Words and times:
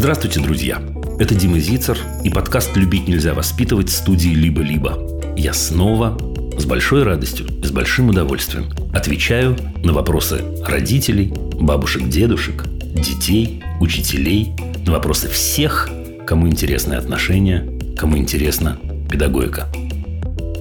Здравствуйте, 0.00 0.38
друзья! 0.38 0.80
Это 1.18 1.34
Дима 1.34 1.58
Зицер 1.58 1.98
и 2.22 2.30
подкаст 2.30 2.76
«Любить 2.76 3.08
нельзя 3.08 3.34
воспитывать» 3.34 3.90
студии 3.90 4.28
«Либо-либо». 4.28 4.96
Я 5.36 5.52
снова 5.52 6.16
с 6.56 6.64
большой 6.66 7.02
радостью 7.02 7.48
и 7.60 7.66
с 7.66 7.72
большим 7.72 8.10
удовольствием 8.10 8.66
отвечаю 8.94 9.56
на 9.82 9.92
вопросы 9.92 10.44
родителей, 10.64 11.32
бабушек, 11.34 12.08
дедушек, 12.08 12.64
детей, 12.94 13.60
учителей, 13.80 14.52
на 14.86 14.92
вопросы 14.92 15.28
всех, 15.28 15.90
кому 16.28 16.46
интересны 16.46 16.94
отношения, 16.94 17.68
кому 17.96 18.18
интересна 18.18 18.78
педагогика. 19.10 19.66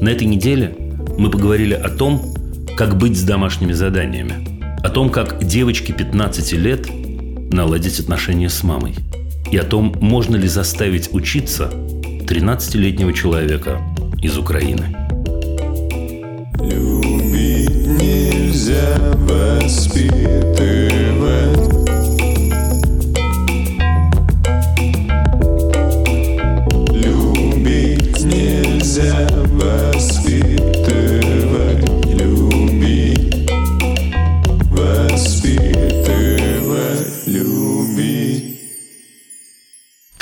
На 0.01 0.09
этой 0.09 0.25
неделе 0.25 0.75
мы 1.19 1.29
поговорили 1.29 1.75
о 1.75 1.89
том, 1.89 2.33
как 2.75 2.97
быть 2.97 3.15
с 3.15 3.21
домашними 3.21 3.73
заданиями, 3.73 4.79
о 4.83 4.89
том, 4.89 5.11
как 5.11 5.43
девочке 5.43 5.93
15 5.93 6.53
лет 6.53 6.87
наладить 7.51 7.99
отношения 7.99 8.49
с 8.49 8.63
мамой– 8.63 8.95
и 9.51 9.57
о 9.57 9.63
том, 9.63 9.95
можно 9.99 10.35
ли 10.35 10.47
заставить 10.47 11.13
учиться 11.13 11.71
13-летнего 12.27 13.13
человека 13.13 13.81
из 14.21 14.37
Украины. 14.37 14.95
Любить 16.59 17.69
нельзя 17.69 19.16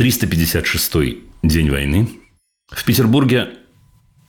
356 0.05 1.17
день 1.41 1.71
войны. 1.71 2.07
В 2.69 2.85
Петербурге 2.85 3.55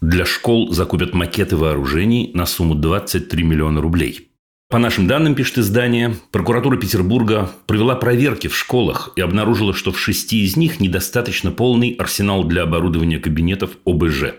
для 0.01 0.25
школ 0.25 0.73
закупят 0.73 1.13
макеты 1.13 1.59
вооружений 1.59 2.31
на 2.33 2.47
сумму 2.47 2.75
23 2.75 3.43
миллиона 3.43 3.83
рублей. 3.83 4.31
По 4.71 4.79
нашим 4.79 5.07
данным, 5.07 5.35
пишет 5.35 5.59
издание, 5.59 6.17
прокуратура 6.33 6.79
Петербурга 6.79 7.51
провела 7.67 7.95
проверки 7.95 8.49
в 8.49 8.57
школах 8.57 9.13
и 9.17 9.21
обнаружила, 9.21 9.75
что 9.75 9.93
в 9.93 10.01
шести 10.01 10.45
из 10.45 10.57
них 10.57 10.81
недостаточно 10.81 11.51
полный 11.51 11.91
арсенал 11.91 12.45
для 12.45 12.63
оборудования 12.63 13.19
кабинетов 13.19 13.73
ОБЖ. 13.85 14.33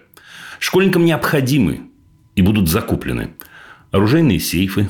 Школьникам 0.57 1.05
необходимы 1.05 1.81
и 2.35 2.41
будут 2.41 2.67
закуплены 2.67 3.35
оружейные 3.91 4.39
сейфы, 4.39 4.89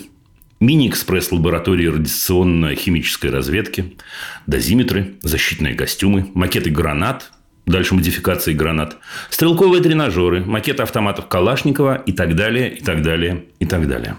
мини-экспресс-лаборатории 0.60 1.88
радиационно-химической 1.88 3.30
разведки, 3.30 3.98
дозиметры, 4.48 5.16
защитные 5.22 5.76
костюмы, 5.76 6.30
макеты 6.34 6.70
гранат, 6.70 7.32
дальше 7.66 7.94
модификации 7.94 8.54
гранат, 8.54 8.98
стрелковые 9.30 9.84
тренажеры, 9.84 10.44
макеты 10.44 10.84
автоматов 10.84 11.28
Калашникова 11.28 11.96
и 11.96 12.12
так 12.12 12.36
далее, 12.36 12.76
и 12.76 12.84
так 12.84 13.04
далее, 13.04 13.46
и 13.60 13.66
так 13.66 13.88
далее. 13.88 14.18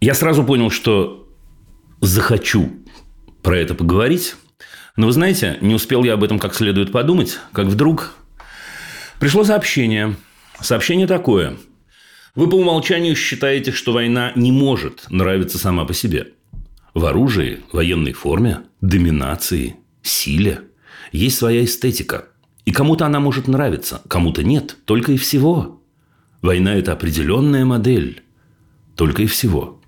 Я 0.00 0.14
сразу 0.14 0.42
понял, 0.42 0.70
что 0.70 1.28
захочу 2.00 2.72
про 3.42 3.56
это 3.58 3.74
поговорить, 3.74 4.34
но 4.96 5.06
вы 5.06 5.12
знаете, 5.12 5.58
не 5.60 5.74
успел 5.74 6.02
я 6.04 6.14
об 6.14 6.24
этом 6.24 6.38
как 6.38 6.54
следует 6.54 6.90
подумать, 6.90 7.38
как 7.52 7.66
вдруг 7.66 8.14
пришло 9.20 9.44
сообщение. 9.44 10.16
Сообщение 10.60 11.06
такое– 11.06 11.56
вы 12.34 12.48
по 12.48 12.54
умолчанию 12.54 13.16
считаете, 13.16 13.72
что 13.72 13.92
война 13.92 14.32
не 14.36 14.52
может 14.52 15.06
нравиться 15.10 15.58
сама 15.58 15.84
по 15.84 15.94
себе. 15.94 16.28
В 16.94 17.04
оружии, 17.06 17.60
военной 17.72 18.12
форме, 18.12 18.60
доминации, 18.80 19.76
силе 20.02 20.60
есть 21.12 21.38
своя 21.38 21.64
эстетика. 21.64 22.26
И 22.64 22.72
кому-то 22.72 23.06
она 23.06 23.20
может 23.20 23.48
нравиться, 23.48 24.02
кому-то 24.08 24.42
нет, 24.42 24.76
только 24.84 25.12
и 25.12 25.16
всего. 25.16 25.82
Война– 26.42 26.74
это 26.76 26.92
определенная 26.92 27.64
модель, 27.64 28.22
только 28.96 29.22
и 29.22 29.26
всего. 29.26 29.80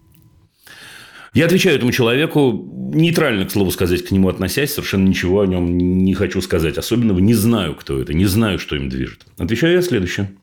Я 1.33 1.47
отвечаю 1.47 1.77
этому 1.77 1.93
человеку, 1.93 2.91
нейтрально, 2.93 3.47
к 3.47 3.51
слову 3.51 3.71
сказать, 3.71 4.05
к 4.05 4.11
нему 4.11 4.29
относясь, 4.29 4.75
совершенно 4.75 5.09
ничего 5.09 5.41
о 5.41 5.47
нем 5.47 5.79
не 5.79 6.13
хочу 6.13 6.43
сказать 6.43 6.77
особенного, 6.77 7.21
не 7.21 7.35
знаю, 7.35 7.75
кто 7.75 7.99
это, 7.99 8.13
не 8.13 8.27
знаю, 8.27 8.59
что 8.59 8.77
им 8.77 8.89
движет. 8.89 9.27
Отвечаю 9.39 9.75
я 9.75 9.83
следующее 9.83 10.37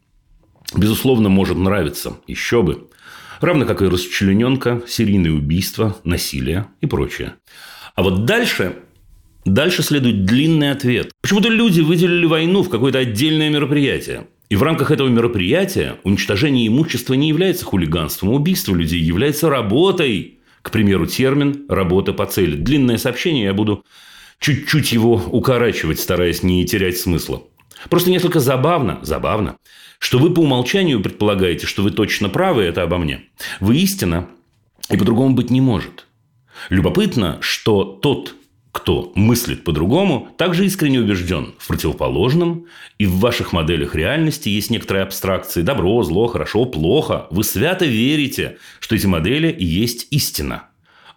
безусловно, 0.76 1.30
может 1.30 1.58
нравиться. 1.58 2.18
Еще 2.28 2.62
бы. 2.62 2.88
Равно 3.42 3.66
как 3.66 3.82
и 3.82 3.86
расчлененка, 3.86 4.82
серийные 4.88 5.34
убийства, 5.34 5.96
насилие 6.04 6.68
и 6.82 6.88
прочее. 6.88 7.36
А 7.96 8.04
вот 8.04 8.26
дальше 8.26 8.76
Дальше 9.46 9.84
следует 9.84 10.26
длинный 10.26 10.72
ответ. 10.72 11.12
Почему-то 11.22 11.50
люди 11.50 11.82
выделили 11.82 12.26
войну 12.26 12.62
в 12.62 12.70
какое-то 12.70 13.00
отдельное 13.00 13.50
мероприятие. 13.50 14.28
И 14.50 14.56
в 14.56 14.64
рамках 14.64 14.92
этого 14.92 15.08
мероприятия 15.08 15.96
уничтожение 16.04 16.68
имущества 16.68 17.14
не 17.14 17.30
является 17.30 17.66
хулиганством, 17.66 18.34
убийство 18.34 18.76
людей 18.76 19.00
является 19.00 19.50
работой. 19.50 20.40
К 20.62 20.72
примеру, 20.72 21.08
термин 21.08 21.66
«работа 21.70 22.14
по 22.14 22.26
цели». 22.26 22.56
Длинное 22.58 22.98
сообщение, 22.98 23.46
я 23.46 23.54
буду 23.54 23.86
чуть-чуть 24.40 24.92
его 24.92 25.14
укорачивать, 25.14 26.00
стараясь 26.00 26.44
не 26.44 26.66
терять 26.66 26.98
смысла. 26.98 27.44
Просто 27.90 28.10
несколько 28.10 28.40
забавно, 28.40 29.00
забавно, 29.04 29.58
что 30.00 30.18
вы 30.18 30.34
по 30.34 30.40
умолчанию 30.40 31.02
предполагаете, 31.02 31.68
что 31.68 31.84
вы 31.84 31.92
точно 31.92 32.30
правы, 32.30 32.64
это 32.64 32.82
обо 32.82 32.98
мне. 32.98 33.26
Вы 33.60 33.78
истина, 33.78 34.28
и 34.90 34.98
по-другому 34.98 35.36
быть 35.36 35.52
не 35.52 35.62
может. 35.62 36.08
Любопытно, 36.70 37.38
что 37.42 37.84
тот, 37.84 38.36
кто 38.72 39.12
мыслит 39.16 39.64
по-другому, 39.64 40.30
также 40.38 40.66
искренне 40.66 41.00
убежден 41.02 41.54
в 41.58 41.68
противоположном, 41.68 42.66
и 42.98 43.06
в 43.06 43.20
ваших 43.20 43.52
моделях 43.52 43.94
реальности 43.94 44.50
есть 44.50 44.70
некоторые 44.70 45.04
абстракции– 45.04 45.62
добро, 45.64 46.02
зло, 46.04 46.28
хорошо, 46.28 46.66
плохо. 46.66 47.28
Вы 47.30 47.44
свято 47.44 47.86
верите, 47.86 48.58
что 48.80 48.96
эти 48.96 49.06
модели 49.06 49.52
и 49.52 49.66
есть 49.66 50.08
истина. 50.12 50.70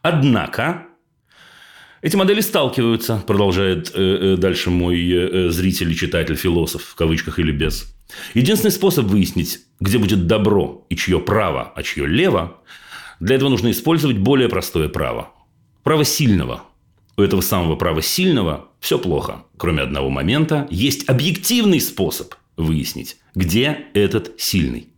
Однако, 0.02 0.86
эти 2.02 2.16
модели 2.16 2.40
сталкиваются, 2.40 3.22
продолжает 3.26 3.92
э, 3.94 4.34
э, 4.34 4.36
дальше 4.36 4.70
мой 4.70 4.98
э, 5.08 5.48
зритель 5.50 5.92
и 5.92 5.96
читатель, 5.96 6.34
философ, 6.34 6.82
в 6.82 6.94
кавычках 6.96 7.38
или 7.38 7.52
без. 7.52 7.91
Единственный 8.34 8.70
способ 8.70 9.06
выяснить, 9.06 9.60
где 9.80 9.98
будет 9.98 10.26
добро 10.26 10.86
и 10.88 10.96
чье 10.96 11.20
право, 11.20 11.72
а 11.74 11.82
чье 11.82 12.06
лево, 12.06 12.58
для 13.20 13.36
этого 13.36 13.48
нужно 13.48 13.70
использовать 13.70 14.18
более 14.18 14.48
простое 14.48 14.88
право. 14.88 15.30
Право 15.82 16.04
сильного. 16.04 16.62
У 17.16 17.22
этого 17.22 17.40
самого 17.40 17.76
права 17.76 18.02
сильного 18.02 18.68
все 18.80 18.98
плохо. 18.98 19.44
Кроме 19.56 19.82
одного 19.82 20.08
момента, 20.10 20.66
есть 20.70 21.08
объективный 21.08 21.80
способ 21.80 22.34
выяснить, 22.56 23.16
где 23.34 23.86
этот 23.94 24.32
сильный. 24.38 24.88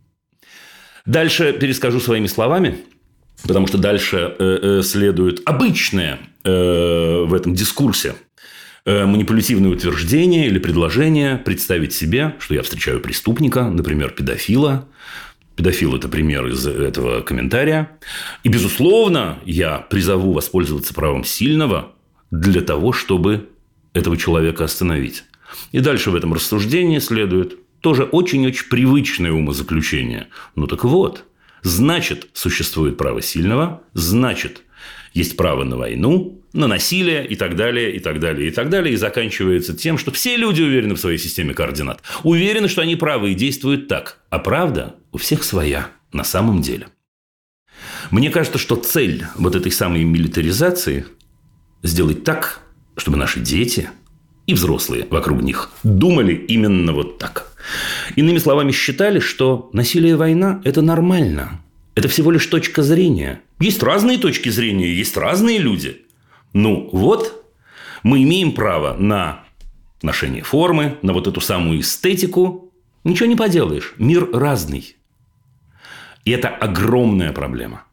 Дальше 1.05 1.53
перескажу 1.53 1.99
своими 1.99 2.27
словами– 2.27 2.77
Потому 3.43 3.67
что 3.67 3.77
дальше 3.77 4.35
э, 4.39 4.59
э, 4.61 4.81
следует 4.83 5.41
обычное 5.45 6.19
э, 6.43 7.25
в 7.27 7.33
этом 7.33 7.53
дискурсе 7.53 8.15
манипулятивное 8.85 9.71
утверждение 9.71 10.47
или 10.47 10.59
предложение 10.59 11.37
представить 11.37 11.93
себе, 11.93 12.35
что 12.39 12.53
я 12.53 12.61
встречаю 12.61 12.99
преступника, 12.99 13.69
например, 13.69 14.11
педофила. 14.11 14.87
Педофил– 15.55 15.95
это 15.97 16.07
пример 16.07 16.45
из 16.47 16.67
этого 16.67 17.21
комментария. 17.21 17.89
И, 18.43 18.49
безусловно, 18.49 19.39
я 19.45 19.79
призову 19.79 20.33
воспользоваться 20.33 20.93
правом 20.93 21.23
сильного 21.23 21.93
для 22.29 22.61
того, 22.61 22.93
чтобы 22.93 23.49
этого 23.93 24.17
человека 24.17 24.65
остановить. 24.65 25.23
И 25.71 25.79
дальше 25.79 26.11
в 26.11 26.15
этом 26.15 26.33
рассуждении 26.33 26.99
следует 26.99 27.57
тоже 27.79 28.03
очень-очень 28.03 28.69
привычное 28.69 29.31
умозаключение. 29.31 30.27
Ну 30.55 30.67
так 30.67 30.83
вот, 30.83 31.25
Значит, 31.65 32.27
существует 32.33 32.95
право 32.95 33.23
сильного, 33.23 33.81
значит, 33.95 34.61
есть 35.15 35.35
право 35.35 35.63
на 35.63 35.77
войну, 35.77 36.43
на 36.53 36.67
насилие 36.67 37.25
и 37.25 37.35
так 37.35 37.55
далее, 37.55 37.95
и 37.95 37.99
так 37.99 38.19
далее, 38.19 38.49
и 38.49 38.51
так 38.51 38.69
далее. 38.69 38.93
И 38.93 38.97
заканчивается 38.97 39.75
тем, 39.75 39.97
что 39.97 40.11
все 40.11 40.37
люди 40.37 40.61
уверены 40.61 40.93
в 40.93 40.99
своей 40.99 41.17
системе 41.17 41.55
координат. 41.55 42.03
Уверены, 42.23 42.67
что 42.67 42.83
они 42.83 42.95
правы 42.95 43.31
и 43.31 43.35
действуют 43.35 43.87
так. 43.87 44.19
А 44.29 44.37
правда 44.37 44.95
у 45.11 45.17
всех 45.17 45.43
своя 45.43 45.87
на 46.13 46.23
самом 46.23 46.61
деле. 46.61 46.89
Мне 48.11 48.29
кажется, 48.29 48.59
что 48.59 48.75
цель 48.75 49.25
вот 49.35 49.55
этой 49.55 49.71
самой 49.71 50.03
милитаризации– 50.03 51.05
сделать 51.81 52.23
так, 52.23 52.59
чтобы 52.95 53.17
наши 53.17 53.39
дети 53.39 53.89
и 54.45 54.53
взрослые 54.53 55.07
вокруг 55.09 55.41
них 55.41 55.71
думали 55.83 56.35
именно 56.35 56.93
вот 56.93 57.17
так– 57.17 57.51
Иными 58.15 58.37
словами, 58.37 58.71
считали, 58.71 59.19
что 59.19 59.69
насилие 59.73 60.11
и 60.11 60.15
война– 60.15 60.61
это 60.63 60.81
нормально. 60.81 61.61
Это 61.95 62.09
всего 62.09 62.29
лишь 62.29 62.45
точка 62.45 62.83
зрения. 62.83 63.41
Есть 63.59 63.81
разные 63.81 64.17
точки 64.17 64.49
зрения, 64.49 64.93
есть 64.93 65.15
разные 65.15 65.57
люди. 65.57 66.05
Ну 66.53 66.89
вот, 66.91 67.45
мы 68.03 68.21
имеем 68.23 68.51
право 68.51 68.95
на 68.97 69.45
ношение 70.01 70.43
формы, 70.43 70.97
на 71.01 71.13
вот 71.13 71.27
эту 71.27 71.39
самую 71.39 71.79
эстетику. 71.79 72.73
Ничего 73.05 73.27
не 73.27 73.35
поделаешь. 73.35 73.93
Мир 73.97 74.29
разный. 74.31 74.97
И 76.25 76.31
это 76.31 76.49
огромная 76.49 77.31
проблема. 77.31 77.83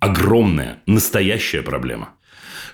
Огромная, 0.00 0.82
настоящая 0.86 1.62
проблема. 1.62 2.14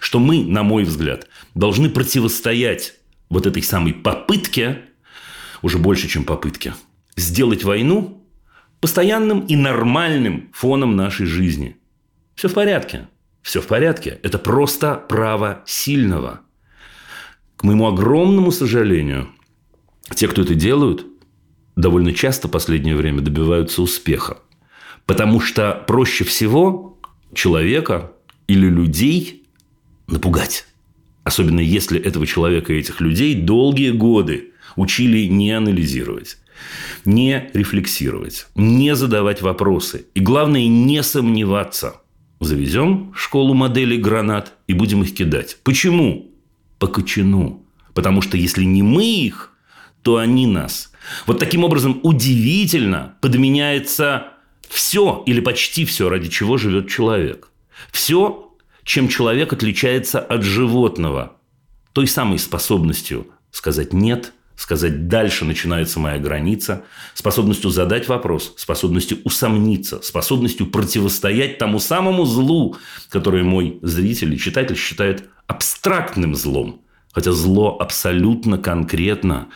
Что 0.01 0.19
мы, 0.19 0.45
на 0.45 0.63
мой 0.63 0.85
взгляд, 0.85 1.29
должны 1.55 1.91
противостоять 1.91 2.95
вот 3.29 3.47
этой 3.47 3.63
самой 3.63 3.93
попытке, 3.93 4.83
уже 5.61 5.77
больше, 5.77 6.09
чем 6.09 6.25
попытке, 6.25 6.75
сделать 7.17 7.65
войну 7.65 8.18
постоянным 8.81 9.41
и 9.41 9.57
нормальным 9.57 10.51
фоном 10.53 10.97
нашей 10.97 11.27
жизни. 11.27 11.77
Все 12.35 12.49
в 12.49 12.55
порядке. 12.55 13.09
Все 13.43 13.61
в 13.61 13.67
порядке. 13.67 14.19
Это 14.23 14.39
просто 14.39 14.95
право 14.95 15.63
сильного. 15.67 16.41
К 17.57 17.65
моему 17.65 17.89
огромному 17.89 18.53
сожалению, 18.53 19.29
те, 20.15 20.29
кто 20.29 20.43
это 20.43 20.55
делают, 20.55 21.07
довольно 21.77 22.13
часто 22.13 22.49
в 22.49 22.51
последнее 22.51 22.95
время 22.95 23.21
добиваются 23.21 23.83
успеха. 23.83 24.39
Потому 25.07 25.41
что 25.41 25.85
проще 25.87 26.25
всего 26.25 26.99
человека 27.35 28.13
или 28.47 28.69
людей 28.69 29.45
напугать. 30.07 30.67
Особенно 31.25 31.61
если 31.61 32.01
этого 32.01 32.27
человека 32.27 32.73
и 32.73 32.79
этих 32.79 33.01
людей 33.01 33.35
долгие 33.35 33.91
годы 33.91 34.53
учили 34.77 35.27
не 35.27 35.53
анализировать, 35.53 36.39
не 37.05 37.51
рефлексировать, 37.55 38.47
не 38.55 38.95
задавать 38.95 39.43
вопросы. 39.43 40.07
И 40.15 40.21
главное, 40.21 40.67
не 40.67 41.03
сомневаться. 41.03 42.01
Завезем 42.41 43.13
школу 43.17 43.55
модели 43.55 43.97
гранат 43.97 44.53
и 44.67 44.73
будем 44.73 45.03
их 45.03 45.15
кидать. 45.15 45.59
Почему? 45.65 46.31
По 46.79 46.87
кочану. 46.87 47.65
Потому 47.95 48.23
что 48.23 48.37
если 48.37 48.65
не 48.65 48.83
мы 48.83 49.05
их, 49.05 49.53
то 50.03 50.19
они 50.19 50.47
нас. 50.47 50.93
Вот 51.27 51.39
таким 51.39 51.65
образом 51.65 51.99
удивительно 52.03 53.17
подменяется 53.21 54.29
все 54.69 55.23
или 55.27 55.41
почти 55.41 55.85
все, 55.85 56.09
ради 56.09 56.29
чего 56.29 56.59
живет 56.59 56.89
человек. 56.89 57.51
Все, 57.91 58.55
чем 58.85 59.09
человек 59.09 59.53
отличается 59.53 60.21
от 60.21 60.43
животного. 60.43 61.37
Той 61.93 62.07
самой 62.07 62.39
способностью 62.39 63.29
сказать 63.51 63.93
«нет», 63.93 64.33
сказать 64.59 65.07
«дальше 65.07 65.45
начинается 65.45 66.01
моя 66.01 66.19
граница», 66.19 66.85
способностью 67.15 67.71
задать 67.71 68.09
вопрос, 68.09 68.55
способностью 68.57 69.19
усомниться, 69.23 70.03
способностью 70.03 70.67
противостоять 70.67 71.59
тому 71.59 71.79
самому 71.79 72.25
злу, 72.25 72.77
которое 73.09 73.45
мой 73.45 73.79
зритель 73.83 74.35
и 74.35 74.39
читатель 74.39 74.77
считает 74.77 75.31
абстрактным 75.47 76.35
злом. 76.35 76.83
Хотя 77.13 77.31
зло 77.33 77.79
абсолютно 77.81 78.59
конкретно. 78.59 79.47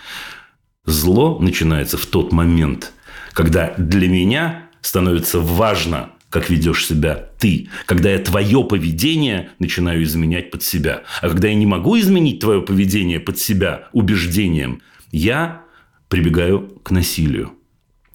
Зло 0.84 1.38
начинается 1.40 1.98
в 1.98 2.06
тот 2.06 2.32
момент, 2.32 2.92
когда 3.32 3.74
для 3.76 4.08
меня 4.08 4.68
становится 4.82 5.40
важно, 5.40 6.10
как 6.30 6.48
ведешь 6.48 6.86
себя 6.86 7.28
ты, 7.38 7.68
когда 7.86 8.10
я 8.10 8.18
твое 8.20 8.62
поведение 8.64 9.50
начинаю 9.58 10.04
изменять 10.04 10.52
под 10.52 10.62
себя. 10.62 11.02
А 11.20 11.28
когда 11.28 11.48
я 11.48 11.54
не 11.54 11.66
могу 11.66 11.98
изменить 11.98 12.38
твое 12.38 12.62
поведение 12.62 13.20
под 13.20 13.38
себя 13.38 13.88
убеждением, 13.92 14.80
я 15.12 15.64
прибегаю 16.08 16.80
к 16.82 16.90
насилию. 16.90 17.52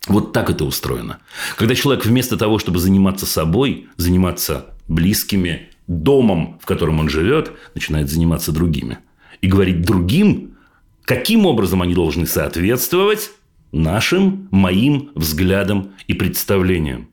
Вот 0.08 0.34
так 0.34 0.50
это 0.50 0.66
устроено. 0.66 1.20
Когда 1.58 1.76
человек 1.76 2.06
вместо 2.06 2.38
того, 2.38 2.60
чтобы 2.60 2.80
заниматься 2.80 3.26
собой, 3.26 3.88
заниматься 3.98 4.66
близкими, 4.88 5.70
домом, 5.88 6.60
в 6.62 6.66
котором 6.66 7.00
он 7.00 7.10
живет, 7.10 7.52
начинает 7.76 8.10
заниматься 8.10 8.52
другими. 8.52 9.00
И 9.42 9.48
говорить 9.48 9.82
другим, 9.82 10.58
каким 11.04 11.46
образом 11.46 11.82
они 11.82 11.94
должны 11.94 12.26
соответствовать 12.26 13.32
нашим, 13.72 14.48
моим 14.52 15.12
взглядам 15.16 15.92
и 16.08 16.14
представлениям. 16.14 17.10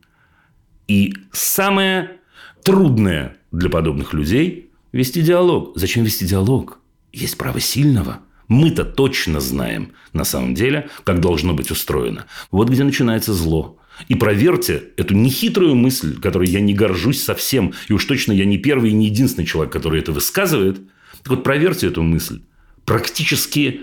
И 0.87 1.15
самое 1.33 2.19
трудное 2.63 3.37
для 3.53 3.71
подобных 3.71 4.13
людей– 4.13 4.71
вести 4.93 5.23
диалог. 5.23 5.73
Зачем 5.77 6.05
вести 6.05 6.27
диалог? 6.27 6.79
Есть 7.13 7.37
право 7.37 7.61
сильного– 7.61 8.21
мы-то 8.49 8.85
точно 8.85 9.41
знаем, 9.41 9.93
на 10.13 10.25
самом 10.25 10.55
деле, 10.55 10.89
как 11.05 11.21
должно 11.21 11.55
быть 11.55 11.71
устроено. 11.71 12.27
Вот 12.51 12.69
где 12.69 12.85
начинается 12.85 13.33
зло. 13.33 13.79
И 14.09 14.15
проверьте 14.15 14.91
эту 14.97 15.15
нехитрую 15.15 15.75
мысль, 15.75 16.21
которой 16.21 16.49
я 16.49 16.61
не 16.61 16.75
горжусь 16.75 17.23
совсем, 17.23 17.75
и 17.89 17.93
уж 17.93 18.05
точно 18.05 18.33
я 18.33 18.45
не 18.45 18.59
первый 18.59 18.91
и 18.91 18.95
не 18.95 19.07
единственный 19.07 19.47
человек, 19.47 19.73
который 19.73 20.01
это 20.01 20.13
высказывает. 20.13 20.81
Так 21.23 21.29
вот, 21.29 21.45
проверьте 21.45 21.87
эту 21.87 22.03
мысль. 22.03 22.43
Практически 22.85 23.83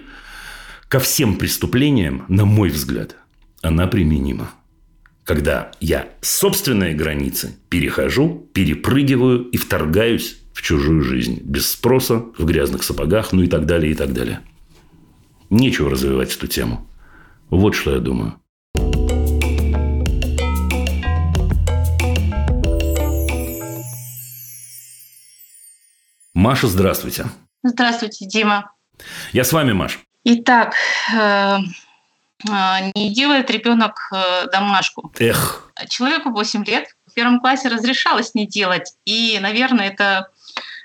ко 0.89 0.99
всем 0.99 1.37
преступлениям, 1.37 2.25
на 2.27 2.45
мой 2.45 2.69
взгляд, 2.69 3.15
она 3.61 3.87
применима. 3.87 4.51
Когда 5.23 5.71
я 5.79 6.09
собственные 6.21 6.93
границы 6.93 7.55
перехожу, 7.69 8.49
перепрыгиваю 8.53 9.43
и 9.43 9.57
вторгаюсь 9.57 10.37
в 10.53 10.61
чужую 10.61 11.03
жизнь. 11.03 11.39
Без 11.43 11.71
спроса, 11.71 12.25
в 12.37 12.43
грязных 12.43 12.83
сапогах, 12.83 13.31
ну 13.31 13.43
и 13.43 13.47
так 13.47 13.65
далее, 13.65 13.93
и 13.93 13.95
так 13.95 14.13
далее. 14.13 14.41
Нечего 15.51 15.89
развивать 15.89 16.33
эту 16.33 16.47
тему. 16.47 16.87
Вот 17.49 17.75
что 17.75 17.91
я 17.93 17.99
думаю. 17.99 18.39
Маша, 26.33 26.67
здравствуйте. 26.67 27.25
Здравствуйте, 27.63 28.25
Дима. 28.27 28.71
Я 29.33 29.43
с 29.43 29.51
вами, 29.51 29.73
Маш. 29.73 29.99
Итак, 30.23 30.73
э, 31.13 31.57
э, 32.47 32.53
не 32.95 33.13
делает 33.13 33.51
ребенок 33.51 34.09
э, 34.13 34.47
домашку. 34.53 35.11
Эх. 35.19 35.69
Человеку 35.89 36.29
8 36.29 36.63
лет 36.63 36.95
в 37.07 37.13
первом 37.13 37.41
классе 37.41 37.67
разрешалось 37.67 38.33
не 38.35 38.47
делать. 38.47 38.93
И, 39.03 39.37
наверное, 39.41 39.89
это 39.89 40.29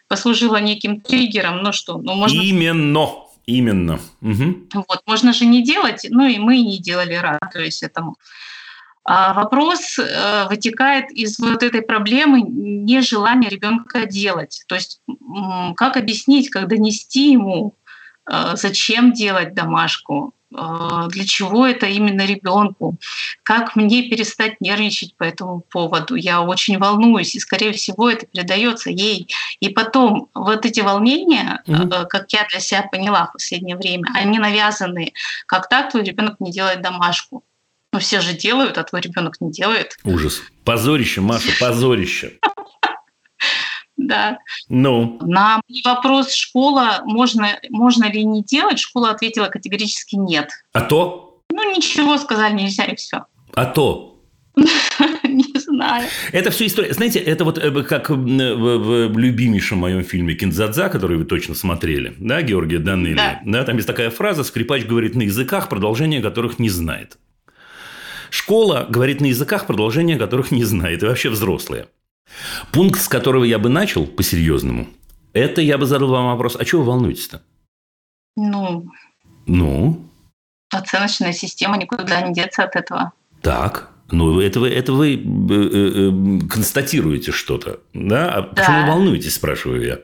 послужило 0.08 0.56
неким 0.56 1.00
триггером. 1.00 1.62
Ну 1.62 1.72
что, 1.72 1.98
ну 1.98 2.14
можно... 2.14 2.40
Именно. 2.40 3.25
Именно. 3.46 4.00
Угу. 4.22 4.69
Вот, 4.75 5.02
можно 5.06 5.32
же 5.32 5.46
не 5.46 5.62
делать, 5.62 6.06
ну 6.10 6.26
и 6.26 6.38
мы 6.38 6.60
не 6.60 6.78
делали, 6.78 7.14
радуясь 7.14 7.82
этому. 7.82 8.16
А 9.08 9.34
вопрос 9.34 10.00
э, 10.00 10.48
вытекает 10.48 11.12
из 11.12 11.38
вот 11.38 11.62
этой 11.62 11.81
проблемы 11.82 12.43
нежелания 12.43 13.48
ребенка 13.48 14.04
делать. 14.04 14.64
То 14.66 14.75
есть 14.75 15.00
как 15.76 15.96
объяснить, 15.96 16.50
как 16.50 16.66
донести 16.66 17.31
ему, 17.31 17.76
э, 18.28 18.56
зачем 18.56 19.12
делать 19.12 19.54
домашку, 19.54 20.34
для 20.50 21.26
чего 21.26 21.66
это 21.66 21.87
именно 21.87 22.25
ребенку, 22.25 22.96
как 23.43 23.76
мне 23.76 24.02
перестать 24.08 24.60
нервничать 24.60 25.14
по 25.16 25.25
этому 25.25 25.60
поводу. 25.60 26.14
Я 26.14 26.43
очень 26.43 26.78
волнуюсь, 26.78 27.34
и, 27.34 27.40
скорее 27.40 27.72
всего, 27.72 28.08
это 28.08 28.26
передается 28.26 28.90
ей. 28.90 29.28
И 29.60 29.69
потом 29.69 30.28
вот 30.34 30.64
эти 30.64 30.81
волнения, 30.81 31.62
mm-hmm. 31.66 32.06
как 32.06 32.32
я 32.32 32.47
для 32.49 32.61
себя 32.61 32.82
поняла 32.82 33.26
в 33.26 33.32
последнее 33.32 33.76
время, 33.76 34.09
они 34.14 34.38
навязаны. 34.38 35.12
Как 35.47 35.68
так 35.68 35.90
твой 35.90 36.04
ребенок 36.04 36.37
не 36.40 36.52
делает 36.52 36.80
домашку? 36.80 37.42
Ну, 37.92 37.99
все 38.00 38.20
же 38.20 38.35
делают, 38.35 38.78
а 38.78 38.85
твой 38.85 39.00
ребенок 39.00 39.40
не 39.40 39.50
делает. 39.50 39.97
Ужас. 40.04 40.42
Позорище, 40.64 41.20
Маша, 41.20 41.50
позорище. 41.59 42.38
Да. 43.96 44.38
Ну. 44.68 45.18
На 45.22 45.60
вопрос 45.84 46.32
школа 46.32 47.02
можно, 47.04 47.58
можно 47.70 48.10
ли 48.10 48.24
не 48.24 48.42
делать, 48.42 48.78
школа 48.78 49.10
ответила 49.10 49.46
категорически 49.46 50.16
нет. 50.16 50.50
А 50.72 50.82
то? 50.82 51.42
Ну 51.50 51.74
ничего, 51.74 52.18
сказали 52.18 52.54
нельзя 52.54 52.84
и 52.84 52.96
все. 52.96 53.24
А 53.54 53.64
то? 53.64 54.16
Не 55.24 55.58
знаю. 55.58 56.08
Это 56.32 56.50
все 56.50 56.66
история. 56.66 56.92
Знаете, 56.92 57.18
это 57.18 57.44
вот 57.44 57.58
э, 57.58 57.82
как 57.82 58.08
в 58.10 59.18
любимейшем 59.18 59.78
моем 59.78 60.02
фильме 60.02 60.34
«Киндзадза», 60.34 60.88
который 60.88 61.18
вы 61.18 61.24
точно 61.24 61.54
смотрели, 61.54 62.14
да, 62.18 62.40
Георгия 62.42 62.78
Данели. 62.78 63.16
Да. 63.16 63.40
да. 63.44 63.64
Там 63.64 63.76
есть 63.76 63.86
такая 63.86 64.10
фраза 64.10 64.44
«Скрипач 64.44 64.84
говорит 64.84 65.14
на 65.14 65.22
языках, 65.22 65.68
продолжение 65.68 66.22
которых 66.22 66.58
не 66.58 66.70
знает». 66.70 67.18
Школа 68.30 68.86
говорит 68.88 69.20
на 69.20 69.26
языках, 69.26 69.66
продолжение 69.66 70.18
которых 70.18 70.50
не 70.50 70.64
знает. 70.64 71.02
И 71.02 71.06
вообще 71.06 71.30
взрослые. 71.30 71.86
Пункт, 72.73 73.00
с 73.00 73.09
которого 73.09 73.45
я 73.45 73.59
бы 73.59 73.68
начал 73.68 74.06
по-серьезному, 74.06 74.88
это 75.33 75.61
я 75.61 75.78
бы 75.78 75.87
задал 75.87 76.09
вам 76.09 76.26
вопрос, 76.26 76.56
а 76.59 76.64
чего 76.64 76.83
вы 76.83 76.88
волнуетесь-то? 76.88 77.42
Ну? 78.37 78.87
Ну? 79.47 80.11
Оценочная 80.71 81.33
система, 81.33 81.76
никуда 81.76 82.21
не 82.23 82.35
деться 82.35 82.64
от 82.64 82.76
этого. 82.76 83.12
Так, 83.42 83.90
ну, 84.11 84.40
это 84.40 84.61
вы, 84.61 84.71
это 84.71 84.92
вы 84.92 85.14
э, 85.14 85.18
э, 85.18 86.42
э, 86.45 86.49
констатируете 86.49 87.33
что-то, 87.33 87.80
да? 87.92 88.33
А 88.33 88.42
да. 88.42 88.49
почему 88.49 88.80
вы 88.83 88.87
волнуетесь, 88.88 89.35
спрашиваю 89.35 89.85
я? 89.85 89.99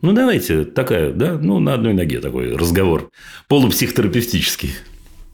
Ну, 0.00 0.12
давайте, 0.12 0.64
такая, 0.64 1.12
да, 1.12 1.32
ну, 1.32 1.58
на 1.58 1.74
одной 1.74 1.92
ноге 1.92 2.20
такой 2.20 2.56
разговор. 2.56 3.10
Полупсихотерапевтический. 3.48 4.74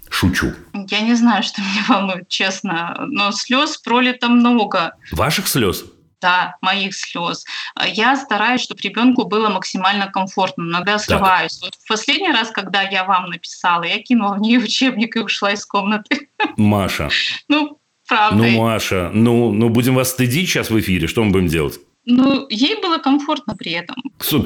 Шучу. 0.09 0.53
Я 0.89 1.01
не 1.01 1.15
знаю, 1.15 1.43
что 1.43 1.61
меня 1.61 1.85
волнует, 1.89 2.29
честно. 2.29 2.97
Но 3.09 3.33
слез 3.33 3.77
пролито 3.77 4.29
много. 4.29 4.95
Ваших 5.13 5.49
слез? 5.49 5.85
Да, 6.25 6.57
моих 6.63 6.95
слез. 6.97 7.45
Я 7.87 8.17
стараюсь, 8.17 8.63
чтобы 8.63 8.81
ребенку 8.81 9.27
было 9.27 9.51
максимально 9.51 10.07
комфортно. 10.11 10.63
Иногда 10.63 10.99
срываюсь. 10.99 11.61
Вот 11.61 11.75
в 11.75 11.87
последний 11.87 12.33
раз, 12.33 12.51
когда 12.51 12.81
я 12.81 13.05
вам 13.05 13.29
написала, 13.29 13.83
я 13.83 13.99
кинула 13.99 14.37
в 14.37 14.41
нее 14.41 14.59
учебник 14.59 15.17
и 15.17 15.21
ушла 15.21 15.53
из 15.53 15.67
комнаты. 15.67 16.29
Маша. 16.57 17.11
Ну, 17.49 17.79
правда. 18.09 18.37
Ну, 18.37 18.63
Маша, 18.63 19.11
ну, 19.13 19.53
ну 19.53 19.69
будем 19.69 19.95
вас 19.95 20.11
стыдить 20.11 20.49
сейчас 20.49 20.71
в 20.71 20.81
эфире. 20.81 21.07
Что 21.09 21.23
мы 21.23 21.31
будем 21.31 21.49
делать? 21.49 21.79
Ну, 22.07 22.47
ей 22.49 22.81
было 22.81 22.99
комфортно 22.99 23.55
при 23.55 23.73
этом. 23.73 23.97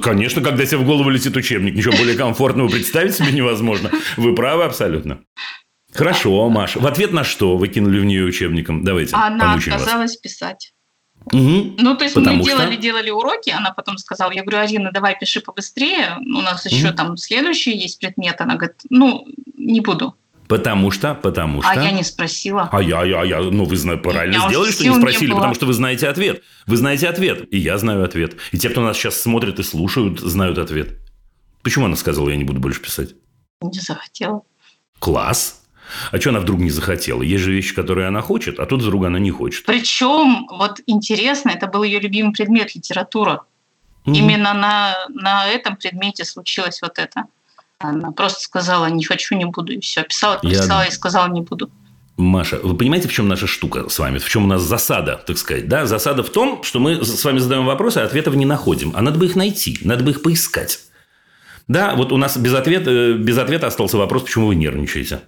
Конечно, 0.03 0.43
когда 0.43 0.67
тебе 0.67 0.79
в 0.79 0.85
голову 0.85 1.11
летит 1.11 1.37
учебник, 1.37 1.75
ничего 1.75 1.97
более 1.97 2.17
комфортного 2.25 2.69
представить 2.69 3.15
себе 3.15 3.31
невозможно. 3.31 3.91
Вы 4.17 4.35
правы 4.35 4.65
абсолютно. 4.65 5.21
Хорошо, 5.93 6.49
Маша. 6.49 6.81
В 6.81 6.87
ответ 6.87 7.13
на 7.13 7.25
что 7.25 7.57
вы 7.57 7.69
кинули 7.69 8.01
в 8.01 8.05
нее 8.05 8.25
учебником? 8.25 8.85
Давайте. 8.85 9.15
Она 9.15 9.55
отказалась 9.55 10.13
вас. 10.13 10.17
писать. 10.17 10.73
Угу. 11.33 11.75
Ну, 11.79 11.97
то 11.97 12.05
есть 12.05 12.15
Потому 12.15 12.39
мы 12.39 12.45
что... 12.45 12.57
делали, 12.57 12.77
делали 12.77 13.11
уроки, 13.11 13.51
она 13.51 13.71
потом 13.71 13.99
сказала, 13.99 14.31
я 14.33 14.43
говорю, 14.43 14.59
Арина, 14.59 14.91
давай 14.93 15.19
пиши 15.19 15.41
побыстрее, 15.41 16.17
у 16.19 16.41
нас 16.41 16.65
угу. 16.65 16.75
еще 16.75 16.93
там 16.93 17.17
следующий 17.17 17.77
есть 17.77 18.01
предмет. 18.01 18.41
Она 18.41 18.57
говорит, 18.57 18.77
ну, 18.91 19.27
не 19.57 19.81
буду. 19.81 20.15
Потому 20.49 20.91
что, 20.91 21.15
потому 21.15 21.61
что. 21.61 21.71
А 21.71 21.75
я 21.75 21.91
не 21.91 22.03
спросила. 22.03 22.71
А 22.73 22.83
я, 22.83 23.05
я, 23.05 23.23
я, 23.23 23.41
ну 23.41 23.65
вы 23.67 23.99
правильно 23.99 24.49
сделали, 24.49 24.71
что 24.71 24.89
не 24.89 24.95
спросили, 24.95 25.29
не 25.29 25.35
потому 25.35 25.55
что 25.55 25.67
вы 25.67 25.75
знаете 25.75 26.09
ответ. 26.09 26.43
Вы 26.67 26.79
знаете 26.79 27.07
ответ, 27.07 27.47
и 27.53 27.59
я 27.59 27.77
знаю 27.77 28.03
ответ. 28.03 28.37
И 28.51 28.59
те, 28.59 28.71
кто 28.71 28.81
нас 28.81 28.97
сейчас 28.97 29.21
смотрит 29.21 29.59
и 29.59 29.63
слушают, 29.63 30.21
знают 30.21 30.57
ответ. 30.57 30.97
Почему 31.63 31.85
она 31.85 31.97
сказала, 31.97 32.31
я 32.31 32.37
не 32.37 32.45
буду 32.45 32.61
больше 32.61 32.81
писать? 32.81 33.11
Не 33.61 33.79
захотела. 33.79 34.43
Класс. 34.99 35.58
А 36.11 36.21
что 36.21 36.31
она 36.31 36.41
вдруг 36.41 36.61
не 36.61 36.71
захотела? 36.71 37.23
Есть 37.23 37.45
же 37.45 37.53
вещи, 37.53 37.75
которые 37.75 38.09
она 38.09 38.21
хочет, 38.21 38.59
а 38.59 38.67
тут 38.67 38.83
вдруг 38.83 39.07
она 39.07 39.19
не 39.19 39.31
хочет. 39.31 39.65
Причем, 39.65 40.47
вот 40.51 40.81
интересно, 40.87 41.51
это 41.51 41.67
был 41.67 41.83
ее 41.83 42.01
любимый 42.01 42.33
предмет 42.33 42.75
литература. 42.75 43.43
Mm-hmm. 44.05 44.15
Именно 44.15 44.55
на, 44.55 44.95
на 45.09 45.47
этом 45.47 45.77
предмете 45.77 46.25
случилось 46.25 46.81
вот 46.83 46.99
это. 46.99 47.25
Она 47.79 48.11
просто 48.11 48.41
сказала, 48.41 48.87
не 48.87 49.05
хочу, 49.05 49.37
не 49.37 49.45
буду, 49.45 49.73
и 49.73 49.81
все. 49.81 50.03
Писала, 50.03 50.39
писала 50.39 50.83
Я... 50.83 50.89
и 50.89 50.91
сказала, 50.91 51.29
не 51.29 51.43
буду. 51.43 51.71
Маша, 52.17 52.59
вы 52.61 52.77
понимаете, 52.77 53.07
в 53.07 53.13
чем 53.13 53.29
наша 53.29 53.47
штука 53.47 53.89
с 53.89 53.99
вами? 54.01 54.19
В 54.19 54.29
чем 54.29 54.45
у 54.45 54.49
нас 54.49 54.63
засада, 54.63 55.23
так 55.25 55.39
сказать? 55.39 55.69
Да, 55.69 55.87
засада 55.87 56.25
в 56.25 56.31
том, 56.31 56.65
что 56.65 56.81
мы 56.81 57.05
с 57.05 57.25
вами 57.25 57.39
задаем 57.39 57.65
вопросы, 57.65 57.99
а 57.99 58.05
ответов 58.05 58.35
не 58.35 58.45
находим. 58.45 58.93
А 58.97 59.03
надо 59.03 59.19
бы 59.21 59.27
их 59.27 59.37
найти, 59.37 59.79
надо 59.83 60.03
бы 60.03 60.11
их 60.11 60.23
поискать. 60.23 60.81
Да, 61.69 61.95
вот 61.95 62.11
у 62.11 62.17
нас 62.17 62.37
без 62.37 62.55
ответа, 62.55 63.13
без 63.13 63.39
ответа 63.39 63.69
остался 63.69 63.99
вопрос, 63.99 64.23
почему 64.23 64.49
вы 64.49 64.57
нервничаете. 64.57 65.21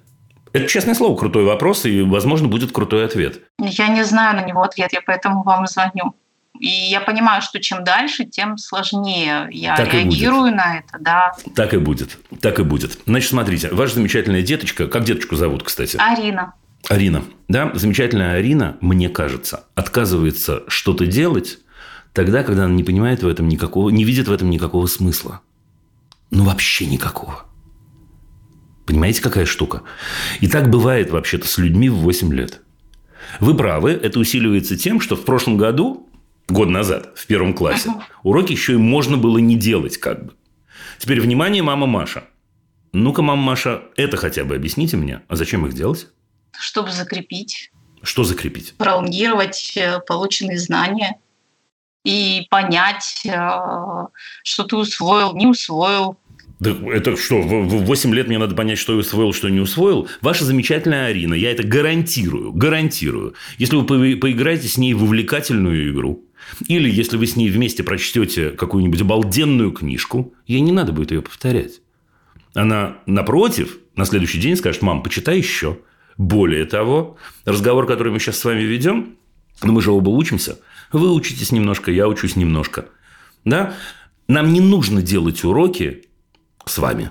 Это, 0.53 0.67
честное 0.67 0.95
слово, 0.95 1.17
крутой 1.17 1.45
вопрос, 1.45 1.85
и, 1.85 2.03
возможно, 2.03 2.49
будет 2.49 2.73
крутой 2.73 3.05
ответ. 3.05 3.43
Я 3.59 3.89
не 3.89 4.05
знаю 4.05 4.37
на 4.37 4.45
него 4.45 4.63
ответ, 4.63 4.93
я 4.93 5.01
поэтому 5.05 5.43
вам 5.43 5.67
звоню. 5.67 6.15
И 6.59 6.69
я 6.69 7.01
понимаю, 7.01 7.41
что 7.41 7.59
чем 7.61 7.85
дальше, 7.85 8.25
тем 8.25 8.59
сложнее 8.59 9.49
я 9.51 9.77
так 9.77 9.95
реагирую 9.95 10.55
на 10.55 10.79
это, 10.79 10.99
да. 11.01 11.33
Так 11.55 11.73
и 11.73 11.79
будет. 11.79 12.19
Так 12.41 12.59
и 12.59 12.65
будет. 12.65 12.99
Значит, 13.07 13.31
смотрите, 13.31 13.69
ваша 13.71 13.95
замечательная 13.95 14.43
деточка, 14.43 14.87
как 14.87 15.05
деточку 15.05 15.37
зовут, 15.37 15.63
кстати? 15.63 15.97
Арина. 15.99 16.53
Арина, 16.89 17.25
да, 17.49 17.71
замечательная 17.75 18.37
Арина, 18.37 18.77
мне 18.81 19.09
кажется, 19.09 19.65
отказывается 19.75 20.65
что-то 20.69 21.07
делать 21.07 21.59
тогда, 22.13 22.43
когда 22.43 22.65
она 22.65 22.75
не 22.75 22.85
понимает 22.85 23.23
в 23.23 23.29
этом 23.29 23.49
никакого, 23.49 23.91
не 23.91 24.05
видит 24.05 24.29
в 24.29 24.33
этом 24.33 24.51
никакого 24.51 24.87
смысла. 24.87 25.41
Ну, 26.31 26.45
вообще 26.45 26.87
никакого. 26.87 27.45
Понимаете, 28.91 29.23
какая 29.23 29.47
штука? 29.47 29.85
И 30.41 30.49
так 30.49 30.69
бывает 30.69 31.11
вообще-то 31.11 31.47
с 31.47 31.59
людьми 31.59 31.89
в 31.89 31.99
8 31.99 32.35
лет. 32.35 32.61
Вы 33.39 33.57
правы, 33.57 33.93
это 33.93 34.19
усиливается 34.19 34.77
тем, 34.77 35.01
что 35.01 35.15
в 35.15 35.25
прошлом 35.25 35.57
году, 35.57 36.09
год 36.49 36.69
назад, 36.69 37.13
в 37.15 37.25
первом 37.29 37.55
классе, 37.55 37.93
уроки 38.25 38.51
еще 38.51 38.73
и 38.73 38.79
можно 38.79 39.17
было 39.17 39.39
не 39.39 39.55
делать 39.55 39.97
как 39.99 40.27
бы. 40.27 40.33
Теперь, 40.99 41.21
внимание, 41.21 41.63
мама 41.63 41.87
Маша. 41.87 42.25
Ну-ка, 42.93 43.23
мама 43.23 43.41
Маша, 43.41 43.83
это 43.97 44.17
хотя 44.17 44.43
бы 44.43 44.57
объясните 44.57 44.97
мне. 44.97 45.23
А 45.29 45.37
зачем 45.37 45.65
их 45.67 45.73
делать? 45.73 46.09
Чтобы 46.59 46.91
закрепить. 46.91 47.71
Что 48.03 48.25
закрепить? 48.25 48.75
Пролонгировать 48.77 49.73
э, 49.77 50.01
полученные 50.01 50.59
знания 50.59 51.21
и 52.05 52.49
понять, 52.51 53.23
э, 53.25 53.31
что 54.43 54.65
ты 54.65 54.75
усвоил, 54.75 55.37
не 55.37 55.47
усвоил, 55.47 56.19
да 56.61 56.77
это 56.93 57.17
что, 57.17 57.41
в 57.41 57.85
8 57.85 58.15
лет 58.15 58.29
мне 58.29 58.37
надо 58.37 58.55
понять, 58.55 58.79
что 58.79 58.93
я 58.93 58.99
усвоил, 58.99 59.33
что 59.33 59.49
не 59.49 59.61
усвоил? 59.61 60.09
Ваша 60.21 60.45
замечательная 60.45 61.07
Арина, 61.07 61.33
я 61.33 61.51
это 61.51 61.67
гарантирую, 61.67 62.53
гарантирую. 62.53 63.33
Если 63.57 63.77
вы 63.77 63.85
поиграете 64.17 64.69
с 64.69 64.77
ней 64.77 64.93
в 64.93 65.03
увлекательную 65.03 65.91
игру, 65.91 66.23
или 66.69 66.91
если 66.91 67.17
вы 67.17 67.27
с 67.27 67.35
ней 67.35 67.49
вместе 67.49 67.83
прочтете 67.83 68.51
какую-нибудь 68.51 69.01
обалденную 69.01 69.73
книжку, 69.73 70.35
ей 70.47 70.61
не 70.61 70.71
надо 70.71 70.93
будет 70.93 71.13
ее 71.13 71.23
повторять. 71.23 71.81
Она, 72.53 72.99
напротив, 73.07 73.79
на 73.97 74.05
следующий 74.05 74.39
день 74.39 74.57
скажет, 74.57 74.83
мам, 74.83 75.03
почитай 75.03 75.39
еще. 75.39 75.79
Более 76.19 76.67
того, 76.67 77.17
разговор, 77.47 77.87
который 77.87 78.13
мы 78.13 78.19
сейчас 78.19 78.39
с 78.39 78.45
вами 78.45 78.61
ведем, 78.61 79.17
ну, 79.63 79.73
мы 79.73 79.81
же 79.81 79.93
оба 79.93 80.11
учимся, 80.11 80.59
вы 80.93 81.11
учитесь 81.11 81.53
немножко, 81.53 81.91
я 81.91 82.07
учусь 82.07 82.37
немножко. 82.37 82.87
Да? 83.47 83.75
Нам 84.29 84.53
не 84.53 84.61
нужно 84.61 85.01
делать 85.01 85.43
уроки 85.45 86.05
с 86.71 86.79
вами 86.79 87.11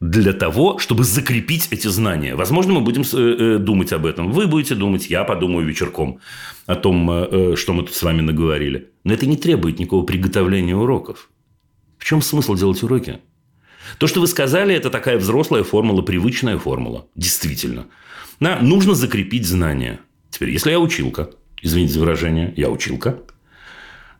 для 0.00 0.32
того, 0.32 0.78
чтобы 0.78 1.04
закрепить 1.04 1.68
эти 1.70 1.88
знания. 1.88 2.34
Возможно, 2.34 2.72
мы 2.72 2.80
будем 2.80 3.02
э, 3.02 3.16
э, 3.16 3.58
думать 3.58 3.92
об 3.92 4.06
этом. 4.06 4.32
Вы 4.32 4.46
будете 4.46 4.74
думать, 4.74 5.10
я 5.10 5.24
подумаю 5.24 5.66
вечерком 5.66 6.20
о 6.66 6.74
том, 6.74 7.10
э, 7.10 7.56
что 7.56 7.74
мы 7.74 7.82
тут 7.82 7.94
с 7.94 8.02
вами 8.02 8.22
наговорили. 8.22 8.90
Но 9.04 9.12
это 9.12 9.26
не 9.26 9.36
требует 9.36 9.78
никакого 9.78 10.06
приготовления 10.06 10.74
уроков. 10.74 11.28
В 11.98 12.04
чем 12.04 12.22
смысл 12.22 12.54
делать 12.54 12.82
уроки? 12.82 13.18
То, 13.98 14.06
что 14.06 14.20
вы 14.20 14.26
сказали, 14.26 14.74
это 14.74 14.88
такая 14.88 15.18
взрослая 15.18 15.64
формула, 15.64 16.00
привычная 16.00 16.56
формула. 16.56 17.06
Действительно. 17.14 17.86
Да, 18.40 18.58
нужно 18.62 18.94
закрепить 18.94 19.46
знания. 19.46 20.00
Теперь, 20.30 20.50
если 20.50 20.70
я 20.70 20.80
училка, 20.80 21.30
извините 21.60 21.94
за 21.94 22.00
выражение, 22.00 22.54
я 22.56 22.70
училка, 22.70 23.18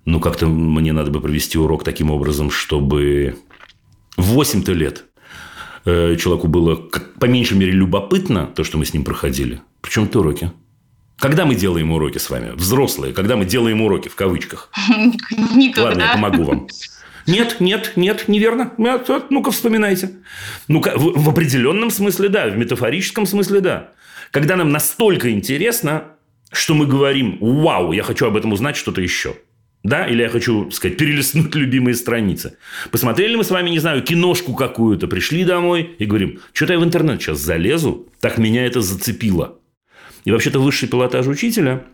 ну, 0.04 0.20
как-то 0.20 0.47
мне 0.47 0.92
надо 0.92 1.11
бы 1.11 1.20
провести 1.20 1.56
урок 1.56 1.85
таким 1.85 2.11
образом, 2.11 2.50
чтобы 2.50 3.37
8-то 4.18 4.72
лет 4.72 5.04
э, 5.84 6.16
человеку 6.16 6.48
было 6.48 6.76
как, 6.76 7.14
по 7.14 7.26
меньшей 7.26 7.56
мере 7.56 7.72
любопытно 7.72 8.46
то, 8.46 8.64
что 8.64 8.78
мы 8.78 8.84
с 8.84 8.92
ним 8.94 9.04
проходили. 9.04 9.60
Причем 9.80 10.04
это 10.04 10.20
уроки. 10.20 10.52
Когда 11.18 11.44
мы 11.44 11.54
делаем 11.54 11.92
уроки 11.92 12.18
с 12.18 12.30
вами? 12.30 12.52
Взрослые. 12.52 13.12
Когда 13.12 13.36
мы 13.36 13.44
делаем 13.44 13.82
уроки 13.82 14.08
в 14.08 14.14
кавычках? 14.14 14.70
Никогда. 15.54 15.90
Ладно, 15.90 16.02
я 16.02 16.12
помогу 16.12 16.44
вам. 16.44 16.68
Нет, 17.26 17.56
нет, 17.60 17.92
нет, 17.96 18.28
неверно. 18.28 18.72
Ну-ка, 18.76 19.50
вспоминайте. 19.50 20.12
Ну, 20.68 20.80
в, 20.80 21.22
в 21.22 21.28
определенном 21.28 21.90
смысле 21.90 22.28
да, 22.28 22.48
в 22.48 22.56
метафорическом 22.56 23.26
смысле 23.26 23.60
да. 23.60 23.92
Когда 24.30 24.56
нам 24.56 24.70
настолько 24.70 25.30
интересно, 25.30 26.04
что 26.52 26.74
мы 26.74 26.86
говорим, 26.86 27.38
вау, 27.40 27.92
я 27.92 28.02
хочу 28.02 28.26
об 28.26 28.36
этом 28.36 28.52
узнать 28.52 28.76
что-то 28.76 29.00
еще. 29.00 29.36
Да, 29.82 30.06
или 30.06 30.22
я 30.22 30.28
хочу, 30.28 30.70
сказать, 30.70 30.99
перелистнуть 30.99 31.54
любимые 31.54 31.94
страницы. 31.94 32.58
Посмотрели 32.90 33.34
мы 33.37 33.44
с 33.44 33.50
вами, 33.50 33.70
не 33.70 33.78
знаю, 33.78 34.02
киношку 34.02 34.54
какую-то, 34.54 35.08
пришли 35.08 35.44
домой 35.44 35.94
и 35.99 36.04
говорим, 36.04 36.40
что-то 36.52 36.75
я 36.75 36.78
в 36.78 36.84
интернет 36.84 37.22
сейчас 37.22 37.38
залезу, 37.38 38.08
так 38.20 38.37
меня 38.37 38.66
это 38.66 38.82
зацепило. 38.82 39.58
И 40.25 40.32
вообще-то 40.32 40.58
высший 40.58 40.88
пилотаж 40.88 41.26
учителя 41.26 41.84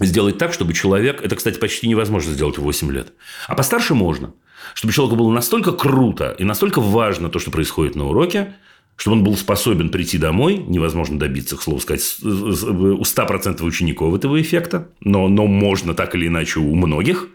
сделать 0.00 0.38
так, 0.38 0.54
чтобы 0.54 0.72
человек, 0.72 1.20
это, 1.22 1.36
кстати, 1.36 1.58
почти 1.58 1.88
невозможно 1.88 2.32
сделать 2.32 2.56
в 2.56 2.62
8 2.62 2.90
лет, 2.90 3.12
а 3.48 3.54
постарше 3.54 3.94
можно, 3.94 4.32
чтобы 4.74 4.94
человеку 4.94 5.16
было 5.16 5.30
настолько 5.30 5.72
круто 5.72 6.34
и 6.38 6.44
настолько 6.44 6.80
важно 6.80 7.28
то, 7.28 7.38
что 7.38 7.50
происходит 7.50 7.96
на 7.96 8.06
уроке, 8.06 8.54
чтобы 8.96 9.18
он 9.18 9.24
был 9.24 9.36
способен 9.36 9.90
прийти 9.90 10.18
домой, 10.18 10.56
невозможно 10.56 11.18
добиться, 11.18 11.56
к 11.56 11.62
слову 11.62 11.80
сказать, 11.80 12.02
у 12.22 13.02
100% 13.02 13.62
учеников 13.62 14.14
этого 14.14 14.40
эффекта, 14.40 14.88
но, 15.00 15.28
но 15.28 15.46
можно 15.46 15.94
так 15.94 16.14
или 16.14 16.26
иначе 16.26 16.60
у 16.60 16.74
многих. 16.74 17.28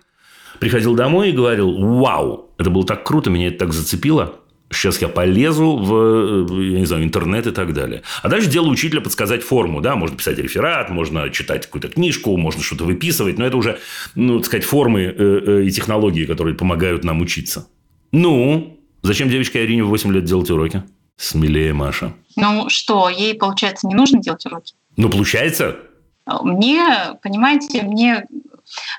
Приходил 0.59 0.95
домой 0.95 1.29
и 1.29 1.33
говорил, 1.33 1.71
вау, 1.77 2.51
это 2.57 2.69
было 2.69 2.85
так 2.85 3.03
круто, 3.05 3.29
меня 3.29 3.47
это 3.47 3.59
так 3.59 3.73
зацепило, 3.73 4.35
сейчас 4.71 5.01
я 5.01 5.07
полезу 5.07 5.77
в, 5.77 6.61
я 6.61 6.79
не 6.79 6.85
знаю, 6.85 7.03
интернет 7.03 7.47
и 7.47 7.51
так 7.51 7.73
далее. 7.73 8.03
А 8.21 8.29
дальше 8.29 8.49
дело 8.49 8.67
учителя 8.67 9.01
подсказать 9.01 9.43
форму, 9.43 9.81
да, 9.81 9.95
можно 9.95 10.17
писать 10.17 10.37
реферат, 10.37 10.89
можно 10.89 11.29
читать 11.29 11.65
какую-то 11.65 11.89
книжку, 11.89 12.35
можно 12.37 12.61
что-то 12.63 12.85
выписывать, 12.85 13.37
но 13.37 13.45
это 13.45 13.57
уже, 13.57 13.79
ну, 14.15 14.37
так 14.37 14.45
сказать, 14.47 14.63
формы 14.63 15.01
э, 15.01 15.13
э, 15.17 15.63
и 15.65 15.71
технологии, 15.71 16.25
которые 16.25 16.55
помогают 16.55 17.03
нам 17.03 17.21
учиться. 17.21 17.67
Ну, 18.11 18.79
зачем 19.03 19.29
девочке 19.29 19.61
Арине 19.61 19.83
в 19.83 19.87
8 19.87 20.11
лет 20.11 20.25
делать 20.25 20.49
уроки? 20.49 20.83
Смелее, 21.21 21.71
Маша. 21.71 22.13
Ну 22.35 22.67
что, 22.69 23.07
ей, 23.07 23.35
получается, 23.35 23.85
не 23.85 23.93
нужно 23.93 24.19
делать 24.19 24.43
уроки? 24.47 24.73
Ну, 24.97 25.07
получается. 25.07 25.77
Мне, 26.25 26.83
понимаете, 27.21 27.83
мне 27.83 28.25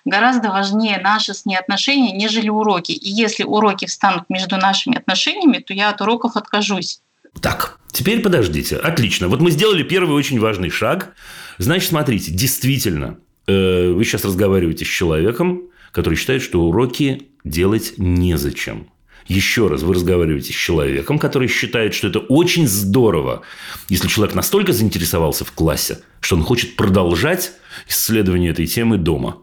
гораздо 0.05 0.51
важнее 0.51 1.01
наши 1.03 1.35
с 1.35 1.45
ней 1.45 1.57
отношения, 1.57 2.13
нежели 2.13 2.49
уроки. 2.49 2.93
И 2.93 3.11
если 3.11 3.43
уроки 3.43 3.87
встанут 3.87 4.31
между 4.31 4.57
нашими 4.57 4.99
отношениями, 4.99 5.59
то 5.59 5.75
я 5.75 5.89
от 5.89 6.01
уроков 6.01 6.37
откажусь. 6.37 7.01
Так, 7.41 7.81
теперь 7.91 8.21
подождите. 8.21 8.77
Отлично. 8.77 9.27
Вот 9.27 9.41
мы 9.41 9.51
сделали 9.51 9.83
первый 9.83 10.15
очень 10.15 10.39
важный 10.39 10.71
шаг. 10.71 11.15
Значит, 11.59 11.89
смотрите, 11.89 12.31
действительно, 12.31 13.19
э, 13.49 13.91
вы 13.91 14.05
сейчас 14.05 14.25
разговариваете 14.25 14.85
с 14.85 14.89
человеком, 14.89 15.63
который 15.91 16.15
считает, 16.15 16.43
что 16.43 16.63
уроки 16.63 17.31
делать 17.43 17.95
незачем. 17.97 18.93
Еще 19.27 19.69
раз, 19.69 19.83
вы 19.83 19.95
разговариваете 19.95 20.53
с 20.53 20.57
человеком, 20.57 21.19
который 21.19 21.49
считает, 21.49 21.95
что 21.95 22.09
это 22.09 22.19
очень 22.19 22.67
здорово, 22.67 23.43
если 23.89 24.09
человек 24.09 24.35
настолько 24.35 24.73
заинтересовался 24.73 25.45
в 25.45 25.53
классе, 25.53 25.99
что 26.21 26.37
он 26.37 26.43
хочет 26.43 26.77
продолжать 26.77 27.53
исследование 27.89 28.51
этой 28.51 28.67
темы 28.67 28.99
дома. 28.99 29.39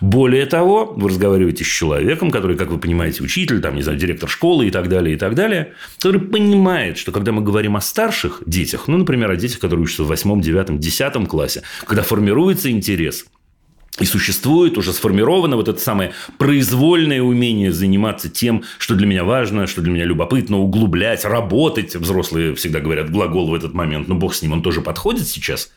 Более 0.00 0.46
того, 0.46 0.92
вы 0.96 1.10
разговариваете 1.10 1.64
с 1.64 1.68
человеком, 1.68 2.30
который, 2.30 2.56
как 2.56 2.70
вы 2.70 2.78
понимаете, 2.78 3.22
учитель, 3.22 3.60
там, 3.60 3.76
не 3.76 3.82
знаю, 3.82 3.98
директор 3.98 4.28
школы 4.28 4.66
и 4.66 4.70
так 4.70 4.88
далее, 4.88 5.14
и 5.14 5.18
так 5.18 5.34
далее, 5.34 5.74
который 5.98 6.20
понимает, 6.20 6.98
что 6.98 7.12
когда 7.12 7.32
мы 7.32 7.42
говорим 7.42 7.76
о 7.76 7.80
старших 7.80 8.42
детях, 8.46 8.88
ну, 8.88 8.96
например, 8.96 9.30
о 9.30 9.36
детях, 9.36 9.60
которые 9.60 9.84
учатся 9.84 10.04
в 10.04 10.08
восьмом, 10.08 10.40
девятом, 10.40 10.78
десятом 10.78 11.26
классе, 11.26 11.62
когда 11.86 12.02
формируется 12.02 12.70
интерес, 12.70 13.26
и 14.02 14.04
существует 14.04 14.76
уже 14.78 14.92
сформировано 14.92 15.54
вот 15.54 15.68
это 15.68 15.80
самое 15.80 16.12
произвольное 16.36 17.22
умение 17.22 17.70
заниматься 17.70 18.28
тем, 18.28 18.64
что 18.78 18.96
для 18.96 19.06
меня 19.06 19.22
важно, 19.22 19.68
что 19.68 19.80
для 19.80 19.92
меня 19.92 20.04
любопытно, 20.04 20.58
углублять, 20.58 21.24
работать. 21.24 21.94
Взрослые 21.94 22.56
всегда 22.56 22.80
говорят 22.80 23.12
глагол 23.12 23.48
в 23.48 23.54
этот 23.54 23.74
момент, 23.74 24.08
но 24.08 24.16
бог 24.16 24.34
с 24.34 24.42
ним, 24.42 24.54
он 24.54 24.62
тоже 24.62 24.80
подходит 24.80 25.28
сейчас. 25.28 25.70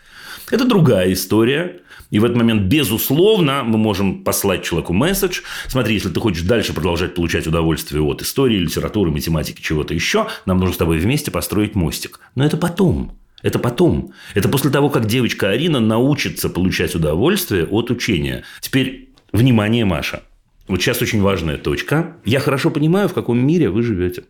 Это 0.50 0.65
другая 0.65 1.13
история. 1.13 1.82
И 2.10 2.17
в 2.17 2.25
этот 2.25 2.38
момент, 2.38 2.63
безусловно, 2.63 3.63
мы 3.63 3.77
можем 3.77 4.24
послать 4.24 4.63
человеку 4.63 4.94
месседж. 4.94 5.41
Смотри, 5.67 5.94
если 5.94 6.10
ты 6.10 6.20
хочешь 6.20 6.44
дальше 6.44 6.74
продолжать 6.74 7.13
получать 7.13 7.46
удовольствие 7.46 8.01
от 8.01 8.24
истории, 8.24 8.58
литературы, 8.58 9.12
математики, 9.12 9.62
чего-то 9.62 9.94
еще, 9.94 10.27
нам 10.48 10.60
нужно 10.60 10.74
с 10.74 10.77
тобой 10.77 10.98
вместе 10.98 11.29
построить 11.29 11.75
мостик. 11.75 12.20
Но 12.34 12.44
это 12.44 12.58
потом. 12.58 13.20
Это 13.46 13.60
потом. 13.60 14.12
Это 14.34 14.50
после 14.50 14.72
того, 14.72 14.90
как 14.90 15.06
девочка 15.06 15.52
Арина 15.52 15.80
научится 15.80 16.50
получать 16.50 16.96
удовольствие 16.96 17.68
от 17.68 17.92
учения. 17.92 18.44
Теперь, 18.60 19.10
внимание, 19.32 19.86
Маша. 19.86 20.24
Вот 20.68 20.82
сейчас 20.82 21.00
очень 21.04 21.22
важная 21.22 21.58
точка. 21.58 22.18
Я 22.25 22.40
хорошо 22.40 22.72
понимаю, 22.72 23.08
в 23.08 23.14
каком 23.14 23.38
мире 23.38 23.70
вы 23.70 23.84
живете. 23.84 24.24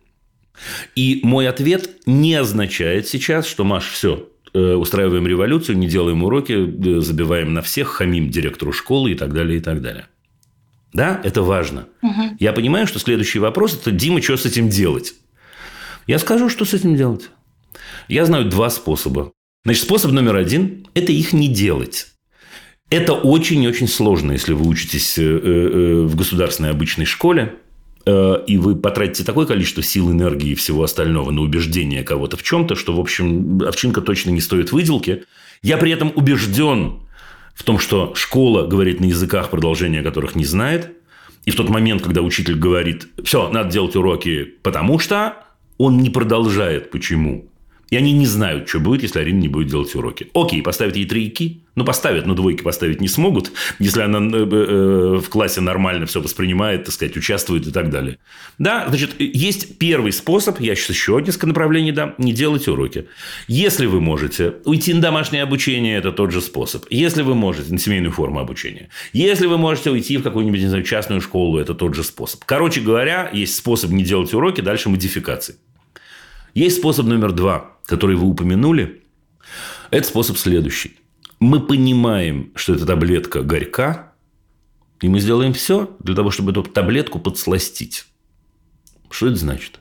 И 0.94 1.20
мой 1.22 1.48
ответ 1.48 1.88
не 2.04 2.34
означает 2.34 3.08
сейчас, 3.08 3.46
что, 3.46 3.64
Маш, 3.64 3.88
все, 3.88 4.28
э, 4.52 4.74
устраиваем 4.74 5.26
революцию, 5.26 5.78
не 5.78 5.88
делаем 5.88 6.22
уроки, 6.22 6.52
э, 6.52 7.00
забиваем 7.00 7.54
на 7.54 7.62
всех, 7.62 7.88
хамим 7.88 8.28
директору 8.28 8.72
школы 8.72 9.12
и 9.12 9.14
так 9.14 9.32
далее, 9.32 9.60
и 9.60 9.62
так 9.62 9.80
далее. 9.80 10.08
Да, 10.92 11.22
это 11.24 11.40
важно. 11.40 11.88
Угу. 12.02 12.36
Я 12.38 12.52
понимаю, 12.52 12.86
что 12.86 12.98
следующий 12.98 13.38
вопрос– 13.38 13.78
это 13.80 13.92
«Дима, 13.92 14.20
что 14.20 14.36
с 14.36 14.44
этим 14.44 14.68
делать?» 14.68 15.14
Я 16.06 16.18
скажу, 16.18 16.50
что 16.50 16.66
с 16.66 16.74
этим 16.74 16.96
делать. 16.96 17.30
Я 18.08 18.24
знаю 18.24 18.48
два 18.48 18.70
способа. 18.70 19.32
Значит, 19.64 19.84
способ 19.84 20.12
номер 20.12 20.36
один– 20.36 20.86
это 20.94 21.10
их 21.12 21.32
не 21.32 21.48
делать. 21.48 22.06
Это 22.88 23.14
очень-очень 23.14 23.88
сложно, 23.88 24.32
если 24.32 24.52
вы 24.52 24.68
учитесь 24.68 25.18
э, 25.18 25.22
э, 25.22 26.02
в 26.02 26.14
государственной 26.14 26.70
обычной 26.70 27.04
школе, 27.04 27.56
э, 28.04 28.44
и 28.46 28.58
вы 28.58 28.76
потратите 28.76 29.24
такое 29.24 29.44
количество 29.44 29.82
сил, 29.82 30.12
энергии 30.12 30.50
и 30.50 30.54
всего 30.54 30.84
остального 30.84 31.32
на 31.32 31.40
убеждение 31.40 32.04
кого-то 32.04 32.36
в 32.36 32.44
чем-то, 32.44 32.76
что, 32.76 32.94
в 32.94 33.00
общем, 33.00 33.60
овчинка 33.66 34.02
точно 34.02 34.30
не 34.30 34.40
стоит 34.40 34.70
выделки. 34.70 35.24
Я 35.62 35.78
при 35.78 35.90
этом 35.90 36.12
убежден 36.14 37.00
в 37.54 37.64
том, 37.64 37.80
что 37.80 38.14
школа 38.14 38.68
говорит 38.68 39.00
на 39.00 39.06
языках, 39.06 39.50
продолжения 39.50 40.02
которых 40.04 40.36
не 40.36 40.44
знает. 40.44 40.92
И 41.44 41.50
в 41.50 41.56
тот 41.56 41.68
момент, 41.68 42.02
когда 42.02 42.22
учитель 42.22 42.56
говорит, 42.56 43.08
все, 43.24 43.48
надо 43.48 43.70
делать 43.70 43.96
уроки, 43.96 44.44
потому 44.62 45.00
что, 45.00 45.44
он 45.76 45.98
не 45.98 46.10
продолжает 46.10 46.92
почему. 46.92 47.50
И 47.96 47.98
они 47.98 48.12
не 48.12 48.26
знают, 48.26 48.68
что 48.68 48.78
будет, 48.78 49.04
если 49.04 49.20
Арина 49.20 49.40
не 49.40 49.48
будет 49.48 49.68
делать 49.68 49.94
уроки. 49.94 50.28
Окей, 50.34 50.60
поставят 50.60 50.96
ей 50.96 51.06
тройки. 51.06 51.62
Ну, 51.76 51.84
поставят, 51.86 52.26
но 52.26 52.34
двойки 52.34 52.62
поставить 52.62 53.00
не 53.00 53.08
смогут, 53.08 53.52
если 53.78 54.02
она 54.02 54.18
э, 54.18 54.40
э, 54.40 55.18
в 55.18 55.28
классе 55.30 55.62
нормально 55.62 56.04
все 56.04 56.20
воспринимает, 56.20 56.84
так 56.84 56.92
сказать, 56.92 57.16
участвует 57.16 57.66
и 57.66 57.70
так 57.70 57.88
далее. 57.90 58.18
Да, 58.58 58.86
значит, 58.88 59.18
есть 59.18 59.78
первый 59.78 60.12
способ, 60.12 60.60
я 60.60 60.74
сейчас 60.74 60.90
еще 60.90 61.22
несколько 61.24 61.46
направлений 61.46 61.92
дам, 61.92 62.14
не 62.18 62.34
делать 62.34 62.68
уроки. 62.68 63.08
Если 63.48 63.86
вы 63.86 64.02
можете 64.02 64.56
уйти 64.66 64.92
на 64.92 65.00
домашнее 65.00 65.42
обучение, 65.42 65.96
это 65.96 66.12
тот 66.12 66.32
же 66.32 66.42
способ. 66.42 66.84
Если 66.90 67.22
вы 67.22 67.34
можете 67.34 67.72
на 67.72 67.78
семейную 67.78 68.12
форму 68.12 68.40
обучения. 68.40 68.90
Если 69.14 69.46
вы 69.46 69.56
можете 69.56 69.90
уйти 69.90 70.18
в 70.18 70.22
какую-нибудь, 70.22 70.60
не 70.60 70.68
знаю, 70.68 70.84
частную 70.84 71.22
школу, 71.22 71.58
это 71.58 71.74
тот 71.74 71.94
же 71.94 72.04
способ. 72.04 72.44
Короче 72.44 72.82
говоря, 72.82 73.30
есть 73.32 73.54
способ 73.54 73.90
не 73.90 74.04
делать 74.04 74.34
уроки, 74.34 74.60
дальше 74.60 74.90
модификации. 74.90 75.56
Есть 76.54 76.78
способ 76.78 77.04
номер 77.04 77.32
два, 77.32 77.75
который 77.86 78.16
вы 78.16 78.26
упомянули. 78.26 79.02
Это 79.90 80.06
способ 80.06 80.36
следующий. 80.36 80.96
Мы 81.38 81.60
понимаем, 81.60 82.52
что 82.54 82.74
эта 82.74 82.86
таблетка 82.86 83.42
горька, 83.42 84.12
и 85.00 85.08
мы 85.08 85.20
сделаем 85.20 85.52
все 85.52 85.96
для 86.00 86.14
того, 86.14 86.30
чтобы 86.30 86.52
эту 86.52 86.62
таблетку 86.62 87.18
подсластить. 87.18 88.06
Что 89.10 89.28
это 89.28 89.36
значит? 89.36 89.80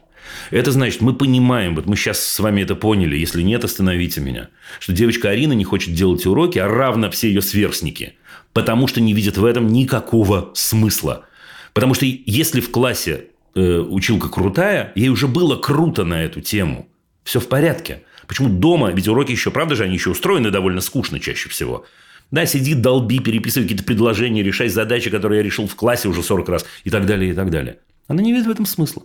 Это 0.51 0.71
значит, 0.71 1.01
мы 1.01 1.13
понимаем, 1.13 1.75
вот 1.75 1.85
мы 1.85 1.95
сейчас 1.95 2.19
с 2.19 2.39
вами 2.39 2.61
это 2.61 2.75
поняли, 2.75 3.15
если 3.15 3.41
нет, 3.41 3.63
остановите 3.63 4.21
меня, 4.21 4.49
что 4.79 4.91
девочка 4.91 5.29
Арина 5.29 5.53
не 5.53 5.63
хочет 5.63 5.93
делать 5.93 6.25
уроки, 6.25 6.57
а 6.59 6.67
равно 6.67 7.09
все 7.11 7.27
ее 7.27 7.41
сверстники, 7.41 8.15
потому 8.53 8.87
что 8.87 9.01
не 9.01 9.13
видит 9.13 9.37
в 9.37 9.45
этом 9.45 9.67
никакого 9.67 10.51
смысла. 10.53 11.25
Потому 11.73 11.93
что 11.93 12.05
если 12.05 12.59
в 12.59 12.71
классе 12.71 13.27
э, 13.53 13.79
училка 13.79 14.29
крутая, 14.29 14.91
ей 14.95 15.09
уже 15.09 15.27
было 15.27 15.57
круто 15.57 16.03
на 16.03 16.23
эту 16.23 16.41
тему. 16.41 16.89
Все 17.25 17.39
в 17.39 17.49
порядке. 17.49 18.03
Почему 18.27 18.47
дома, 18.49 18.91
ведь 18.91 19.07
уроки 19.07 19.31
еще, 19.31 19.51
правда 19.51 19.75
же, 19.75 19.83
они 19.83 19.95
еще 19.95 20.11
устроены 20.11 20.51
довольно 20.51 20.79
скучно 20.79 21.19
чаще 21.19 21.49
всего. 21.49 21.85
Да, 22.31 22.45
сиди, 22.45 22.75
долби, 22.75 23.19
переписывай 23.19 23.65
какие-то 23.65 23.83
предложения, 23.83 24.43
решай 24.43 24.69
задачи, 24.69 25.09
которые 25.09 25.39
я 25.39 25.43
решил 25.43 25.67
в 25.67 25.75
классе 25.75 26.07
уже 26.07 26.23
40 26.23 26.49
раз 26.49 26.65
и 26.83 26.89
так 26.89 27.05
далее, 27.05 27.31
и 27.31 27.33
так 27.33 27.49
далее. 27.49 27.79
Она 28.07 28.21
не 28.21 28.31
видит 28.31 28.47
в 28.47 28.51
этом 28.51 28.65
смысла. 28.65 29.03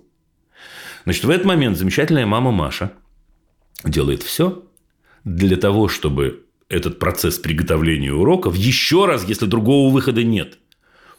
Значит, 1.04 1.24
в 1.24 1.30
этот 1.30 1.46
момент 1.46 1.78
замечательная 1.78 2.26
мама 2.26 2.50
Маша 2.50 2.92
делает 3.85 4.22
все 4.22 4.66
для 5.24 5.56
того, 5.56 5.88
чтобы 5.88 6.44
этот 6.68 6.98
процесс 6.98 7.38
приготовления 7.38 8.12
уроков 8.12 8.54
еще 8.54 9.06
раз, 9.06 9.26
если 9.26 9.46
другого 9.46 9.92
выхода 9.92 10.22
нет, 10.22 10.59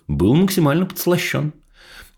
был 0.08 0.36
максимально 0.36 0.86
подслащен 0.86 1.54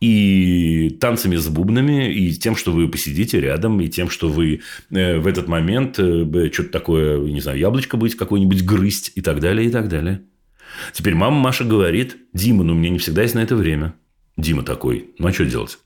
и 0.03 0.89
танцами 0.99 1.37
с 1.37 1.47
бубнами, 1.47 2.13
и 2.13 2.33
тем, 2.33 2.57
что 2.57 2.73
вы 2.73 2.89
посидите 2.89 3.39
рядом, 3.39 3.79
и 3.79 3.87
тем, 3.87 4.09
что 4.09 4.27
вы 4.27 4.59
э, 4.89 5.17
в 5.17 5.25
этот 5.25 5.47
момент 5.47 5.97
э, 5.97 6.51
что-то 6.51 6.69
такое, 6.71 7.19
не 7.19 7.39
знаю, 7.39 7.57
яблочко 7.57 7.95
будете 7.95 8.17
какое-нибудь 8.17 8.65
грызть 8.65 9.13
и 9.15 9.21
так 9.21 9.39
далее, 9.39 9.69
и 9.69 9.71
так 9.71 9.87
далее. 9.87 10.23
Теперь 10.91 11.15
мама 11.15 11.39
Маша 11.39 11.63
говорит, 11.63 12.17
Дима, 12.33 12.65
ну, 12.65 12.73
у 12.73 12.75
меня 12.75 12.89
не 12.89 12.99
всегда 12.99 13.21
есть 13.21 13.33
на 13.33 13.39
это 13.39 13.55
время. 13.55 13.93
Дима 14.35 14.63
такой, 14.63 15.11
ну, 15.19 15.27
а 15.27 15.31
что 15.31 15.45
делать? 15.45 15.79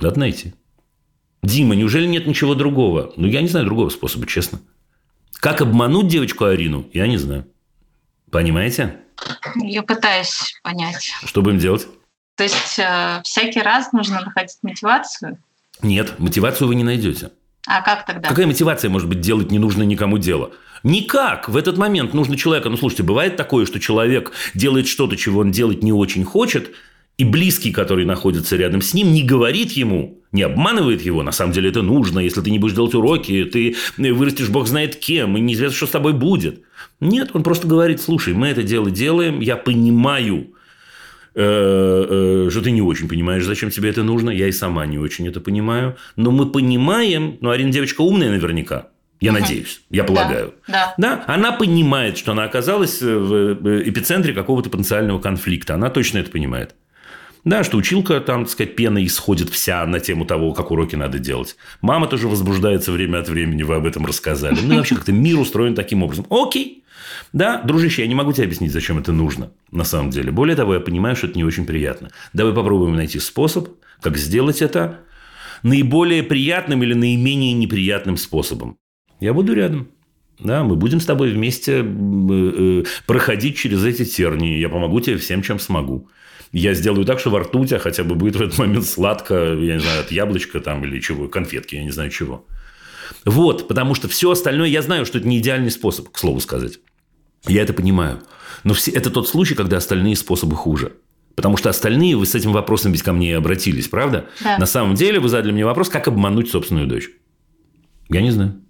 Надо 0.00 0.18
найти. 0.18 0.54
Дима, 1.44 1.76
неужели 1.76 2.06
нет 2.06 2.26
ничего 2.26 2.56
другого? 2.56 3.12
Ну, 3.16 3.28
я 3.28 3.42
не 3.42 3.48
знаю 3.48 3.64
другого 3.64 3.90
способа, 3.90 4.26
честно. 4.26 4.60
Как 5.34 5.60
обмануть 5.60 6.08
девочку 6.08 6.46
Арину, 6.46 6.88
я 6.92 7.06
не 7.06 7.16
знаю. 7.16 7.46
Понимаете? 8.32 8.96
Я 9.54 9.84
пытаюсь 9.84 10.58
понять. 10.64 11.12
Что 11.24 11.42
будем 11.42 11.58
делать? 11.58 11.86
То 12.40 12.44
есть 12.44 12.78
э, 12.78 13.20
всякий 13.22 13.60
раз 13.60 13.92
нужно 13.92 14.22
находить 14.22 14.56
мотивацию? 14.62 15.36
Нет, 15.82 16.18
мотивацию 16.18 16.68
вы 16.68 16.74
не 16.74 16.84
найдете. 16.84 17.32
А 17.66 17.82
как 17.82 18.06
тогда? 18.06 18.30
Какая 18.30 18.46
мотивация 18.46 18.88
может 18.88 19.10
быть 19.10 19.20
делать 19.20 19.50
не 19.50 19.58
нужно 19.58 19.82
никому 19.82 20.16
дело? 20.16 20.52
Никак. 20.82 21.50
В 21.50 21.56
этот 21.58 21.76
момент 21.76 22.14
нужно 22.14 22.38
человека... 22.38 22.70
Ну, 22.70 22.78
слушайте, 22.78 23.02
бывает 23.02 23.36
такое, 23.36 23.66
что 23.66 23.78
человек 23.78 24.32
делает 24.54 24.88
что-то, 24.88 25.18
чего 25.18 25.40
он 25.40 25.50
делать 25.50 25.82
не 25.82 25.92
очень 25.92 26.24
хочет, 26.24 26.70
и 27.18 27.24
близкий, 27.26 27.72
который 27.72 28.06
находится 28.06 28.56
рядом 28.56 28.80
с 28.80 28.94
ним, 28.94 29.12
не 29.12 29.22
говорит 29.22 29.72
ему, 29.72 30.22
не 30.32 30.40
обманывает 30.40 31.02
его, 31.02 31.22
на 31.22 31.32
самом 31.32 31.52
деле 31.52 31.68
это 31.68 31.82
нужно, 31.82 32.20
если 32.20 32.40
ты 32.40 32.50
не 32.50 32.58
будешь 32.58 32.74
делать 32.74 32.94
уроки, 32.94 33.44
ты 33.44 33.76
вырастешь 33.98 34.48
бог 34.48 34.66
знает 34.66 34.96
кем, 34.96 35.36
и 35.36 35.42
неизвестно, 35.42 35.76
что 35.76 35.86
с 35.86 35.90
тобой 35.90 36.14
будет. 36.14 36.62
Нет, 37.00 37.32
он 37.34 37.42
просто 37.42 37.68
говорит, 37.68 38.00
слушай, 38.00 38.32
мы 38.32 38.48
это 38.48 38.62
дело 38.62 38.90
делаем, 38.90 39.40
я 39.40 39.56
понимаю, 39.56 40.54
что 41.32 42.60
ты 42.62 42.70
не 42.70 42.82
очень 42.82 43.08
понимаешь, 43.08 43.44
зачем 43.44 43.70
тебе 43.70 43.90
это 43.90 44.02
нужно. 44.02 44.30
Я 44.30 44.48
и 44.48 44.52
сама 44.52 44.86
не 44.86 44.98
очень 44.98 45.28
это 45.28 45.40
понимаю. 45.40 45.96
Но 46.16 46.30
мы 46.30 46.50
понимаем, 46.50 47.38
ну, 47.40 47.50
Арина 47.50 47.70
девочка 47.70 48.00
умная 48.00 48.30
наверняка. 48.30 48.88
Я 49.20 49.32
угу. 49.32 49.40
надеюсь, 49.40 49.82
я 49.90 50.04
полагаю. 50.04 50.54
Да, 50.66 50.94
да. 50.96 51.16
да, 51.16 51.24
она 51.26 51.52
понимает, 51.52 52.16
что 52.16 52.32
она 52.32 52.44
оказалась 52.44 53.02
в 53.02 53.82
эпицентре 53.88 54.32
какого-то 54.32 54.70
потенциального 54.70 55.20
конфликта. 55.20 55.74
Она 55.74 55.90
точно 55.90 56.18
это 56.18 56.30
понимает. 56.30 56.74
Да, 57.44 57.64
что 57.64 57.78
училка 57.78 58.20
там, 58.20 58.44
так 58.44 58.52
сказать, 58.52 58.76
пена 58.76 59.04
исходит 59.04 59.48
вся 59.48 59.86
на 59.86 60.00
тему 60.00 60.24
того, 60.26 60.52
как 60.52 60.70
уроки 60.70 60.96
надо 60.96 61.18
делать. 61.18 61.56
Мама 61.80 62.06
тоже 62.06 62.28
возбуждается 62.28 62.92
время 62.92 63.18
от 63.18 63.28
времени, 63.28 63.62
вы 63.62 63.76
об 63.76 63.86
этом 63.86 64.04
рассказали. 64.04 64.58
Ну, 64.62 64.74
и 64.74 64.76
вообще 64.76 64.94
как-то 64.94 65.12
мир 65.12 65.38
устроен 65.38 65.74
таким 65.74 66.02
образом. 66.02 66.26
Окей, 66.28 66.84
да, 67.32 67.62
дружище, 67.62 68.02
я 68.02 68.08
не 68.08 68.14
могу 68.14 68.32
тебе 68.32 68.44
объяснить, 68.44 68.72
зачем 68.72 68.98
это 68.98 69.12
нужно 69.12 69.52
на 69.70 69.84
самом 69.84 70.10
деле. 70.10 70.32
Более 70.32 70.56
того, 70.56 70.74
я 70.74 70.80
понимаю, 70.80 71.16
что 71.16 71.28
это 71.28 71.36
не 71.36 71.44
очень 71.44 71.64
приятно. 71.64 72.10
Давай 72.32 72.52
попробуем 72.52 72.96
найти 72.96 73.18
способ, 73.20 73.68
как 74.00 74.16
сделать 74.16 74.62
это 74.62 75.00
наиболее 75.62 76.22
приятным 76.22 76.82
или 76.82 76.94
наименее 76.94 77.52
неприятным 77.52 78.16
способом. 78.16 78.76
Я 79.20 79.32
буду 79.32 79.54
рядом. 79.54 79.88
Да, 80.38 80.64
мы 80.64 80.74
будем 80.74 81.00
с 81.00 81.04
тобой 81.04 81.32
вместе 81.32 81.82
э, 81.82 81.84
э, 81.84 82.84
проходить 83.06 83.58
через 83.58 83.84
эти 83.84 84.06
тернии. 84.06 84.58
Я 84.58 84.70
помогу 84.70 85.00
тебе 85.00 85.18
всем, 85.18 85.42
чем 85.42 85.58
смогу. 85.58 86.08
Я 86.52 86.74
сделаю 86.74 87.04
так, 87.04 87.20
что 87.20 87.30
во 87.30 87.40
рту 87.40 87.60
у 87.60 87.66
тебя 87.66 87.78
хотя 87.78 88.02
бы 88.02 88.16
будет 88.16 88.36
в 88.36 88.42
этот 88.42 88.58
момент 88.58 88.84
сладко, 88.84 89.34
я 89.34 89.74
не 89.74 89.80
знаю, 89.80 90.00
от 90.00 90.10
яблочка 90.10 90.60
там 90.60 90.84
или 90.84 90.98
чего, 91.00 91.28
конфетки, 91.28 91.76
я 91.76 91.84
не 91.84 91.90
знаю 91.90 92.10
чего. 92.10 92.44
Вот, 93.24 93.68
потому 93.68 93.94
что 93.94 94.08
все 94.08 94.30
остальное, 94.30 94.68
я 94.68 94.82
знаю, 94.82 95.06
что 95.06 95.18
это 95.18 95.28
не 95.28 95.38
идеальный 95.38 95.70
способ, 95.70 96.08
к 96.10 96.18
слову 96.18 96.40
сказать. 96.40 96.80
Я 97.46 97.62
это 97.62 97.72
понимаю. 97.72 98.22
Но 98.64 98.74
все, 98.74 98.90
это 98.90 99.10
тот 99.10 99.28
случай, 99.28 99.54
когда 99.54 99.76
остальные 99.76 100.16
способы 100.16 100.56
хуже. 100.56 100.94
Потому 101.36 101.56
что 101.56 101.70
остальные, 101.70 102.16
вы 102.16 102.26
с 102.26 102.34
этим 102.34 102.52
вопросом 102.52 102.92
ведь 102.92 103.02
ко 103.02 103.12
мне 103.12 103.36
обратились, 103.36 103.88
правда? 103.88 104.28
Да. 104.42 104.58
На 104.58 104.66
самом 104.66 104.94
деле 104.94 105.20
вы 105.20 105.28
задали 105.28 105.52
мне 105.52 105.64
вопрос, 105.64 105.88
как 105.88 106.08
обмануть 106.08 106.50
собственную 106.50 106.86
дочь. 106.86 107.08
Я 108.08 108.20
не 108.20 108.30
знаю. 108.30 108.60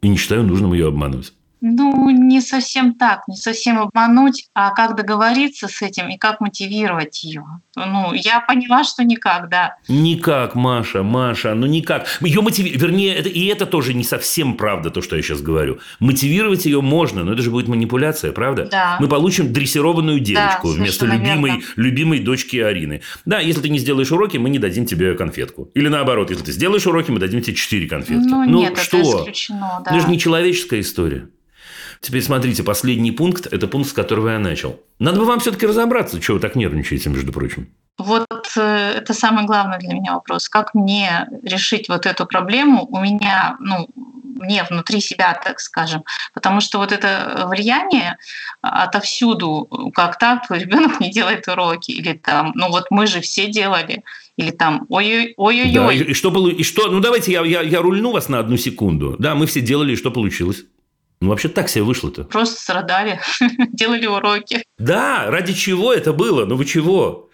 И 0.00 0.08
не 0.08 0.16
считаю 0.16 0.42
нужным 0.42 0.72
ее 0.72 0.88
обманывать. 0.88 1.34
Ну, 1.60 2.10
не 2.10 2.40
совсем 2.40 2.94
так, 2.94 3.26
не 3.28 3.36
совсем 3.36 3.78
обмануть, 3.78 4.48
а 4.54 4.70
как 4.70 4.96
договориться 4.96 5.68
с 5.68 5.82
этим 5.82 6.08
и 6.08 6.16
как 6.16 6.40
мотивировать 6.40 7.22
ее. 7.22 7.44
Ну, 7.76 8.12
я 8.14 8.40
поняла, 8.40 8.84
что 8.84 9.04
никак, 9.04 9.48
да. 9.48 9.76
Никак, 9.88 10.54
Маша, 10.54 11.02
Маша, 11.02 11.54
ну 11.54 11.66
никак. 11.66 12.06
Ее 12.20 12.40
мотивировать, 12.40 12.82
вернее, 12.82 13.14
это, 13.14 13.28
и 13.28 13.46
это 13.46 13.66
тоже 13.66 13.94
не 13.94 14.04
совсем 14.04 14.54
правда, 14.54 14.90
то, 14.90 15.02
что 15.02 15.16
я 15.16 15.22
сейчас 15.22 15.40
говорю. 15.42 15.80
Мотивировать 15.98 16.64
ее 16.64 16.80
можно, 16.80 17.24
но 17.24 17.32
это 17.32 17.42
же 17.42 17.50
будет 17.50 17.68
манипуляция, 17.68 18.32
правда? 18.32 18.68
Да. 18.70 18.96
Мы 19.00 19.08
получим 19.08 19.52
дрессированную 19.52 20.20
девочку 20.20 20.68
Да, 20.68 20.74
вместо 20.74 21.06
любимой, 21.06 21.50
верно. 21.50 21.64
любимой 21.76 22.20
дочки 22.20 22.56
Арины. 22.56 23.02
Да, 23.24 23.40
если 23.40 23.62
ты 23.62 23.68
не 23.68 23.78
сделаешь 23.78 24.10
уроки, 24.10 24.36
мы 24.36 24.50
не 24.50 24.58
дадим 24.58 24.86
тебе 24.86 25.14
конфетку. 25.14 25.70
Или 25.74 25.88
наоборот, 25.88 26.30
если 26.30 26.44
ты 26.44 26.52
сделаешь 26.52 26.86
уроки, 26.86 27.10
мы 27.10 27.18
дадим 27.18 27.42
тебе 27.42 27.54
четыре 27.54 27.88
конфетки. 27.88 28.26
Ну, 28.28 28.44
нет, 28.44 28.78
что? 28.78 28.98
это 28.98 29.20
исключено, 29.20 29.82
да. 29.84 29.90
Это 29.90 30.00
же 30.00 30.10
не 30.10 30.18
человеческая 30.18 30.80
история. 30.80 31.28
Теперь 32.00 32.22
смотрите, 32.22 32.62
последний 32.62 33.12
пункт– 33.12 33.46
это 33.50 33.68
пункт, 33.68 33.90
с 33.90 33.92
которого 33.92 34.30
я 34.30 34.38
начал. 34.38 34.80
Надо 34.98 35.18
бы 35.20 35.26
вам 35.26 35.40
все-таки 35.40 35.66
разобраться, 35.66 36.20
чего 36.20 36.36
вы 36.36 36.40
так 36.40 36.56
нервничаете, 36.56 37.10
между 37.10 37.30
прочим. 37.32 37.68
Вот 37.98 38.26
э, 38.56 38.92
это 38.96 39.12
самый 39.12 39.44
главный 39.44 39.78
для 39.78 39.92
меня 39.92 40.14
вопрос. 40.14 40.48
Как 40.48 40.74
мне 40.74 41.28
решить 41.42 41.90
вот 41.90 42.06
эту 42.06 42.24
проблему 42.24 42.86
у 42.86 43.00
меня, 43.00 43.56
ну, 43.60 43.86
мне 44.40 44.64
внутри 44.70 45.02
себя, 45.02 45.38
так 45.44 45.60
скажем. 45.60 46.04
Потому 46.32 46.62
что 46.62 46.78
вот 46.78 46.92
это 46.92 47.46
влияние 47.50 48.16
отовсюду, 48.62 49.68
как 49.94 50.18
так, 50.18 50.44
ребенок 50.50 51.00
не 51.00 51.10
делает 51.10 51.46
уроки, 51.48 51.90
или 51.90 52.14
там, 52.14 52.52
ну 52.54 52.70
вот 52.70 52.86
мы 52.90 53.06
же 53.06 53.20
все 53.20 53.48
делали, 53.48 54.02
или 54.38 54.50
там, 54.50 54.86
ой-ой- 54.88 55.34
ой-ой-ой. 55.36 55.72
Да, 55.74 55.92
и, 55.92 55.98
и 55.98 56.14
что, 56.14 56.30
полу- 56.30 56.48
и 56.48 56.62
что? 56.62 56.90
Ну, 56.90 57.00
давайте 57.00 57.32
я, 57.32 57.44
я, 57.44 57.60
я 57.60 57.82
рульну 57.82 58.12
вас 58.12 58.30
на 58.30 58.38
одну 58.38 58.56
секунду. 58.56 59.16
Да, 59.18 59.34
мы 59.34 59.44
все 59.44 59.60
делали, 59.60 59.92
и 59.92 59.96
что 59.96 60.10
получилось? 60.10 60.64
Ну, 61.20 61.28
вообще 61.28 61.48
так 61.48 61.68
себе 61.68 61.84
вышло-то. 61.84 62.24
Просто 62.24 62.60
страдали, 62.60 63.20
делали 63.72 64.06
уроки. 64.06 64.64
Да, 64.78 65.26
ради 65.30 65.52
чего 65.52 65.92
это 65.92 66.12
было? 66.12 66.46
Ну, 66.46 66.56
вы 66.56 66.64
чего? 66.64 67.28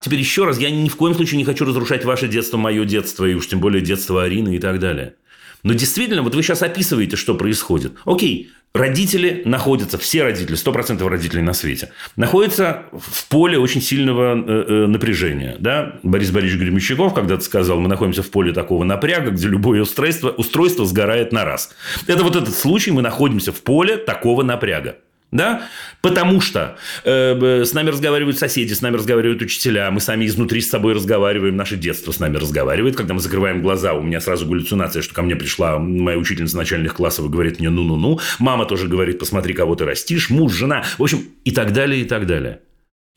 Теперь 0.00 0.20
еще 0.20 0.44
раз, 0.44 0.58
я 0.58 0.70
ни 0.70 0.88
в 0.88 0.96
коем 0.96 1.14
случае 1.14 1.38
не 1.38 1.44
хочу 1.44 1.64
разрушать 1.64 2.04
ваше 2.04 2.28
детство, 2.28 2.56
мое 2.56 2.84
детство, 2.84 3.24
и 3.24 3.34
уж 3.34 3.46
тем 3.48 3.60
более 3.60 3.82
детство 3.82 4.22
Арины 4.22 4.56
и 4.56 4.58
так 4.58 4.78
далее. 4.78 5.16
Но 5.62 5.72
действительно, 5.74 6.22
вот 6.22 6.34
вы 6.34 6.42
сейчас 6.42 6.62
описываете, 6.62 7.16
что 7.16 7.34
происходит. 7.34 7.94
Окей, 8.04 8.50
родители 8.76 9.42
находятся, 9.44 9.98
все 9.98 10.22
родители, 10.22 10.56
100% 10.56 11.06
родителей 11.08 11.42
на 11.42 11.52
свете, 11.52 11.90
находятся 12.16 12.84
в 12.92 13.28
поле 13.28 13.58
очень 13.58 13.80
сильного 13.80 14.36
э, 14.36 14.64
э, 14.68 14.86
напряжения. 14.86 15.56
Да? 15.58 15.98
Борис 16.02 16.30
Борисович 16.30 16.60
Гремещиков 16.60 17.14
когда-то 17.14 17.42
сказал, 17.42 17.80
мы 17.80 17.88
находимся 17.88 18.22
в 18.22 18.30
поле 18.30 18.52
такого 18.52 18.84
напряга, 18.84 19.30
где 19.30 19.48
любое 19.48 19.82
устройство, 19.82 20.30
устройство 20.30 20.84
сгорает 20.84 21.32
на 21.32 21.44
раз. 21.44 21.74
Это 22.06 22.22
вот 22.22 22.36
этот 22.36 22.54
случай, 22.54 22.90
мы 22.90 23.02
находимся 23.02 23.52
в 23.52 23.62
поле 23.62 23.96
такого 23.96 24.42
напряга. 24.42 24.96
Да? 25.32 25.68
Потому 26.02 26.40
что 26.40 26.78
э, 27.04 27.64
с 27.64 27.74
нами 27.74 27.90
разговаривают 27.90 28.38
соседи, 28.38 28.72
с 28.72 28.80
нами 28.80 28.96
разговаривают 28.96 29.42
учителя, 29.42 29.90
мы 29.90 30.00
сами 30.00 30.26
изнутри 30.26 30.60
с 30.60 30.70
собой 30.70 30.94
разговариваем, 30.94 31.56
наше 31.56 31.76
детство 31.76 32.12
с 32.12 32.20
нами 32.20 32.36
разговаривает. 32.36 32.96
Когда 32.96 33.12
мы 33.12 33.20
закрываем 33.20 33.60
глаза, 33.60 33.94
у 33.94 34.02
меня 34.02 34.20
сразу 34.20 34.46
галлюцинация, 34.46 35.02
что 35.02 35.14
ко 35.14 35.22
мне 35.22 35.34
пришла 35.34 35.78
моя 35.78 36.16
учительница 36.16 36.56
начальных 36.56 36.94
классов 36.94 37.26
и 37.26 37.28
говорит 37.28 37.58
мне 37.58 37.70
ну-ну-ну. 37.70 38.20
Мама 38.38 38.66
тоже 38.66 38.86
говорит, 38.86 39.18
посмотри, 39.18 39.52
кого 39.52 39.74
ты 39.74 39.84
растишь, 39.84 40.30
муж, 40.30 40.52
жена. 40.52 40.84
В 40.96 41.02
общем, 41.02 41.24
и 41.44 41.50
так 41.50 41.72
далее, 41.72 42.02
и 42.02 42.04
так 42.04 42.26
далее. 42.26 42.60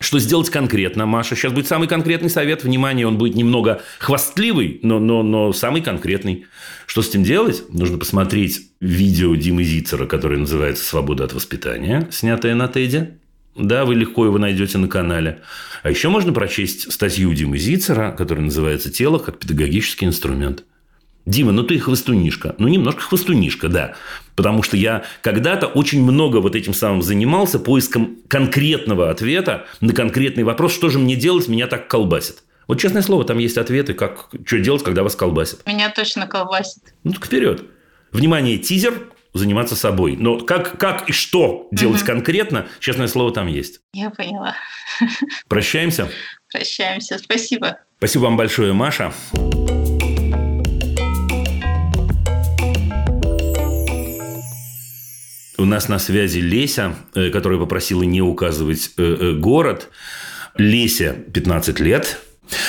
Что 0.02 0.18
сделать 0.20 0.50
конкретно, 0.50 1.06
Маша? 1.06 1.36
Сейчас 1.36 1.52
будет 1.52 1.68
самый 1.68 1.90
конкретный 1.90 2.30
совет. 2.30 2.64
Внимание, 2.64 3.06
он 3.06 3.18
будет 3.18 3.36
немного 3.36 3.82
хвастливый, 4.00 4.80
но, 4.82 4.98
но, 4.98 5.24
но 5.24 5.52
самый 5.52 5.82
конкретный. 5.82 6.46
Что 6.88 7.02
с 7.02 7.10
этим 7.10 7.24
делать? 7.24 7.66
Нужно 7.70 7.98
посмотреть 7.98 8.72
видео 8.80 9.36
Димы 9.36 9.64
Зицера, 9.64 10.06
которое 10.06 10.38
называется 10.38 10.86
«Свобода 10.86 11.26
от 11.26 11.34
воспитания», 11.34 12.08
снятое 12.12 12.56
на 12.56 12.70
Теде. 12.70 13.18
Да, 13.58 13.84
вы 13.84 13.96
легко 13.96 14.26
его 14.26 14.38
найдете 14.38 14.78
на 14.78 14.88
канале. 14.88 15.42
А 15.84 15.90
еще 15.90 16.08
можно 16.08 16.32
прочесть 16.32 16.92
статью 16.94 17.34
Димы 17.34 17.58
Зицера, 17.58 18.12
которая 18.18 18.46
называется 18.46 18.90
«Тело 18.90 19.20
как 19.20 19.38
педагогический 19.38 20.06
инструмент». 20.06 20.64
Дима, 21.26 21.52
ну 21.52 21.64
ты 21.64 21.78
хвостунишка. 21.80 22.56
Ну, 22.58 22.68
немножко 22.68 23.02
хвостунишка, 23.02 23.68
да. 23.68 23.96
Потому 24.36 24.64
что 24.64 24.78
я 24.78 25.04
когда-то 25.22 25.68
очень 25.68 26.02
много 26.02 26.38
вот 26.38 26.56
этим 26.56 26.74
самым 26.74 27.02
занимался 27.02 27.60
поиском 27.60 28.18
конкретного 28.28 29.10
ответа 29.12 29.66
на 29.82 29.94
конкретный 29.94 30.44
вопрос, 30.44 30.74
что 30.74 30.90
же 30.90 30.98
мне 30.98 31.16
делать, 31.16 31.48
меня 31.48 31.68
так 31.68 31.88
колбасит. 31.88 32.44
Вот 32.68 32.80
честное 32.80 33.02
слово, 33.02 33.26
там 33.26 33.38
есть 33.38 33.58
ответы, 33.58 33.94
как, 33.94 34.30
что 34.46 34.60
делать, 34.60 34.84
когда 34.84 35.04
вас 35.04 35.16
колбасит. 35.16 35.66
Меня 35.68 35.90
точно 35.90 36.26
колбасит. 36.28 36.84
Ну, 37.04 37.14
так 37.14 37.26
вперед. 37.26 37.64
Внимание, 38.12 38.58
тизер, 38.58 39.10
заниматься 39.34 39.76
собой. 39.76 40.16
Но 40.18 40.40
как, 40.40 40.80
как 40.80 41.10
и 41.10 41.12
что 41.12 41.68
делать 41.72 41.98
Мгм. 42.02 42.08
конкретно, 42.08 42.68
честное 42.80 43.08
слово, 43.08 43.32
там 43.32 43.48
есть. 43.48 43.82
Я 43.94 44.10
поняла. 44.10 44.56
Прощаемся. 45.48 46.10
Прощаемся. 46.52 47.18
Спасибо. 47.20 47.78
Спасибо 47.98 48.24
вам 48.24 48.38
большое, 48.38 48.74
Маша. 48.74 49.14
У 55.60 55.66
нас 55.66 55.90
на 55.90 56.00
связи 56.00 56.40
Леся, 56.40 56.96
э, 57.16 57.30
которая 57.32 57.60
попросила 57.60 58.04
не 58.04 58.22
указывать 58.22 58.92
э, 58.98 59.04
э, 59.04 59.34
город. 59.34 59.90
Леся, 60.56 61.14
15 61.34 61.82
лет. 61.82 62.22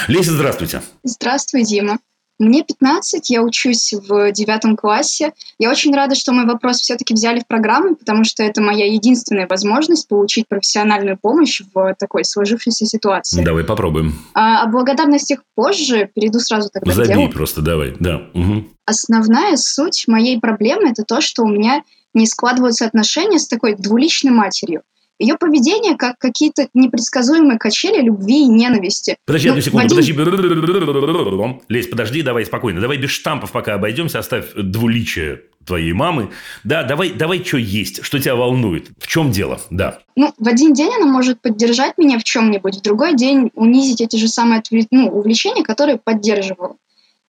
Леся, 0.08 0.32
здравствуйте. 0.32 0.82
Здравствуй, 1.04 1.62
Дима. 1.62 1.98
Мне 2.40 2.64
15, 2.64 3.30
я 3.30 3.42
учусь 3.42 3.92
в 3.92 4.32
девятом 4.32 4.74
классе. 4.74 5.34
Я 5.58 5.70
очень 5.70 5.94
рада, 5.94 6.14
что 6.14 6.32
мой 6.32 6.46
вопрос 6.46 6.78
все-таки 6.78 7.12
взяли 7.12 7.40
в 7.40 7.46
программу, 7.46 7.94
потому 7.94 8.24
что 8.24 8.42
это 8.42 8.62
моя 8.62 8.86
единственная 8.86 9.46
возможность 9.46 10.08
получить 10.08 10.48
профессиональную 10.48 11.18
помощь 11.20 11.60
в 11.74 11.94
такой 11.98 12.24
сложившейся 12.24 12.86
ситуации. 12.86 13.44
Давай 13.44 13.62
попробуем. 13.62 14.18
А, 14.32 14.62
о 14.62 14.68
благодарностях 14.68 15.40
позже, 15.54 16.10
перейду 16.14 16.40
сразу 16.40 16.70
тогда 16.70 16.90
к 16.90 16.94
Забей 16.94 17.14
делу. 17.14 17.28
просто, 17.28 17.60
давай. 17.60 17.94
Да. 18.00 18.22
Мгм. 18.32 18.70
Основная 18.86 19.56
суть 19.56 20.04
моей 20.08 20.40
проблемы– 20.40 20.88
это 20.90 21.04
то, 21.04 21.20
что 21.20 21.42
у 21.42 21.48
меня 21.48 21.82
не 22.14 22.26
складываются 22.26 22.86
отношения 22.86 23.38
с 23.38 23.48
такой 23.48 23.74
двуличной 23.76 24.32
матерью. 24.32 24.82
Ее 25.18 25.36
поведение 25.36 25.96
как 25.96 26.16
какие-то 26.18 26.68
непредсказуемые 26.72 27.58
качели 27.58 28.00
любви 28.00 28.44
и 28.44 28.48
ненависти. 28.48 29.18
Подожди 29.26 29.48
Ну, 29.48 29.52
одну 29.52 29.62
секунду, 29.62 29.84
один- 29.98 30.16
подожди. 30.16 31.60
Лесь, 31.68 31.88
подожди, 31.88 32.22
давай 32.22 32.46
спокойно. 32.46 32.80
Давай 32.80 32.96
без 32.96 33.10
штампов 33.10 33.52
пока 33.52 33.74
обойдемся, 33.74 34.18
оставь 34.18 34.46
двуличие 34.54 35.42
твоей 35.66 35.92
мамы. 35.92 36.30
Да, 36.64 36.84
давай, 36.84 37.10
давай, 37.10 37.44
что 37.44 37.58
есть, 37.58 38.02
что 38.02 38.18
тебя 38.18 38.34
волнует. 38.34 38.88
В 38.98 39.06
чем 39.06 39.30
дело? 39.30 39.60
Да. 39.68 39.98
Ну, 40.16 40.32
в 40.38 40.48
один 40.48 40.72
день 40.72 40.90
она 40.96 41.04
может 41.04 41.42
поддержать 41.42 41.98
меня 41.98 42.18
в 42.18 42.24
чем-нибудь, 42.24 42.78
в 42.78 42.82
другой 42.82 43.14
день 43.14 43.50
унизить 43.54 44.00
эти 44.00 44.16
же 44.16 44.26
самые 44.26 44.62
ну, 44.90 45.08
увлечения, 45.08 45.62
которые 45.64 45.98
поддерживала. 45.98 46.76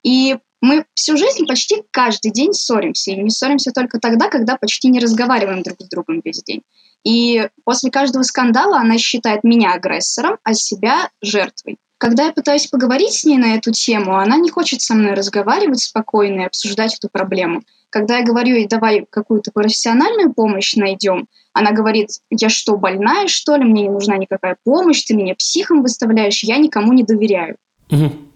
И 0.01 0.37
мы 0.61 0.85
всю 0.93 1.17
жизнь 1.17 1.45
почти 1.47 1.83
каждый 1.91 2.31
день 2.31 2.53
ссоримся. 2.53 3.11
И 3.11 3.21
не 3.21 3.31
ссоримся 3.31 3.71
только 3.71 3.99
тогда, 3.99 4.29
когда 4.29 4.57
почти 4.57 4.89
не 4.89 4.99
разговариваем 4.99 5.63
друг 5.63 5.81
с 5.81 5.89
другом 5.89 6.21
весь 6.23 6.43
день. 6.43 6.61
И 7.03 7.49
после 7.63 7.89
каждого 7.89 8.21
скандала 8.23 8.77
она 8.77 8.97
считает 8.99 9.43
меня 9.43 9.73
агрессором, 9.73 10.37
а 10.43 10.53
себя 10.53 11.09
жертвой. 11.21 11.77
Когда 11.97 12.25
я 12.25 12.31
пытаюсь 12.31 12.67
поговорить 12.67 13.13
с 13.13 13.25
ней 13.25 13.37
на 13.37 13.55
эту 13.55 13.71
тему, 13.71 14.17
она 14.17 14.37
не 14.37 14.49
хочет 14.49 14.81
со 14.81 14.93
мной 14.95 15.13
разговаривать 15.13 15.81
спокойно 15.81 16.41
и 16.41 16.45
обсуждать 16.45 16.95
эту 16.95 17.09
проблему. 17.11 17.61
Когда 17.89 18.19
я 18.19 18.23
говорю 18.23 18.55
ей, 18.55 18.67
давай 18.67 19.05
какую-то 19.09 19.51
профессиональную 19.51 20.33
помощь 20.33 20.75
найдем, 20.75 21.27
она 21.53 21.71
говорит, 21.71 22.09
я 22.29 22.49
что, 22.49 22.77
больная, 22.77 23.27
что 23.27 23.55
ли, 23.55 23.65
мне 23.65 23.83
не 23.83 23.89
нужна 23.89 24.17
никакая 24.17 24.57
помощь, 24.63 25.03
ты 25.03 25.13
меня 25.13 25.35
психом 25.35 25.81
выставляешь, 25.81 26.43
я 26.43 26.57
никому 26.57 26.93
не 26.93 27.03
доверяю. 27.03 27.57
Мгм. 27.89 28.31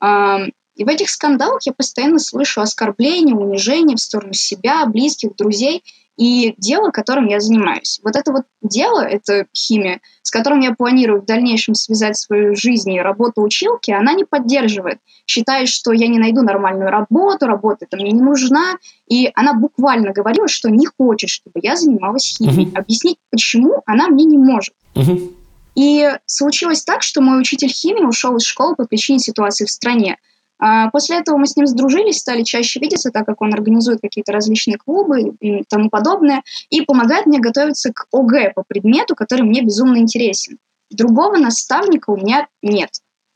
Ам, 0.00 0.50
И 0.76 0.84
в 0.84 0.88
этих 0.88 1.10
скандалах 1.10 1.62
я 1.64 1.72
постоянно 1.72 2.18
слышу 2.18 2.60
оскорбления, 2.60 3.34
унижения 3.34 3.96
в 3.96 4.00
сторону 4.00 4.34
себя, 4.34 4.84
близких, 4.86 5.34
друзей 5.34 5.82
и 6.16 6.54
дело, 6.58 6.90
которым 6.90 7.26
я 7.26 7.40
занимаюсь. 7.40 8.00
Вот 8.02 8.16
это 8.16 8.32
вот 8.32 8.44
дело, 8.62 9.00
это 9.00 9.46
химия, 9.54 10.00
с 10.22 10.30
которым 10.30 10.60
я 10.60 10.74
планирую 10.74 11.20
в 11.20 11.26
дальнейшем 11.26 11.74
связать 11.74 12.16
свою 12.16 12.54
жизнь 12.56 12.92
и 12.92 13.00
работу 13.00 13.42
училки, 13.42 13.90
она 13.90 14.12
не 14.14 14.24
поддерживает. 14.24 14.98
Считает, 15.26 15.68
что 15.68 15.92
я 15.92 16.08
не 16.08 16.18
найду 16.18 16.42
нормальную 16.42 16.90
работу, 16.90 17.46
работа 17.46 17.86
это 17.86 17.96
мне 17.96 18.12
не 18.12 18.22
нужна. 18.22 18.76
И 19.08 19.30
она 19.34 19.52
буквально 19.52 20.12
говорила, 20.12 20.48
что 20.48 20.70
не 20.70 20.86
хочет, 20.86 21.28
чтобы 21.28 21.60
я 21.62 21.76
занималась 21.76 22.36
химией. 22.38 22.68
Мгм. 22.68 22.78
Объяснить, 22.78 23.18
почему, 23.30 23.82
она 23.86 24.08
мне 24.08 24.24
не 24.24 24.38
может. 24.38 24.74
Мгм. 24.94 25.30
И 25.74 26.10
случилось 26.24 26.82
так, 26.84 27.02
что 27.02 27.20
мой 27.20 27.38
учитель 27.38 27.68
химии 27.68 28.04
ушел 28.04 28.36
из 28.36 28.44
школы 28.44 28.74
по 28.74 28.86
причине 28.86 29.18
ситуации 29.18 29.66
в 29.66 29.70
стране. 29.70 30.16
А 30.58 30.90
после 30.90 31.18
этого 31.18 31.36
мы 31.36 31.46
с 31.46 31.56
ним 31.56 31.66
сдружились, 31.66 32.18
стали 32.18 32.42
чаще 32.42 32.80
видеться, 32.80 33.10
так 33.10 33.26
как 33.26 33.42
он 33.42 33.52
организует 33.52 34.00
какие-то 34.00 34.32
различные 34.32 34.78
клубы 34.78 35.34
и 35.40 35.64
тому 35.68 35.90
подобное, 35.90 36.42
и 36.70 36.82
помогает 36.82 37.26
мне 37.26 37.38
готовиться 37.38 37.92
к 37.92 38.06
ОГЭ 38.12 38.52
по 38.54 38.64
предмету, 38.66 39.14
который 39.14 39.42
мне 39.42 39.62
безумно 39.62 39.98
интересен. 39.98 40.58
Другого 40.90 41.36
наставника 41.36 42.10
у 42.10 42.16
меня 42.16 42.46
нет. 42.62 42.90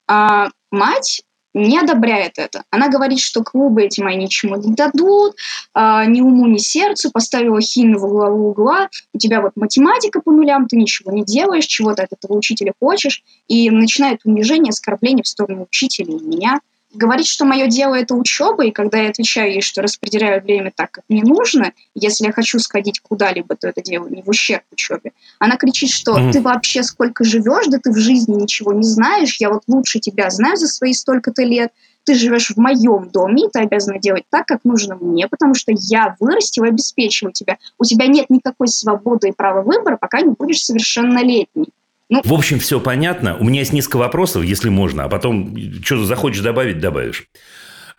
А 0.08 0.48
мать 0.70 1.22
не 1.52 1.78
одобряет 1.78 2.38
это. 2.38 2.62
Она 2.70 2.88
говорит, 2.88 3.18
что 3.18 3.42
клубы 3.42 3.82
эти 3.82 4.00
мои 4.00 4.16
ничему 4.16 4.56
не 4.56 4.72
дадут, 4.72 5.34
э, 5.74 6.04
ни 6.06 6.20
уму, 6.20 6.46
ни 6.46 6.58
сердцу, 6.58 7.10
поставила 7.10 7.60
химию 7.60 7.98
в 7.98 8.08
главу 8.08 8.50
угла, 8.50 8.88
у 9.12 9.18
тебя 9.18 9.40
вот 9.40 9.52
математика 9.56 10.20
по 10.20 10.30
нулям, 10.30 10.68
ты 10.68 10.76
ничего 10.76 11.10
не 11.10 11.24
делаешь, 11.24 11.66
чего 11.66 11.92
ты 11.94 12.02
от 12.02 12.12
этого 12.12 12.36
учителя 12.36 12.72
хочешь, 12.80 13.24
и 13.48 13.68
начинает 13.70 14.20
унижение, 14.24 14.70
оскорбление 14.70 15.24
в 15.24 15.28
сторону 15.28 15.66
учителя 15.68 16.14
и 16.14 16.20
меня 16.20 16.60
говорит, 16.92 17.26
что 17.26 17.44
мое 17.44 17.66
дело 17.66 17.94
это 17.94 18.14
учеба, 18.14 18.64
и 18.64 18.70
когда 18.70 18.98
я 18.98 19.10
отвечаю 19.10 19.52
ей, 19.52 19.62
что 19.62 19.82
распределяю 19.82 20.42
время 20.42 20.72
так, 20.74 20.90
как 20.90 21.04
мне 21.08 21.22
нужно, 21.22 21.72
если 21.94 22.26
я 22.26 22.32
хочу 22.32 22.58
сходить 22.58 23.00
куда-либо, 23.00 23.54
то 23.56 23.68
это 23.68 23.82
делаю 23.82 24.12
не 24.12 24.22
в 24.22 24.28
ущерб 24.28 24.64
учебе. 24.72 25.12
Она 25.38 25.56
кричит, 25.56 25.90
что 25.90 26.16
mm-hmm. 26.16 26.32
ты 26.32 26.40
вообще 26.40 26.82
сколько 26.82 27.24
живешь, 27.24 27.66
да 27.68 27.78
ты 27.78 27.92
в 27.92 27.96
жизни 27.96 28.34
ничего 28.34 28.72
не 28.72 28.82
знаешь, 28.82 29.36
я 29.38 29.50
вот 29.50 29.62
лучше 29.68 30.00
тебя 30.00 30.30
знаю 30.30 30.56
за 30.56 30.66
свои 30.66 30.92
столько-то 30.92 31.42
лет, 31.42 31.72
ты 32.04 32.14
живешь 32.14 32.50
в 32.50 32.56
моем 32.56 33.10
доме, 33.10 33.46
и 33.46 33.50
ты 33.50 33.60
обязана 33.60 33.98
делать 33.98 34.24
так, 34.30 34.46
как 34.46 34.64
нужно 34.64 34.96
мне, 34.96 35.28
потому 35.28 35.54
что 35.54 35.72
я 35.76 36.16
вырастила 36.18 36.64
и 36.64 36.68
обеспечиваю 36.68 37.32
тебя. 37.32 37.58
У 37.78 37.84
тебя 37.84 38.06
нет 38.06 38.30
никакой 38.30 38.68
свободы 38.68 39.28
и 39.28 39.32
права 39.32 39.62
выбора, 39.62 39.96
пока 39.96 40.20
не 40.22 40.30
будешь 40.30 40.64
совершеннолетней. 40.64 41.68
Ну, 42.10 42.20
в 42.24 42.32
общем, 42.34 42.58
все 42.58 42.80
понятно. 42.80 43.36
У 43.36 43.44
меня 43.44 43.60
есть 43.60 43.72
несколько 43.72 43.96
вопросов, 43.96 44.42
если 44.42 44.68
можно, 44.68 45.04
а 45.04 45.08
потом, 45.08 45.56
что 45.84 46.04
захочешь 46.04 46.42
добавить, 46.42 46.80
добавишь. 46.80 47.28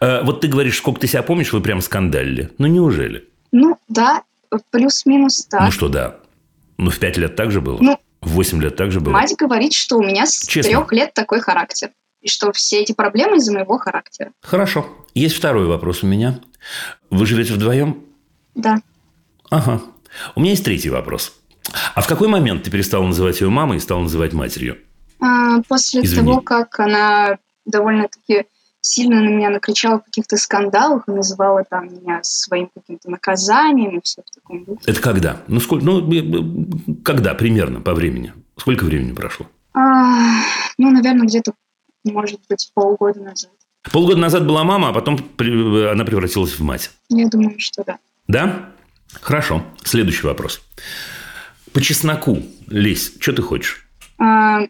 Э, 0.02 0.22
вот 0.24 0.42
ты 0.42 0.50
говоришь, 0.50 0.78
сколько 0.78 1.00
ты 1.00 1.08
себя 1.08 1.24
помнишь, 1.24 1.54
вы 1.54 1.62
прям 1.62 1.80
скандалили. 1.80 2.52
Ну, 2.58 2.68
неужели? 2.68 3.30
Ну, 3.54 3.78
да, 3.88 4.24
плюс-минус 4.70 5.46
так. 5.46 5.62
Ну, 5.62 5.72
что 5.72 5.88
да? 5.88 6.18
Ну, 6.78 6.92
в 6.92 7.00
пять 7.00 7.16
лет 7.16 7.38
так 7.38 7.52
же 7.52 7.62
было? 7.62 7.78
Ну, 7.80 7.98
в 8.22 8.32
восемь 8.32 8.62
лет 8.62 8.76
так 8.76 8.92
же 8.92 9.00
было? 9.00 9.14
Мать 9.14 9.34
говорит, 9.38 9.74
что 9.74 9.98
у 9.98 10.04
меня 10.04 10.26
с 10.26 10.42
трех 10.42 10.92
лет 10.92 11.14
такой 11.14 11.40
характер. 11.40 11.92
И 12.22 12.28
что 12.28 12.52
все 12.52 12.82
эти 12.82 12.92
проблемы 12.92 13.38
из-за 13.38 13.54
моего 13.54 13.78
характера. 13.80 14.32
Хорошо. 14.42 14.86
Есть 15.16 15.36
второй 15.36 15.66
вопрос 15.66 16.04
у 16.04 16.08
меня. 16.08 16.40
Вы 17.10 17.26
живете 17.26 17.54
вдвоем? 17.54 18.04
Да. 18.54 18.82
Ага. 19.50 19.82
У 20.36 20.42
меня 20.42 20.52
есть 20.52 20.64
третий 20.64 20.90
вопрос. 20.90 21.41
А 21.96 22.02
в 22.02 22.08
какой 22.08 22.28
момент 22.28 22.64
ты 22.64 22.72
перестала 22.72 23.06
называть 23.06 23.42
ее 23.42 23.50
мамой 23.50 23.78
и 23.78 23.80
стала 23.80 24.02
называть 24.02 24.34
матерью? 24.34 24.78
А, 25.20 25.62
после 25.68 26.02
Извини. 26.02 26.26
того, 26.26 26.42
как 26.42 26.80
она 26.80 27.38
довольно-таки 27.66 28.46
сильно 28.82 29.22
на 29.22 29.28
меня 29.30 29.50
накричала 29.52 30.00
в 30.00 30.06
каких-то 30.06 30.38
скандалах 30.38 31.08
и 31.08 31.12
называла 31.12 31.64
там 31.64 31.86
меня 31.86 32.20
своим 32.24 32.70
каким-то 32.74 33.10
наказанием 33.12 33.98
и 33.98 34.02
все 34.04 34.24
в 34.26 34.34
таком 34.34 34.66
духе. 34.66 34.82
Это 34.86 35.00
когда? 35.00 35.42
Ну, 35.48 35.60
сколько, 35.60 35.86
ну, 35.86 36.98
когда 37.04 37.36
примерно 37.36 37.80
по 37.80 37.94
времени? 37.94 38.34
Сколько 38.58 38.84
времени 38.84 39.14
прошло? 39.14 39.46
А, 39.74 40.42
ну, 40.78 40.90
наверное, 40.92 41.28
где-то, 41.28 41.54
может 42.04 42.40
быть, 42.50 42.72
полгода 42.74 43.22
назад. 43.22 43.52
Полгода 43.92 44.20
назад 44.20 44.46
была 44.46 44.64
мама, 44.64 44.90
а 44.90 44.94
потом 44.94 45.16
она 45.16 46.04
превратилась 46.04 46.52
в 46.52 46.64
мать. 46.64 46.92
Я 47.10 47.28
думаю, 47.28 47.56
что 47.60 47.84
да. 47.84 47.98
Да? 48.28 48.70
Хорошо. 49.22 49.64
Следующий 49.84 50.26
вопрос. 50.26 50.62
По 51.74 51.82
чесноку 51.82 52.42
лезь. 52.68 53.14
Что 53.20 53.34
ты 53.34 53.42
хочешь? 53.42 53.88
А, 54.18 54.68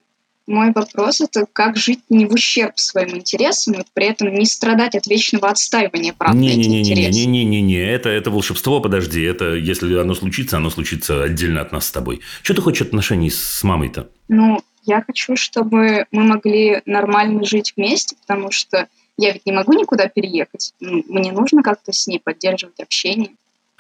мой 0.48 0.72
вопрос– 0.74 1.22
это 1.22 1.46
как 1.52 1.78
жить 1.78 2.02
не 2.10 2.26
в 2.26 2.34
ущерб 2.34 2.78
своим 2.78 3.18
интересам 3.18 3.76
и 3.76 3.84
при 3.94 4.08
этом 4.08 4.34
не 4.34 4.46
страдать 4.46 4.96
от 4.96 5.08
вечного 5.08 5.50
отстаивания 5.50 6.14
прав 6.14 6.34
не, 6.34 6.50
на 6.50 6.60
эти 6.60 6.68
не, 6.68 6.82
интересы. 6.82 7.26
Не-не-не, 7.26 7.80
это, 7.80 8.10
это 8.10 8.32
волшебство, 8.32 8.82
подожди. 8.82 9.22
Это 9.22 9.54
если 9.54 9.96
оно 9.98 10.14
случится, 10.14 10.58
оно 10.58 10.70
случится 10.70 11.24
отдельно 11.24 11.62
от 11.62 11.72
нас 11.72 11.88
с 11.88 11.92
тобой. 11.92 12.22
Что 12.44 12.56
ты 12.56 12.62
хочешь 12.62 12.88
отношений 12.88 13.30
с 13.30 13.64
мамой-то? 13.64 14.10
Ну, 14.28 14.62
я 14.84 15.02
хочу, 15.02 15.36
чтобы 15.36 16.06
мы 16.12 16.24
могли 16.24 16.82
нормально 16.86 17.46
жить 17.46 17.74
вместе, 17.78 18.16
потому 18.16 18.52
что 18.52 18.88
я 19.18 19.32
ведь 19.32 19.46
не 19.46 19.52
могу 19.52 19.74
никуда 19.74 20.08
переехать. 20.08 20.74
Мне 20.80 21.32
нужно 21.32 21.64
как-то 21.64 21.94
с 21.94 22.08
ней 22.08 22.20
поддерживать 22.20 22.80
общение. 22.80 23.32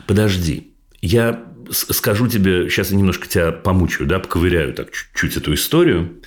Подожди. 0.05 0.73
Я 1.01 1.43
скажу 1.71 2.27
тебе, 2.27 2.69
сейчас 2.69 2.91
я 2.91 2.97
немножко 2.97 3.27
тебя 3.27 3.51
помучаю, 3.51 4.07
да, 4.07 4.19
поковыряю 4.19 4.73
так 4.73 4.91
чуть-чуть 4.91 5.38
эту 5.38 5.53
историю. 5.53 6.21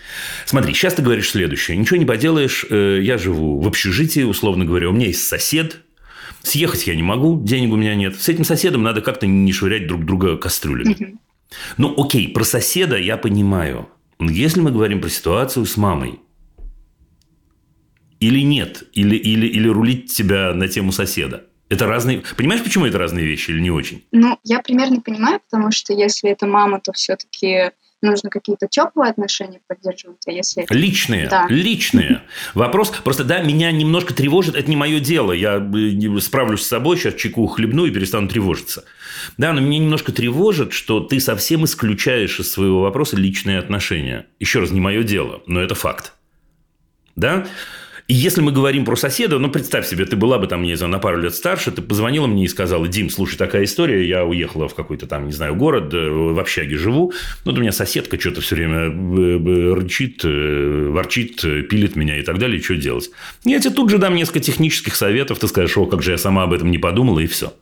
Смотри, 0.47 0.75
сейчас 0.75 0.95
ты 0.95 1.03
говоришь 1.03 1.31
следующее. 1.31 1.77
Ничего 1.77 1.97
не 1.97 2.05
поделаешь, 2.05 2.65
э, 2.69 3.01
я 3.03 3.19
живу 3.19 3.61
в 3.61 3.67
общежитии, 3.67 4.23
условно 4.23 4.65
говоря, 4.65 4.89
у 4.89 4.93
меня 4.93 5.07
есть 5.07 5.27
сосед, 5.27 5.81
съехать 6.43 6.87
я 6.87 6.95
не 6.95 7.03
могу, 7.03 7.43
денег 7.43 7.73
у 7.73 7.77
меня 7.77 7.95
нет. 7.95 8.21
С 8.21 8.29
этим 8.29 8.45
соседом 8.45 8.83
надо 8.83 9.01
как-то 9.01 9.27
не 9.27 9.53
швырять 9.53 9.87
друг 9.87 10.05
друга 10.05 10.37
кастрюлями. 10.37 11.19
Ну, 11.77 11.95
окей, 11.97 12.29
про 12.29 12.45
соседа 12.45 12.97
я 12.97 13.17
понимаю. 13.17 13.89
Но 14.19 14.31
если 14.31 14.61
мы 14.61 14.73
говорим 14.73 15.01
про 15.01 15.09
ситуацию 15.09 15.67
с 15.67 15.77
мамой, 15.77 16.21
или 18.21 18.41
нет, 18.41 18.85
или, 18.93 19.17
или, 19.17 19.47
или 19.47 19.69
рулить 19.69 20.15
тебя 20.15 20.55
на 20.55 20.69
тему 20.69 20.93
соседа– 20.93 21.45
это 21.69 21.87
разные... 21.87 22.23
Понимаешь, 22.37 22.63
почему 22.63 22.87
это 22.87 22.99
разные 22.99 23.25
вещи 23.25 23.51
или 23.51 23.61
не 23.61 23.71
очень? 23.71 24.05
Ну, 24.13 24.39
я 24.45 24.61
примерно 24.61 25.01
понимаю, 25.01 25.41
потому 25.49 25.73
что 25.73 25.93
если 25.93 26.31
это 26.31 26.47
мама, 26.47 26.81
то 26.81 26.93
все-таки 26.93 27.73
нужно 28.05 28.31
какие-то 28.31 28.69
теплые 28.69 29.11
отношения 29.11 29.61
поддерживать, 29.67 30.27
а 30.27 30.31
если... 30.31 30.67
Личные, 30.69 31.27
да. 31.29 31.47
личные. 31.49 32.23
Вопрос, 32.53 32.91
просто, 32.91 33.25
да, 33.25 33.41
меня 33.41 33.73
немножко 33.73 34.15
тревожит, 34.15 34.55
это 34.55 34.69
не 34.69 34.77
мое 34.77 35.01
дело, 35.01 35.33
я 35.33 35.59
справлюсь 36.21 36.63
с 36.63 36.69
собой, 36.69 36.97
сейчас 36.97 37.15
чеку 37.15 37.47
хлебну 37.47 37.87
и 37.87 37.91
перестану 37.91 38.29
тревожиться. 38.29 38.85
Да, 39.39 39.53
но 39.53 39.61
меня 39.61 39.79
немножко 39.79 40.13
тревожит, 40.13 40.73
что 40.73 41.01
ты 41.01 41.19
совсем 41.19 41.65
исключаешь 41.65 42.39
из 42.39 42.53
своего 42.53 42.83
вопроса 42.83 43.17
личные 43.17 43.59
отношения. 43.59 44.27
Еще 44.39 44.61
раз, 44.61 44.71
не 44.71 44.81
мое 44.81 45.03
дело, 45.03 45.43
но 45.47 45.61
это 45.61 45.75
факт. 45.75 46.13
Да? 47.17 47.47
И 48.07 48.13
если 48.13 48.43
мы 48.43 48.53
говорим 48.53 48.85
про 48.85 48.97
соседа, 48.97 49.39
ну, 49.39 49.51
представь 49.51 49.87
себе, 49.87 50.05
ты 50.05 50.15
была 50.15 50.39
бы 50.39 50.47
там, 50.47 50.63
не 50.63 50.75
знаю, 50.75 50.93
на 50.93 50.99
пару 50.99 51.19
лет 51.23 51.35
старше, 51.35 51.71
ты 51.71 51.81
позвонила 51.81 52.27
мне 52.27 52.45
и 52.45 52.49
сказала, 52.49 52.87
Дим, 52.87 53.09
слушай, 53.09 53.39
такая 53.39 53.65
история, 53.65 54.07
я 54.07 54.27
уехала 54.27 54.69
в 54.69 54.75
какой-то 54.75 55.07
там, 55.07 55.25
не 55.25 55.33
знаю, 55.33 55.57
город, 55.57 55.95
э, 55.95 56.11
в 56.11 56.39
общаге 56.39 56.77
живу, 56.77 57.15
ну, 57.45 57.53
вот 57.53 57.59
у 57.59 57.63
меня 57.63 57.73
соседка 57.73 58.21
что-то 58.21 58.43
все 58.43 58.57
время 58.57 58.91
э, 58.91 59.73
рычит, 59.73 60.21
э, 60.23 60.89
ворчит, 60.91 61.41
пилит 61.41 61.97
меня 61.97 62.19
и 62.19 62.23
так 62.23 62.39
далее, 62.39 62.61
что 62.61 62.77
делать? 62.77 63.11
Я 63.45 63.59
тебе 63.59 63.73
тут 63.73 63.89
же 63.89 63.97
дам 63.97 64.15
несколько 64.15 64.41
технических 64.41 64.97
советов, 64.97 65.39
ты 65.39 65.49
скажешь, 65.49 65.79
о, 65.79 65.87
как 65.87 66.03
же 66.03 66.11
я 66.11 66.19
сама 66.19 66.43
об 66.43 66.53
этом 66.53 66.71
не 66.71 66.79
подумала, 66.79 67.21
и 67.21 67.27
все. 67.27 67.55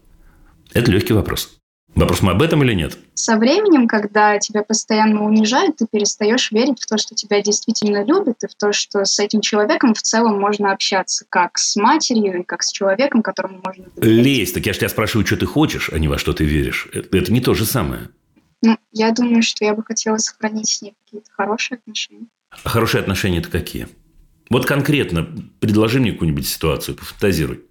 Это 0.73 0.91
легкий 0.91 1.13
вопрос. 1.13 1.62
Вопрос, 1.95 2.23
мы 2.23 2.33
об 2.33 2.41
этом 2.41 2.63
или 2.63 2.73
нет? 2.73 2.97
Со 3.15 3.37
временем, 3.37 3.87
когда 3.87 4.39
тебя 4.39 4.63
постоянно 4.63 5.25
унижают, 5.25 5.77
ты 5.77 5.87
перестаешь 5.91 6.51
верить 6.51 6.81
в 6.81 6.87
то, 6.87 6.97
что 6.97 7.15
тебя 7.15 7.43
действительно 7.43 8.03
любят, 8.03 8.43
и 8.43 8.49
в 8.49 8.55
то, 8.55 8.73
что 8.73 9.05
с 9.05 9.19
этим 9.19 9.43
человеком 9.43 9.93
в 9.93 10.01
целом 10.01 10.41
можно 10.41 10.73
общаться 10.73 11.27
как 11.29 11.59
с 11.59 11.77
матерью 11.77 12.41
и 12.41 12.45
как 12.45 12.63
с 12.63 12.73
человеком, 12.73 13.23
которому 13.23 13.61
можно 13.63 13.85
доверять. 13.95 14.25
Лезь, 14.25 14.53
так 14.53 14.65
я 14.65 14.73
же 14.73 14.79
тебя 14.79 14.89
спрашиваю, 14.89 15.27
что 15.27 15.37
ты 15.37 15.45
хочешь, 15.45 15.91
а 15.93 15.99
не 15.99 16.09
во 16.09 16.17
что 16.17 16.33
ты 16.33 16.45
веришь. 16.45 16.89
Это, 16.93 17.17
это 17.17 17.33
не 17.33 17.41
то 17.41 17.53
же 17.53 17.67
самое. 17.67 18.09
Ну, 18.63 18.79
я 18.93 19.11
думаю, 19.11 19.43
что 19.43 19.65
я 19.65 19.75
бы 19.75 19.83
хотела 19.83 20.17
сохранить 20.17 20.69
с 20.69 20.83
ней 20.83 20.95
какие-то 21.05 21.31
хорошие 21.33 21.79
отношения. 21.79 22.27
А 22.65 22.69
хорошие 22.69 23.01
отношения 23.01 23.39
это 23.39 23.51
какие? 23.51 23.89
Вот 24.49 24.67
конкретно 24.67 25.27
предложи 25.61 26.01
мне 26.01 26.13
какую-нибудь 26.13 26.47
ситуацию, 26.47 26.97
пофантазируй. 26.97 27.63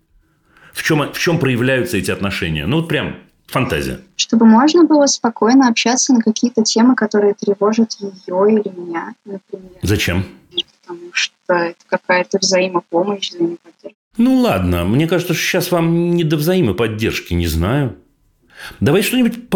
В 0.74 0.84
чем, 0.84 1.12
в 1.12 1.20
чем 1.20 1.40
проявляются 1.40 1.98
эти 1.98 2.12
отношения? 2.12 2.66
Ну, 2.66 2.78
вот 2.78 2.88
прям 2.88 3.18
Фантазия. 3.52 4.00
Чтобы 4.16 4.46
можно 4.46 4.86
было 4.86 5.08
спокойно 5.08 5.68
общаться 5.68 6.14
на 6.14 6.22
какие-то 6.22 6.64
темы, 6.64 6.96
которые 6.96 7.34
тревожат 7.34 7.98
ее 8.00 8.14
или 8.50 8.80
меня, 8.80 9.14
например. 9.26 9.72
Зачем? 9.82 10.26
Потому 10.82 11.10
что 11.12 11.54
это 11.54 11.76
какая-то 11.88 12.38
взаимопомощь, 12.38 13.32
взаимоподдержка. 13.32 14.00
Ну 14.16 14.38
ладно, 14.38 14.86
мне 14.86 15.06
кажется, 15.06 15.34
что 15.34 15.44
сейчас 15.44 15.72
вам 15.72 16.12
не 16.12 16.24
до 16.24 16.38
взаимоподдержки, 16.38 17.34
не 17.34 17.48
знаю. 17.48 17.98
Давай 18.80 19.02
что-нибудь 19.02 19.50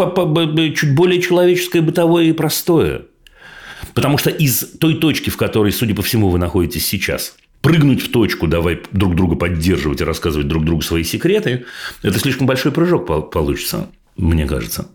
чуть 0.76 0.94
более 0.94 1.22
человеческое, 1.22 1.80
бытовое 1.80 2.24
и 2.24 2.32
простое. 2.32 3.06
Потому 3.94 4.18
что 4.18 4.28
из 4.28 4.78
той 4.78 4.96
точки, 4.96 5.30
в 5.30 5.38
которой, 5.38 5.72
судя 5.72 5.94
по 5.94 6.02
всему, 6.02 6.28
вы 6.28 6.38
находитесь 6.38 6.86
сейчас, 6.86 7.34
прыгнуть 7.66 8.00
в 8.00 8.12
точку, 8.12 8.46
давай 8.46 8.80
друг 8.92 9.16
друга 9.16 9.34
поддерживать 9.34 10.00
и 10.00 10.04
рассказывать 10.04 10.46
друг 10.46 10.64
другу 10.64 10.82
свои 10.82 11.02
секреты, 11.02 11.64
это 12.04 12.16
слишком 12.20 12.46
большой 12.46 12.70
прыжок 12.70 13.06
получится, 13.32 13.90
мне 14.16 14.46
кажется. 14.46 14.86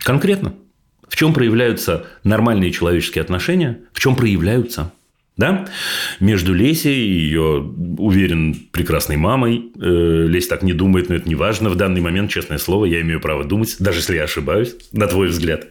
Конкретно. 0.00 0.52
В 1.08 1.16
чем 1.16 1.32
проявляются 1.32 2.04
нормальные 2.22 2.70
человеческие 2.72 3.22
отношения? 3.22 3.80
В 3.94 4.00
чем 4.00 4.14
проявляются? 4.14 4.92
Да? 5.38 5.68
Между 6.20 6.52
Лесей 6.52 6.98
и 6.98 7.12
ее, 7.14 7.74
уверен, 7.96 8.54
прекрасной 8.72 9.16
мамой. 9.16 9.72
Э, 9.80 10.26
Лесь 10.28 10.48
так 10.48 10.62
не 10.62 10.74
думает, 10.74 11.08
но 11.08 11.14
это 11.14 11.26
не 11.26 11.34
важно. 11.34 11.70
В 11.70 11.76
данный 11.76 12.02
момент, 12.02 12.30
честное 12.30 12.58
слово, 12.58 12.84
я 12.84 13.00
имею 13.00 13.20
право 13.20 13.42
думать, 13.42 13.74
даже 13.78 14.00
если 14.00 14.16
я 14.16 14.24
ошибаюсь, 14.24 14.76
на 14.92 15.06
твой 15.06 15.28
взгляд. 15.28 15.66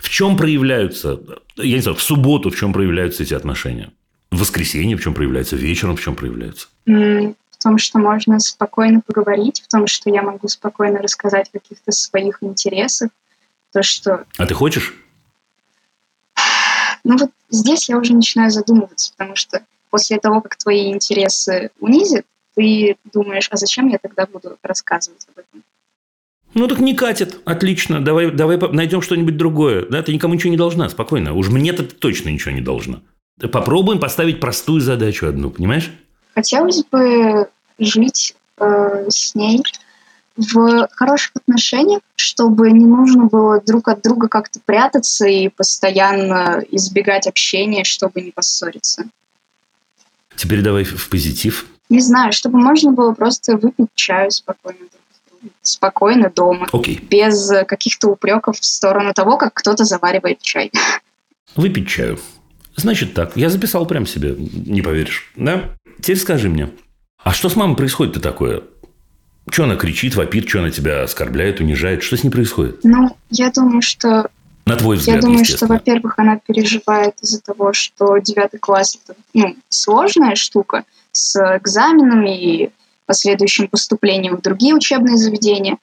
В 0.00 0.10
чем 0.10 0.36
проявляются, 0.36 1.20
я 1.56 1.76
не 1.76 1.80
знаю, 1.80 1.96
в 1.96 2.02
субботу 2.02 2.50
в 2.50 2.56
чем 2.56 2.72
проявляются 2.72 3.22
эти 3.22 3.34
отношения? 3.34 3.92
В 4.34 4.40
воскресенье 4.40 4.96
в 4.96 5.00
чем 5.00 5.14
проявляется? 5.14 5.54
Вечером 5.54 5.94
в 5.94 6.00
чем 6.00 6.16
проявляется? 6.16 6.66
В 6.86 7.62
том, 7.62 7.78
что 7.78 8.00
можно 8.00 8.40
спокойно 8.40 9.00
поговорить, 9.00 9.62
в 9.62 9.68
том, 9.68 9.86
что 9.86 10.10
я 10.10 10.22
могу 10.22 10.48
спокойно 10.48 10.98
рассказать 11.00 11.48
о 11.50 11.58
каких-то 11.60 11.92
своих 11.92 12.38
интересах. 12.42 13.10
То, 13.72 13.84
что... 13.84 14.24
А 14.36 14.46
ты 14.46 14.54
хочешь? 14.54 14.92
Ну 17.04 17.16
вот 17.16 17.30
здесь 17.48 17.88
я 17.88 17.96
уже 17.96 18.12
начинаю 18.12 18.50
задумываться, 18.50 19.12
потому 19.16 19.36
что 19.36 19.62
после 19.90 20.18
того, 20.18 20.40
как 20.40 20.56
твои 20.56 20.90
интересы 20.90 21.70
унизят, 21.78 22.26
ты 22.56 22.96
думаешь, 23.12 23.48
а 23.50 23.56
зачем 23.56 23.86
я 23.88 23.98
тогда 23.98 24.26
буду 24.26 24.58
рассказывать 24.62 25.26
об 25.28 25.38
этом? 25.38 25.62
Ну 26.54 26.66
так 26.66 26.80
не 26.80 26.94
катит. 26.94 27.40
Отлично. 27.44 28.04
Давай, 28.04 28.32
давай 28.32 28.58
найдем 28.72 29.00
что-нибудь 29.00 29.36
другое. 29.36 29.86
Да, 29.86 30.02
ты 30.02 30.12
никому 30.12 30.34
ничего 30.34 30.50
не 30.50 30.56
должна. 30.56 30.88
Спокойно. 30.88 31.34
Уж 31.34 31.50
мне-то 31.50 31.84
точно 31.84 32.30
ничего 32.30 32.50
не 32.52 32.60
должна. 32.60 33.00
Попробуем 33.38 33.98
поставить 33.98 34.40
простую 34.40 34.80
задачу 34.80 35.26
одну, 35.26 35.50
понимаешь? 35.50 35.90
Хотелось 36.34 36.84
бы 36.84 37.48
жить 37.78 38.36
э, 38.58 39.06
с 39.08 39.34
ней 39.34 39.62
в 40.36 40.88
хороших 40.92 41.32
отношениях, 41.36 42.00
чтобы 42.16 42.70
не 42.70 42.86
нужно 42.86 43.24
было 43.26 43.60
друг 43.60 43.88
от 43.88 44.02
друга 44.02 44.28
как-то 44.28 44.60
прятаться 44.64 45.26
и 45.26 45.48
постоянно 45.48 46.62
избегать 46.70 47.26
общения, 47.26 47.84
чтобы 47.84 48.20
не 48.20 48.30
поссориться. 48.30 49.04
Теперь 50.36 50.62
давай 50.62 50.84
в 50.84 51.08
позитив. 51.08 51.66
Не 51.88 52.00
знаю, 52.00 52.32
чтобы 52.32 52.58
можно 52.58 52.92
было 52.92 53.12
просто 53.12 53.56
выпить 53.56 53.88
чаю 53.94 54.30
спокойно 54.30 54.78
спокойно 55.60 56.30
дома, 56.30 56.66
okay. 56.72 56.98
без 57.06 57.50
каких-то 57.66 58.08
упреков 58.08 58.58
в 58.58 58.64
сторону 58.64 59.12
того, 59.12 59.36
как 59.36 59.52
кто-то 59.52 59.84
заваривает 59.84 60.40
чай. 60.40 60.72
Выпить 61.54 61.88
чаю. 61.88 62.18
Значит 62.76 63.14
так, 63.14 63.36
я 63.36 63.50
записал 63.50 63.86
прям 63.86 64.06
себе, 64.06 64.34
не 64.36 64.82
поверишь, 64.82 65.30
да? 65.36 65.76
Теперь 66.00 66.18
скажи 66.18 66.48
мне, 66.48 66.70
а 67.22 67.32
что 67.32 67.48
с 67.48 67.56
мамой 67.56 67.76
происходит-то 67.76 68.20
такое? 68.20 68.62
Что 69.50 69.64
она 69.64 69.76
кричит, 69.76 70.14
вопит, 70.14 70.48
что 70.48 70.60
она 70.60 70.70
тебя 70.70 71.02
оскорбляет, 71.02 71.60
унижает? 71.60 72.02
Что 72.02 72.16
с 72.16 72.24
ней 72.24 72.30
происходит? 72.30 72.80
Ну, 72.82 73.16
я 73.30 73.50
думаю, 73.50 73.82
что... 73.82 74.30
На 74.66 74.76
твой 74.76 74.96
взгляд, 74.96 75.16
Я 75.16 75.22
думаю, 75.22 75.44
что, 75.44 75.66
во-первых, 75.66 76.18
она 76.18 76.38
переживает 76.38 77.16
из-за 77.20 77.42
того, 77.42 77.74
что 77.74 78.16
девятый 78.16 78.58
класс– 78.58 78.98
это 79.04 79.18
ну, 79.34 79.56
сложная 79.68 80.34
штука 80.36 80.84
с 81.12 81.38
экзаменами 81.58 82.62
и 82.62 82.70
последующим 83.04 83.68
поступлением 83.68 84.38
в 84.38 84.42
другие 84.42 84.74
учебные 84.74 85.18
заведения. 85.18 85.76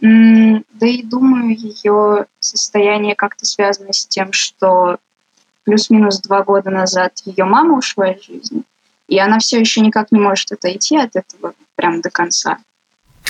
Да 0.00 0.86
и 0.86 1.02
думаю, 1.02 1.56
ее 1.56 2.26
состояние 2.38 3.14
как-то 3.14 3.46
связано 3.46 3.94
с 3.94 4.06
тем, 4.06 4.32
что 4.32 4.98
плюс-минус 5.68 6.22
два 6.22 6.42
года 6.42 6.70
назад 6.70 7.12
ее 7.26 7.44
мама 7.44 7.76
ушла 7.76 8.12
из 8.12 8.24
жизни, 8.24 8.62
и 9.06 9.18
она 9.18 9.38
все 9.38 9.60
еще 9.60 9.82
никак 9.82 10.10
не 10.12 10.18
может 10.18 10.50
отойти 10.50 10.96
от 10.96 11.14
этого 11.14 11.52
прям 11.74 12.00
до 12.00 12.08
конца. 12.08 12.56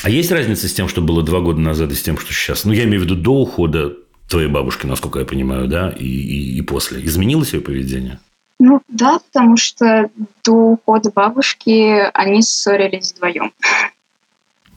А 0.05 0.09
есть 0.09 0.31
разница 0.31 0.69
с 0.69 0.73
тем, 0.73 0.87
что 0.87 1.03
было 1.03 1.25
два 1.25 1.41
года 1.41 1.59
назад, 1.59 1.91
и 1.91 1.97
с 1.97 2.03
тем, 2.03 2.17
что 2.17 2.33
сейчас? 2.33 2.65
Ну, 2.65 2.73
я 2.73 2.85
имею 2.85 3.01
в 3.01 3.05
виду 3.07 3.17
до 3.17 3.33
ухода 3.33 3.97
твоей 4.29 4.47
бабушки, 4.47 4.87
насколько 4.87 5.19
я 5.19 5.25
понимаю, 5.25 5.67
да, 5.67 5.91
и, 5.91 6.07
и, 6.07 6.59
и 6.59 6.63
после. 6.63 7.05
Изменилось 7.05 7.55
ее 7.55 7.61
поведение? 7.61 8.21
Ну 8.61 8.83
да, 8.87 9.19
потому 9.19 9.57
что 9.57 10.09
до 10.45 10.53
ухода 10.53 11.11
бабушки 11.11 12.09
они 12.15 12.43
ссорились 12.43 13.15
вдвоем. 13.15 13.53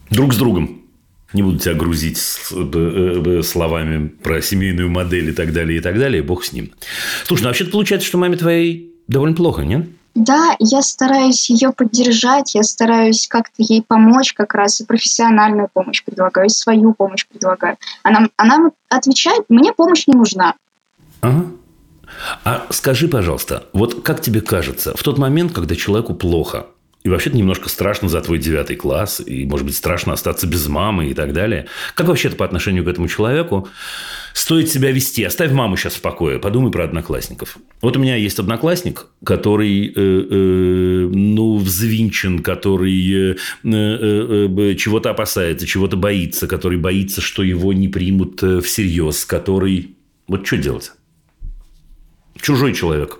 Друг 0.10 0.34
с 0.34 0.38
другом. 0.38 0.81
Не 1.34 1.44
буду 1.44 1.60
тебя 1.60 1.76
грузить 1.76 2.18
словами 2.18 4.08
про 4.08 4.42
семейную 4.42 4.90
модель 4.90 5.30
и 5.30 5.34
так 5.34 5.54
далее, 5.54 5.80
и 5.80 5.82
так 5.82 5.98
далее. 5.98 6.22
Бог 6.24 6.44
с 6.44 6.52
ним. 6.52 6.72
Слушай, 7.26 7.44
ну 7.44 7.48
вообще-то 7.50 7.72
получается, 7.72 8.08
что 8.08 8.18
маме 8.18 8.38
твоей 8.38 8.94
довольно 9.08 9.36
плохо, 9.36 9.64
нет? 9.64 9.88
Да, 10.14 10.58
я 10.60 10.82
стараюсь 10.82 11.50
ее 11.50 11.72
поддержать, 11.72 12.54
я 12.54 12.64
стараюсь 12.64 13.28
как-то 13.30 13.56
ей 13.60 13.82
помочь 13.82 14.34
как 14.34 14.54
раз, 14.54 14.82
и 14.82 14.86
профессиональную 14.86 15.70
помощь 15.72 16.04
предлагаю, 16.04 16.48
и 16.48 16.50
свою 16.50 16.94
помощь 16.94 17.26
предлагаю. 17.26 17.78
Она, 18.04 18.28
она 18.36 18.72
отвечает, 18.90 19.46
мне 19.48 19.72
помощь 19.72 20.08
не 20.08 20.16
нужна. 20.16 20.56
Ага. 21.22 21.46
А 22.44 22.68
скажи, 22.72 23.08
пожалуйста, 23.08 23.68
вот 23.72 24.04
как 24.04 24.22
тебе 24.22 24.42
кажется, 24.42 24.94
в 24.98 25.02
тот 25.02 25.18
момент, 25.18 25.54
когда 25.54 25.78
человеку 25.78 26.14
плохо, 26.14 26.68
и 27.04 27.10
вообще-то 27.10 27.36
немножко 27.36 27.70
страшно 27.70 28.10
за 28.10 28.22
твой 28.22 28.38
девятый 28.38 28.76
класс, 28.76 29.22
и, 29.26 29.46
может 29.46 29.66
быть, 29.66 29.76
страшно 29.76 30.14
остаться 30.14 30.48
без 30.48 30.68
мамы 30.68 31.08
и 31.08 31.14
так 31.14 31.34
далее. 31.34 31.68
Как 31.96 32.08
вообще-то 32.08 32.36
по 32.36 32.46
отношению 32.46 32.86
к 32.86 32.88
этому 32.88 33.08
человеку 33.08 33.68
стоит 34.34 34.70
себя 34.70 34.92
вести? 34.92 35.24
Оставь 35.24 35.52
маму 35.52 35.78
сейчас 35.78 35.96
в 35.96 36.02
покое, 36.02 36.38
подумай 36.38 36.72
про 36.72 36.84
одноклассников. 36.84 37.58
Вот 37.82 37.98
у 37.98 38.00
меня 38.00 38.16
есть 38.16 38.38
одноклассник, 38.38 39.08
который, 39.26 39.88
э, 39.88 39.92
э, 39.96 41.10
ну, 41.12 41.58
взвинчен, 41.58 42.40
который 42.40 43.32
э, 43.32 43.36
э, 43.64 44.48
э, 44.72 44.76
чего-то 44.76 45.10
опасается, 45.10 45.66
чего-то 45.66 45.98
боится, 45.98 46.48
который 46.48 46.78
боится, 46.78 47.22
что 47.22 47.42
его 47.42 47.74
не 47.74 47.88
примут 47.88 48.44
э, 48.44 48.62
всерьез, 48.62 49.26
который... 49.26 49.96
Вот 50.28 50.46
что 50.46 50.58
делать? 50.58 50.92
чужой 52.42 52.74
человек. 52.74 53.20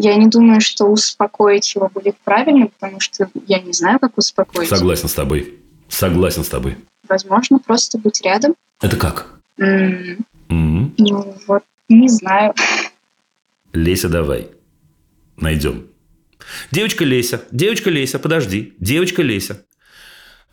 Я 0.00 0.14
не 0.14 0.28
думаю, 0.28 0.60
что 0.60 0.84
успокоить 0.84 1.74
его 1.74 1.90
будет 1.92 2.16
правильно, 2.18 2.68
потому 2.68 3.00
что 3.00 3.28
я 3.48 3.60
не 3.60 3.72
знаю, 3.72 3.98
как 3.98 4.16
успокоить. 4.16 4.68
Согласен 4.68 5.08
с 5.08 5.14
тобой. 5.14 5.58
Согласен 5.88 6.44
с 6.44 6.48
тобой. 6.48 6.76
Возможно, 7.08 7.58
просто 7.58 7.98
быть 7.98 8.22
рядом. 8.22 8.54
Это 8.80 8.96
как? 8.96 9.40
Mm. 9.58 10.18
Mm. 10.50 10.92
Ну, 10.98 11.34
вот, 11.48 11.64
не 11.88 12.08
знаю. 12.08 12.54
Леся, 13.72 14.08
давай. 14.08 14.50
Найдем. 15.36 15.88
Девочка 16.70 17.04
Леся, 17.04 17.42
девочка 17.50 17.90
Леся, 17.90 18.20
подожди. 18.20 18.74
Девочка 18.78 19.22
Леся 19.22 19.64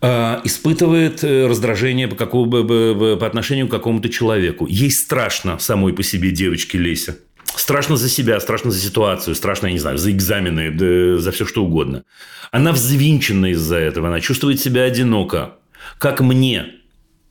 а, 0.00 0.40
испытывает 0.42 1.22
э, 1.22 1.46
раздражение 1.46 2.08
по, 2.08 2.16
какому, 2.16 2.64
по 2.66 3.26
отношению 3.26 3.68
к 3.68 3.70
какому-то 3.70 4.08
человеку. 4.08 4.66
Ей 4.66 4.90
страшно 4.90 5.60
самой 5.60 5.92
по 5.92 6.02
себе 6.02 6.32
девочке 6.32 6.78
Леся. 6.78 7.16
Страшно 7.56 7.96
за 7.96 8.08
себя, 8.08 8.38
страшно 8.38 8.70
за 8.70 8.78
ситуацию, 8.78 9.34
страшно, 9.34 9.66
я 9.66 9.72
не 9.72 9.78
знаю, 9.78 9.96
за 9.96 10.10
экзамены, 10.10 10.70
да, 10.70 11.18
за 11.18 11.32
все 11.32 11.46
что 11.46 11.64
угодно. 11.64 12.04
Она 12.50 12.72
взвинчена 12.72 13.52
из-за 13.52 13.76
этого, 13.76 14.08
она 14.08 14.20
чувствует 14.20 14.60
себя 14.60 14.82
одиноко. 14.82 15.54
Как 15.98 16.20
мне, 16.20 16.74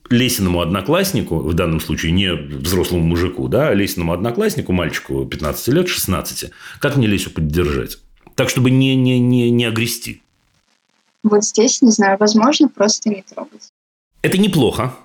лесеному 0.09 0.61
однокласснику, 0.61 1.37
в 1.37 1.53
данном 1.53 1.79
случае 1.79 2.11
не 2.11 2.33
взрослому 2.33 3.05
мужику, 3.05 3.47
да, 3.47 3.69
а 3.69 3.73
лесеному 3.75 4.13
однокласснику, 4.13 4.73
мальчику 4.73 5.25
15 5.25 5.67
лет, 5.69 5.87
16, 5.87 6.51
как 6.79 6.95
мне 6.95 7.05
Лесю 7.07 7.29
поддержать? 7.29 7.99
Так, 8.33 8.49
чтобы 8.49 8.71
не, 8.71 8.95
не, 8.95 9.19
не, 9.19 9.49
не 9.51 9.65
огрести. 9.65 10.21
Вот 11.23 11.43
здесь, 11.43 11.81
не 11.81 11.91
знаю, 11.91 12.17
возможно, 12.19 12.67
просто 12.67 13.09
не 13.09 13.23
трогать. 13.23 13.71
Это 14.21 14.37
неплохо. 14.37 14.95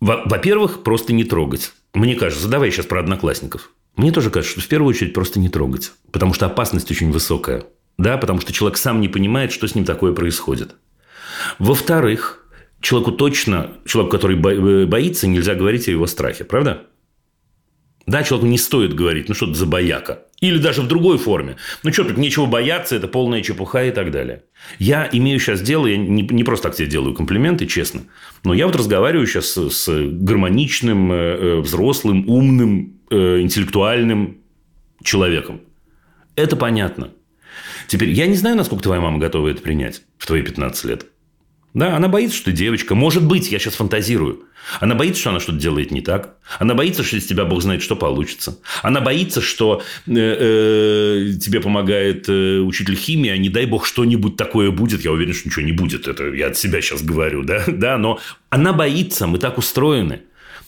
Во-первых, 0.00 0.82
просто 0.82 1.12
не 1.12 1.24
трогать. 1.24 1.72
Мне 1.92 2.14
кажется, 2.14 2.48
давай 2.48 2.70
сейчас 2.70 2.86
про 2.86 3.00
одноклассников. 3.00 3.72
Мне 4.00 4.12
тоже 4.12 4.30
кажется, 4.30 4.52
что 4.52 4.66
в 4.66 4.68
первую 4.68 4.88
очередь 4.88 5.12
просто 5.12 5.38
не 5.38 5.50
трогать, 5.50 5.92
потому 6.10 6.32
что 6.32 6.46
опасность 6.46 6.90
очень 6.90 7.12
высокая. 7.12 7.64
Да, 7.98 8.16
потому 8.16 8.40
что 8.40 8.50
человек 8.50 8.78
сам 8.78 8.98
не 8.98 9.08
понимает, 9.08 9.52
что 9.52 9.68
с 9.68 9.74
ним 9.74 9.84
такое 9.84 10.14
происходит. 10.14 10.74
Во-вторых, 11.58 12.46
человеку 12.80 13.12
точно, 13.12 13.72
человеку, 13.84 14.16
который 14.16 14.38
э, 14.38 14.86
боится, 14.86 15.26
нельзя 15.26 15.54
говорить 15.54 15.86
о 15.86 15.90
его 15.90 16.06
страхе, 16.06 16.44
правда? 16.44 16.84
Да, 18.06 18.22
человеку 18.22 18.46
не 18.46 18.56
стоит 18.56 18.94
говорить, 18.94 19.28
ну 19.28 19.34
что 19.34 19.48
ты 19.48 19.52
за 19.52 19.66
бояка. 19.66 20.22
Или 20.40 20.56
даже 20.56 20.80
в 20.80 20.88
другой 20.88 21.18
форме. 21.18 21.56
Ну 21.82 21.92
что, 21.92 22.04
тут 22.04 22.16
нечего 22.16 22.46
бояться, 22.46 22.96
это 22.96 23.08
полная 23.08 23.42
чепуха 23.42 23.84
и 23.84 23.90
так 23.90 24.10
далее. 24.10 24.44
Я 24.78 25.08
имею 25.12 25.38
сейчас 25.38 25.60
дело, 25.60 25.86
я 25.86 25.98
не, 25.98 26.22
не 26.22 26.44
просто 26.44 26.68
так 26.68 26.76
тебе 26.76 26.88
делаю 26.88 27.14
комплименты, 27.14 27.66
честно. 27.66 28.02
Но 28.42 28.54
я 28.54 28.66
вот 28.66 28.74
разговариваю 28.74 29.26
сейчас 29.26 29.50
с, 29.50 29.70
с 29.70 29.88
гармоничным, 29.88 31.12
э, 31.12 31.16
э, 31.16 31.60
взрослым, 31.60 32.26
умным, 32.26 33.00
э, 33.10 33.40
интеллектуальным 33.42 34.38
человеком. 35.04 35.60
Это 36.36 36.56
понятно. 36.56 37.10
Теперь, 37.86 38.10
я 38.10 38.26
не 38.26 38.34
знаю, 38.34 38.56
насколько 38.56 38.82
твоя 38.84 39.00
мама 39.00 39.18
готова 39.18 39.48
это 39.48 39.60
принять 39.60 40.02
в 40.16 40.26
твои 40.26 40.42
15 40.42 40.84
лет. 40.84 41.06
Да, 41.72 41.96
она 41.96 42.08
боится, 42.08 42.36
что 42.36 42.46
ты 42.46 42.52
девочка. 42.52 42.94
Может 42.94 43.24
быть, 43.24 43.52
я 43.52 43.58
сейчас 43.58 43.74
фантазирую. 43.74 44.44
Она 44.80 44.94
боится, 44.94 45.20
что 45.20 45.30
она 45.30 45.40
что-то 45.40 45.58
делает 45.58 45.92
не 45.92 46.00
так. 46.00 46.36
Она 46.58 46.74
боится, 46.74 47.04
что 47.04 47.16
из 47.16 47.26
тебя 47.26 47.44
Бог 47.44 47.62
знает, 47.62 47.80
что 47.82 47.94
получится. 47.94 48.58
Она 48.82 49.00
боится, 49.00 49.40
что 49.40 49.82
э, 50.06 50.12
э, 50.12 51.32
тебе 51.40 51.60
помогает 51.60 52.28
э, 52.28 52.58
учитель 52.58 52.96
химии, 52.96 53.30
а 53.30 53.36
не 53.36 53.48
дай 53.48 53.66
Бог 53.66 53.86
что-нибудь 53.86 54.36
такое 54.36 54.72
будет. 54.72 55.04
Я 55.04 55.12
уверен, 55.12 55.32
что 55.32 55.48
ничего 55.48 55.64
не 55.64 55.72
будет. 55.72 56.08
Это 56.08 56.24
я 56.34 56.48
от 56.48 56.56
себя 56.56 56.80
сейчас 56.80 57.02
говорю, 57.02 57.44
да? 57.44 57.64
да, 57.68 57.98
но 57.98 58.18
она 58.48 58.72
боится, 58.72 59.28
мы 59.28 59.38
так 59.38 59.56
устроены. 59.56 60.22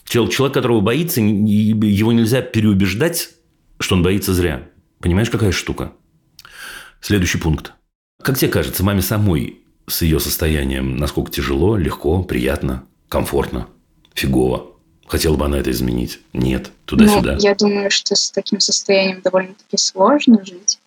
Человек, 0.05 0.55
которого 0.55 0.81
боится, 0.81 1.21
его 1.21 2.13
нельзя 2.13 2.43
переубеждать, 2.43 3.31
что 3.81 3.97
он 3.97 4.03
боится 4.03 4.33
зря. 4.35 4.69
Понимаешь, 5.01 5.31
какая 5.31 5.53
штука? 5.53 5.93
Следующий 7.01 7.39
пункт. 7.39 7.73
Как 8.23 8.39
тебе 8.39 8.51
кажется, 8.51 8.85
маме 8.85 9.03
самой 9.03 9.62
с 9.87 10.03
ее 10.03 10.21
состоянием, 10.21 10.97
насколько 10.97 11.31
тяжело, 11.31 11.77
легко, 11.77 12.23
приятно, 12.23 12.85
комфортно, 13.09 13.69
фигово? 14.15 14.73
Хотела 15.07 15.37
бы 15.37 15.45
она 15.45 15.59
это 15.59 15.71
изменить? 15.71 16.21
Нет. 16.33 16.71
Туда-сюда. 16.87 17.35
Ну, 17.35 17.41
я 17.41 17.55
думаю, 17.55 17.91
что 17.91 18.15
с 18.15 18.31
таким 18.31 18.61
состоянием 18.61 19.21
довольно-таки 19.21 19.77
сложно 19.77 20.43
жить. 20.45 20.79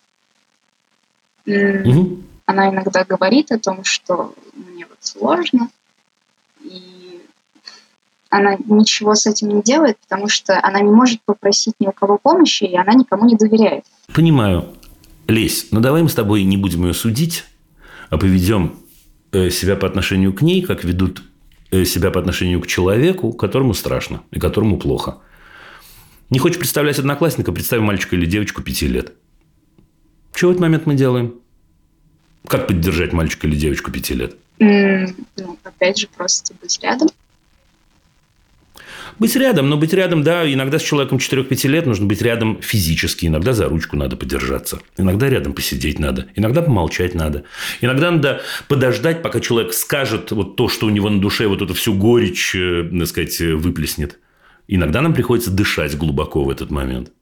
Угу. 1.46 2.22
Она 2.46 2.70
иногда 2.70 3.04
говорит 3.04 3.52
о 3.52 3.58
том, 3.58 3.84
что 3.84 4.34
мне 4.54 4.86
вот 4.86 4.98
сложно, 5.00 5.68
и 6.62 7.20
она 8.30 8.56
ничего 8.66 9.14
с 9.14 9.26
этим 9.26 9.48
не 9.48 9.62
делает, 9.62 9.98
потому 9.98 10.28
что 10.28 10.58
она 10.62 10.80
не 10.80 10.90
может 10.90 11.20
попросить 11.24 11.74
ни 11.78 11.86
у 11.86 11.92
кого 11.92 12.18
помощи, 12.18 12.64
и 12.64 12.76
она 12.76 12.94
никому 12.94 13.26
не 13.26 13.36
доверяет. 13.36 13.84
Понимаю. 14.12 14.74
Лесь, 15.28 15.68
ну 15.72 15.80
давай 15.80 16.02
мы 16.02 16.08
с 16.08 16.14
тобой 16.14 16.44
не 16.44 16.56
будем 16.56 16.86
ее 16.86 16.94
судить, 16.94 17.44
а 18.10 18.18
поведем 18.18 18.78
себя 19.32 19.76
по 19.76 19.86
отношению 19.86 20.32
к 20.32 20.42
ней, 20.42 20.62
как 20.62 20.84
ведут 20.84 21.22
э, 21.70 21.84
себя 21.84 22.10
по 22.10 22.20
отношению 22.20 22.60
к 22.60 22.66
человеку, 22.66 23.32
которому 23.32 23.74
страшно 23.74 24.22
и 24.30 24.38
которому 24.38 24.78
плохо. 24.78 25.18
Не 26.30 26.38
хочешь 26.38 26.58
представлять 26.58 26.98
одноклассника, 26.98 27.52
представь 27.52 27.80
мальчика 27.80 28.16
или 28.16 28.26
девочку 28.26 28.62
пяти 28.62 28.88
лет. 28.88 29.12
Что 30.34 30.48
в 30.48 30.50
этот 30.50 30.60
момент 30.60 30.86
мы 30.86 30.94
делаем? 30.94 31.36
Как 32.46 32.66
поддержать 32.66 33.12
мальчика 33.12 33.46
или 33.46 33.56
девочку 33.56 33.90
пяти 33.90 34.14
лет? 34.14 34.36
Ну, 34.58 35.58
опять 35.64 35.98
же, 35.98 36.08
просто 36.16 36.54
быть 36.60 36.78
рядом. 36.82 37.08
Быть 39.18 39.34
рядом, 39.34 39.70
но 39.70 39.78
быть 39.78 39.94
рядом, 39.94 40.22
да, 40.22 40.50
иногда 40.50 40.78
с 40.78 40.82
человеком 40.82 41.18
4-5 41.18 41.68
лет 41.68 41.86
нужно 41.86 42.06
быть 42.06 42.20
рядом 42.20 42.60
физически, 42.60 43.26
иногда 43.26 43.54
за 43.54 43.66
ручку 43.66 43.96
надо 43.96 44.16
подержаться, 44.16 44.80
иногда 44.98 45.30
рядом 45.30 45.54
посидеть 45.54 45.98
надо, 45.98 46.26
иногда 46.34 46.60
помолчать 46.60 47.14
надо, 47.14 47.44
иногда 47.80 48.10
надо 48.10 48.42
подождать, 48.68 49.22
пока 49.22 49.40
человек 49.40 49.72
скажет 49.72 50.32
вот 50.32 50.56
то, 50.56 50.68
что 50.68 50.86
у 50.86 50.90
него 50.90 51.08
на 51.08 51.20
душе, 51.20 51.46
вот 51.46 51.62
эту 51.62 51.72
всю 51.72 51.94
горечь, 51.94 52.54
э, 52.54 52.90
так 52.90 53.08
сказать, 53.08 53.40
выплеснет. 53.40 54.18
Иногда 54.68 55.00
нам 55.00 55.14
приходится 55.14 55.50
дышать 55.50 55.96
глубоко 55.96 56.44
в 56.44 56.50
этот 56.50 56.70
момент. 56.70 57.12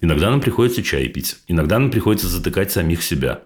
Иногда 0.00 0.30
нам 0.30 0.40
приходится 0.40 0.82
чай 0.82 1.08
пить. 1.08 1.36
Иногда 1.46 1.78
нам 1.78 1.90
приходится 1.90 2.26
затыкать 2.26 2.72
самих 2.72 3.02
себя. 3.02 3.42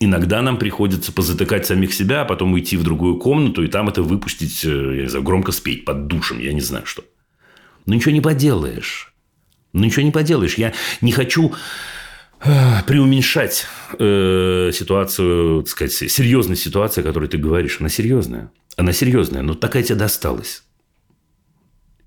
Иногда 0.00 0.42
нам 0.42 0.58
приходится 0.58 1.12
позатыкать 1.12 1.66
самих 1.66 1.94
себя, 1.94 2.22
а 2.22 2.24
потом 2.24 2.52
уйти 2.52 2.76
в 2.76 2.82
другую 2.82 3.18
комнату 3.18 3.62
и 3.62 3.68
там 3.68 3.88
это 3.88 4.02
выпустить, 4.02 4.64
э, 4.64 4.96
я 4.96 5.02
не 5.02 5.08
знаю, 5.08 5.24
громко 5.24 5.52
спеть 5.52 5.84
под 5.84 6.08
душем, 6.08 6.40
я 6.40 6.52
не 6.52 6.60
знаю 6.60 6.84
что. 6.84 7.04
Но 7.86 7.94
ничего 7.94 8.12
не 8.12 8.20
поделаешь. 8.20 9.14
Ну, 9.72 9.84
ничего 9.84 10.02
не 10.02 10.10
поделаешь. 10.10 10.54
Я 10.54 10.72
не 11.00 11.12
хочу 11.12 11.54
э, 12.40 12.82
преуменьшать 12.86 13.66
э, 13.98 14.70
ситуацию, 14.72 15.62
так 15.62 15.68
сказать, 15.68 15.92
серьезность 15.92 16.62
ситуации, 16.62 17.00
о 17.00 17.04
которой 17.04 17.28
ты 17.28 17.38
говоришь. 17.38 17.78
Она 17.80 17.88
серьезная. 17.88 18.50
Она 18.76 18.92
серьезная, 18.92 19.42
но 19.42 19.54
такая 19.54 19.82
тебе 19.82 19.96
досталась. 19.96 20.64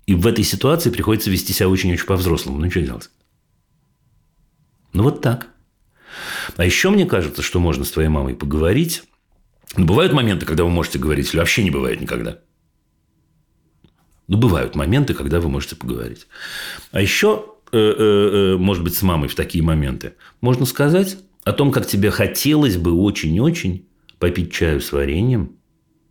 И 0.06 0.14
в 0.14 0.26
этой 0.26 0.44
ситуации 0.44 0.90
приходится 0.90 1.30
вести 1.30 1.52
себя 1.52 1.68
очень-очень 1.68 2.06
по-взрослому. 2.06 2.58
Ну, 2.58 2.70
что 2.70 2.80
делать? 2.80 3.10
Ну, 4.94 5.02
вот 5.02 5.20
так. 5.20 5.48
А 6.56 6.64
еще 6.64 6.90
мне 6.90 7.06
кажется, 7.06 7.42
что 7.42 7.60
можно 7.60 7.84
с 7.84 7.90
твоей 7.90 8.08
мамой 8.08 8.34
поговорить. 8.34 9.02
Но 9.76 9.82
ну, 9.82 9.86
бывают 9.86 10.12
моменты, 10.12 10.46
когда 10.46 10.64
вы 10.64 10.70
можете 10.70 10.98
говорить, 10.98 11.30
или 11.30 11.38
вообще 11.38 11.62
не 11.62 11.70
бывает 11.70 12.00
никогда. 12.00 12.38
Ну, 14.26 14.36
бывают 14.38 14.74
моменты, 14.74 15.14
когда 15.14 15.40
вы 15.40 15.48
можете 15.48 15.76
поговорить. 15.76 16.26
А 16.92 17.00
еще, 17.00 17.46
э, 17.72 17.78
э, 17.78 18.54
э, 18.54 18.56
может 18.56 18.84
быть, 18.84 18.94
с 18.94 19.02
мамой 19.02 19.28
в 19.28 19.34
такие 19.34 19.64
моменты 19.64 20.14
можно 20.40 20.66
сказать 20.66 21.18
о 21.44 21.52
том, 21.52 21.72
как 21.72 21.86
тебе 21.86 22.10
хотелось 22.10 22.76
бы 22.76 22.92
очень-очень 22.92 23.86
попить 24.18 24.52
чаю 24.52 24.80
с 24.80 24.92
вареньем 24.92 25.56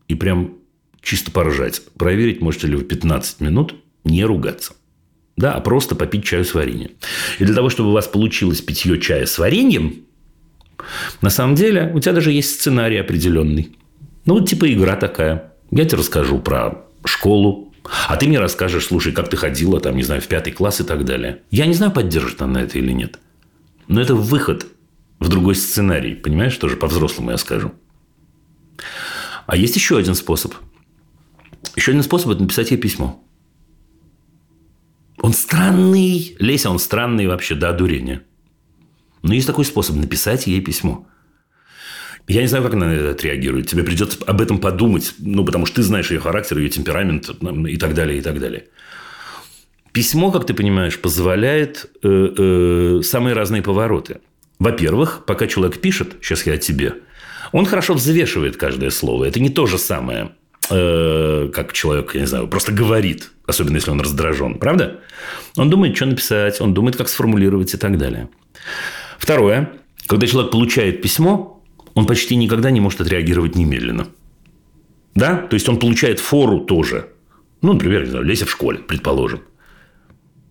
и 0.07 0.15
прям 0.15 0.57
чисто 1.01 1.31
поржать. 1.31 1.81
Проверить, 1.97 2.41
можете 2.41 2.67
ли 2.67 2.75
вы 2.75 2.83
15 2.83 3.39
минут 3.41 3.75
не 4.03 4.23
ругаться. 4.25 4.73
Да, 5.37 5.53
а 5.53 5.61
просто 5.61 5.95
попить 5.95 6.25
чаю 6.25 6.43
с 6.43 6.53
вареньем. 6.53 6.91
И 7.37 7.45
для 7.45 7.53
того, 7.53 7.69
чтобы 7.69 7.89
у 7.89 7.93
вас 7.93 8.07
получилось 8.07 8.61
питье 8.61 8.99
чая 8.99 9.27
с 9.27 9.37
вареньем, 9.37 10.05
на 11.21 11.29
самом 11.29 11.55
деле 11.55 11.91
у 11.93 11.99
тебя 11.99 12.13
даже 12.13 12.31
есть 12.31 12.59
сценарий 12.59 12.97
определенный. 12.97 13.77
Ну, 14.25 14.39
вот 14.39 14.49
типа 14.49 14.71
игра 14.73 14.95
такая. 14.95 15.53
Я 15.69 15.85
тебе 15.85 15.99
расскажу 15.99 16.39
про 16.39 16.85
школу, 17.05 17.73
а 18.07 18.17
ты 18.17 18.27
мне 18.27 18.39
расскажешь, 18.39 18.85
слушай, 18.85 19.13
как 19.13 19.29
ты 19.29 19.37
ходила, 19.37 19.79
там, 19.79 19.95
не 19.95 20.03
знаю, 20.03 20.21
в 20.21 20.27
пятый 20.27 20.51
класс 20.51 20.81
и 20.81 20.83
так 20.83 21.05
далее. 21.05 21.43
Я 21.51 21.67
не 21.67 21.73
знаю, 21.73 21.91
поддержит 21.91 22.41
она 22.41 22.63
это 22.63 22.79
или 22.79 22.91
нет. 22.91 23.19
Но 23.87 24.01
это 24.01 24.15
выход 24.15 24.65
в 25.19 25.29
другой 25.29 25.55
сценарий. 25.55 26.15
Понимаешь, 26.15 26.57
тоже 26.57 26.77
по-взрослому 26.77 27.31
я 27.31 27.37
скажу. 27.37 27.73
А 29.45 29.55
есть 29.55 29.75
еще 29.75 29.97
один 29.97 30.15
способ. 30.15 30.53
Еще 31.75 31.91
один 31.91 32.03
способ– 32.03 32.29
это 32.31 32.41
написать 32.41 32.71
ей 32.71 32.77
письмо. 32.77 33.23
Он 35.21 35.33
странный. 35.33 36.35
Леся, 36.39 36.69
он 36.69 36.79
странный 36.79 37.27
вообще 37.27 37.55
до 37.55 37.69
одурения. 37.69 38.23
Но 39.23 39.33
есть 39.33 39.47
такой 39.47 39.65
способ– 39.65 39.95
написать 39.97 40.47
ей 40.47 40.61
письмо. 40.61 41.07
Я 42.27 42.41
не 42.41 42.47
знаю, 42.47 42.63
как 42.63 42.73
она 42.73 42.87
на 42.87 42.91
это 42.91 43.11
отреагирует. 43.11 43.67
Тебе 43.67 43.83
придется 43.83 44.19
об 44.25 44.41
этом 44.41 44.59
подумать, 44.59 45.13
ну, 45.19 45.45
потому 45.45 45.65
что 45.65 45.77
ты 45.77 45.83
знаешь 45.83 46.11
ее 46.11 46.19
характер, 46.19 46.57
ее 46.57 46.69
темперамент 46.69 47.29
и 47.67 47.77
так 47.77 47.93
далее, 47.93 48.19
и 48.19 48.21
так 48.21 48.39
далее. 48.39 48.65
Письмо, 49.93 50.31
как 50.31 50.45
ты 50.45 50.53
понимаешь, 50.53 50.99
позволяет 50.99 51.89
э, 52.03 52.07
э, 52.37 53.01
самые 53.03 53.33
разные 53.33 53.61
повороты. 53.61 54.19
Во-первых, 54.59 55.23
пока 55.25 55.47
человек 55.47 55.79
пишет, 55.79 56.17
сейчас 56.21 56.45
я 56.45 56.53
о 56.53 56.57
тебе, 56.57 56.95
он 57.53 57.65
хорошо 57.65 57.93
взвешивает 57.93 58.57
каждое 58.57 58.89
слово. 58.89 59.25
Это 59.25 59.39
не 59.39 59.49
то 59.49 59.65
же 59.65 59.77
самое, 59.77 60.31
э, 60.69 61.49
как 61.53 61.73
человек, 61.73 62.15
я 62.15 62.21
не 62.21 62.27
знаю, 62.27 62.47
просто 62.47 62.71
говорит, 62.71 63.31
особенно 63.45 63.75
если 63.75 63.91
он 63.91 64.01
раздражен, 64.01 64.59
правда? 64.59 64.99
Он 65.55 65.69
думает, 65.69 65.95
что 65.95 66.05
написать, 66.05 66.61
он 66.61 66.73
думает, 66.73 66.95
как 66.95 67.09
сформулировать 67.09 67.73
и 67.73 67.77
так 67.77 67.97
далее. 67.97 68.29
Второе, 69.17 69.71
когда 70.07 70.27
человек 70.27 70.51
получает 70.51 71.01
письмо, 71.01 71.63
он 71.93 72.05
почти 72.05 72.35
никогда 72.35 72.71
не 72.71 72.79
может 72.79 73.01
отреагировать 73.01 73.55
немедленно. 73.55 74.07
Да? 75.15 75.37
То 75.37 75.55
есть 75.55 75.67
он 75.67 75.79
получает 75.79 76.19
фору 76.19 76.59
тоже. 76.59 77.07
Ну, 77.61 77.73
например, 77.73 78.03
не 78.03 78.11
знаю, 78.11 78.23
Леся 78.23 78.45
в 78.45 78.51
школе, 78.51 78.77
предположим. 78.79 79.41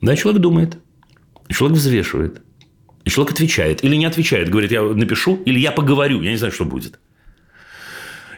Да, 0.01 0.17
человек 0.17 0.43
думает. 0.43 0.79
Человек 1.49 1.79
взвешивает. 1.79 2.43
И 3.05 3.11
человек 3.11 3.35
отвечает. 3.35 3.85
Или 3.85 3.95
не 3.95 4.07
отвечает. 4.07 4.51
Говорит, 4.51 4.73
я 4.73 4.83
напишу, 4.83 5.41
или 5.47 5.61
я 5.61 5.71
поговорю. 5.71 6.21
Я 6.23 6.33
не 6.33 6.37
знаю, 6.37 6.53
что 6.53 6.65
будет. 6.65 6.99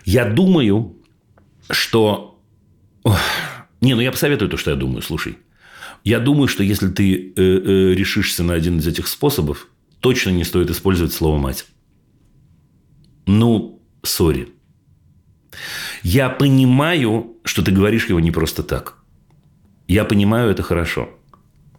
Я 0.05 0.27
думаю, 0.27 0.98
что... 1.71 2.41
Не, 3.81 3.95
ну 3.95 4.01
я 4.01 4.11
посоветую 4.11 4.49
то, 4.51 4.57
что 4.57 4.71
я 4.71 4.77
думаю. 4.77 5.03
Слушай, 5.03 5.39
я 6.05 6.21
думаю, 6.21 6.49
что 6.49 6.63
если 6.63 6.89
ты 6.89 7.15
э, 7.15 7.33
э, 7.37 7.95
решишься 7.95 8.43
на 8.43 8.55
один 8.55 8.79
из 8.79 8.87
этих 8.87 9.09
способов, 9.09 9.69
точно 10.01 10.31
не 10.31 10.45
стоит 10.45 10.71
использовать 10.71 11.13
слово 11.13 11.39
«мать». 11.39 11.67
Ну, 13.27 13.83
сори. 14.03 14.49
Я 16.03 16.31
понимаю, 16.31 17.37
что 17.45 17.63
ты 17.63 17.73
говоришь 17.73 18.09
его 18.09 18.21
не 18.21 18.31
просто 18.31 18.63
так. 18.63 18.97
Я 19.87 20.05
понимаю 20.05 20.51
это 20.51 20.63
хорошо. 20.63 21.11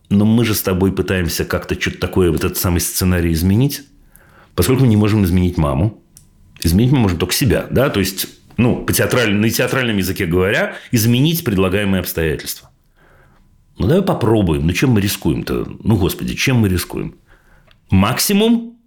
Но 0.10 0.26
мы 0.26 0.46
же 0.46 0.56
с 0.56 0.62
тобой 0.62 0.92
пытаемся 0.92 1.46
как-то 1.46 1.80
что-то 1.80 2.00
такое, 2.00 2.32
вот 2.32 2.44
этот 2.44 2.58
самый 2.58 2.80
сценарий 2.80 3.32
изменить. 3.34 3.84
Поскольку 4.56 4.82
мы 4.82 4.88
не 4.88 4.98
можем 4.98 5.24
изменить 5.24 5.58
маму, 5.58 6.04
изменить 6.62 6.92
мы 6.92 7.00
можем 7.00 7.18
только 7.18 7.34
себя. 7.34 7.68
Да? 7.70 7.90
То 7.90 8.00
есть 8.00 8.28
ну, 8.60 8.84
по 8.84 8.92
театральному, 8.92 9.42
на 9.42 9.50
театральном 9.50 9.98
языке 9.98 10.26
говоря, 10.26 10.76
изменить 10.92 11.46
предлагаемые 11.46 12.02
обстоятельства. 12.02 12.70
Ну, 13.78 13.88
давай 13.88 14.04
попробуем. 14.04 14.68
Ну, 14.68 14.74
чем 14.74 14.90
мы 14.90 15.00
рискуем-то? 15.00 15.66
Ну, 15.82 15.96
господи, 15.96 16.36
чем 16.36 16.58
мы 16.58 16.68
рискуем? 16.68 17.16
Максимум 17.90 18.78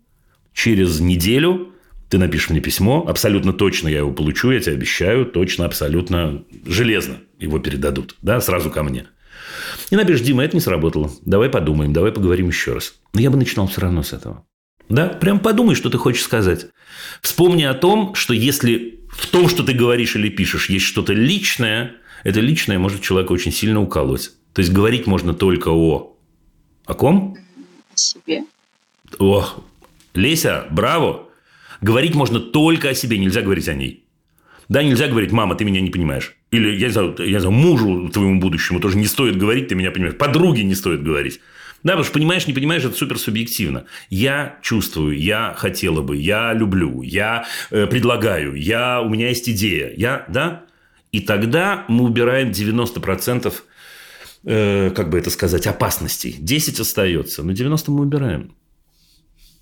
через 0.52 1.00
неделю 1.00 1.72
ты 2.10 2.18
напишешь 2.18 2.50
мне 2.50 2.60
письмо, 2.60 3.06
абсолютно 3.08 3.54
точно 3.54 3.88
я 3.88 3.98
его 4.00 4.12
получу, 4.12 4.50
я 4.50 4.60
тебе 4.60 4.74
обещаю, 4.74 5.24
точно, 5.24 5.64
абсолютно 5.64 6.44
железно 6.66 7.16
его 7.38 7.58
передадут, 7.58 8.16
да, 8.20 8.42
сразу 8.42 8.70
ко 8.70 8.82
мне. 8.82 9.06
И 9.90 9.96
напишешь, 9.96 10.20
Дима, 10.20 10.44
это 10.44 10.54
не 10.54 10.60
сработало, 10.60 11.10
давай 11.24 11.48
подумаем, 11.48 11.94
давай 11.94 12.12
поговорим 12.12 12.48
еще 12.48 12.74
раз. 12.74 12.96
Но 13.14 13.22
я 13.22 13.30
бы 13.30 13.38
начинал 13.38 13.68
все 13.68 13.80
равно 13.80 14.02
с 14.02 14.12
этого. 14.12 14.44
Да, 14.90 15.08
прям 15.08 15.40
подумай, 15.40 15.74
что 15.74 15.88
ты 15.88 15.96
хочешь 15.96 16.22
сказать. 16.22 16.66
Вспомни 17.22 17.62
о 17.62 17.72
том, 17.72 18.14
что 18.14 18.34
если 18.34 19.01
в 19.12 19.26
том, 19.28 19.48
что 19.48 19.62
ты 19.62 19.72
говоришь 19.72 20.16
или 20.16 20.28
пишешь, 20.28 20.68
есть 20.68 20.84
что-то 20.86 21.12
личное, 21.12 21.94
это 22.24 22.40
личное 22.40 22.78
может 22.78 23.02
человека 23.02 23.32
очень 23.32 23.52
сильно 23.52 23.80
уколоть. 23.80 24.30
То 24.52 24.60
есть 24.60 24.72
говорить 24.72 25.06
можно 25.06 25.34
только 25.34 25.68
о... 25.68 26.16
О 26.86 26.94
ком? 26.94 27.36
О 27.92 27.96
себе. 27.96 28.44
О, 29.18 29.46
Леся, 30.14 30.66
браво! 30.70 31.28
Говорить 31.80 32.14
можно 32.14 32.40
только 32.40 32.90
о 32.90 32.94
себе, 32.94 33.18
нельзя 33.18 33.42
говорить 33.42 33.68
о 33.68 33.74
ней. 33.74 34.04
Да, 34.68 34.82
нельзя 34.82 35.08
говорить, 35.08 35.32
мама, 35.32 35.54
ты 35.54 35.64
меня 35.64 35.80
не 35.80 35.90
понимаешь. 35.90 36.36
Или, 36.50 36.76
я 36.76 36.90
знаю, 36.90 37.14
я 37.18 37.40
знаю 37.40 37.54
мужу 37.54 38.08
твоему 38.08 38.40
будущему 38.40 38.80
тоже 38.80 38.96
не 38.96 39.06
стоит 39.06 39.36
говорить, 39.36 39.68
ты 39.68 39.74
меня 39.74 39.90
понимаешь. 39.90 40.16
Подруге 40.16 40.64
не 40.64 40.74
стоит 40.74 41.02
говорить. 41.02 41.40
Да, 41.82 41.92
потому 41.92 42.04
что 42.04 42.14
понимаешь, 42.14 42.46
не 42.46 42.52
понимаешь, 42.52 42.84
это 42.84 42.94
супер 42.96 43.18
субъективно. 43.18 43.86
Я 44.08 44.58
чувствую, 44.62 45.18
я 45.18 45.54
хотела 45.56 46.00
бы, 46.00 46.16
я 46.16 46.52
люблю, 46.52 47.02
я 47.02 47.46
э, 47.70 47.86
предлагаю, 47.86 48.54
я, 48.54 49.00
у 49.00 49.08
меня 49.08 49.28
есть 49.28 49.48
идея. 49.48 49.92
Я, 49.96 50.24
да? 50.28 50.64
И 51.10 51.20
тогда 51.20 51.84
мы 51.88 52.04
убираем 52.04 52.50
90% 52.50 53.52
э, 54.44 54.90
как 54.90 55.10
бы 55.10 55.18
это 55.18 55.30
сказать, 55.30 55.66
опасностей. 55.66 56.36
10 56.38 56.80
остается, 56.80 57.42
но 57.42 57.52
90 57.52 57.90
мы 57.90 58.02
убираем. 58.02 58.54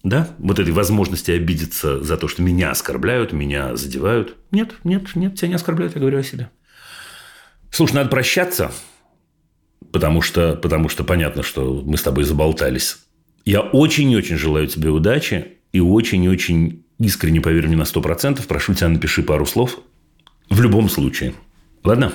да, 0.03 0.29
вот 0.39 0.59
этой 0.59 0.73
возможности 0.73 1.31
обидеться 1.31 2.03
за 2.03 2.17
то, 2.17 2.29
что 2.29 2.43
меня 2.43 2.71
оскорбляют, 2.71 3.33
меня 3.33 3.77
задевают. 3.77 4.37
Нет, 4.51 4.75
нет, 4.85 5.15
нет, 5.15 5.37
тебя 5.37 5.49
не 5.49 5.55
оскорбляют, 5.55 5.95
я 5.95 6.01
говорю 6.01 6.19
о 6.19 6.23
себе. 6.23 6.51
Слушай, 7.71 7.95
надо 7.95 8.11
прощаться, 8.11 8.73
потому 9.93 10.23
что, 10.23 10.57
потому 10.57 10.89
что 10.89 11.05
понятно, 11.05 11.43
что 11.43 11.83
мы 11.85 11.97
с 11.97 12.03
тобой 12.03 12.25
заболтались. 12.25 12.99
Я 13.45 13.61
очень-очень 13.61 14.37
желаю 14.37 14.67
тебе 14.67 14.91
удачи 14.91 15.59
и 15.73 15.81
очень-очень 15.81 16.85
искренне, 16.99 17.41
поверь 17.41 17.67
мне 17.67 17.77
на 17.77 17.85
сто 17.85 18.01
процентов, 18.01 18.47
прошу 18.47 18.75
тебя, 18.75 18.89
напиши 18.89 19.23
пару 19.23 19.47
слов 19.47 19.79
в 20.51 20.61
любом 20.61 20.89
случае. 20.89 21.35
Ладно? 21.85 22.13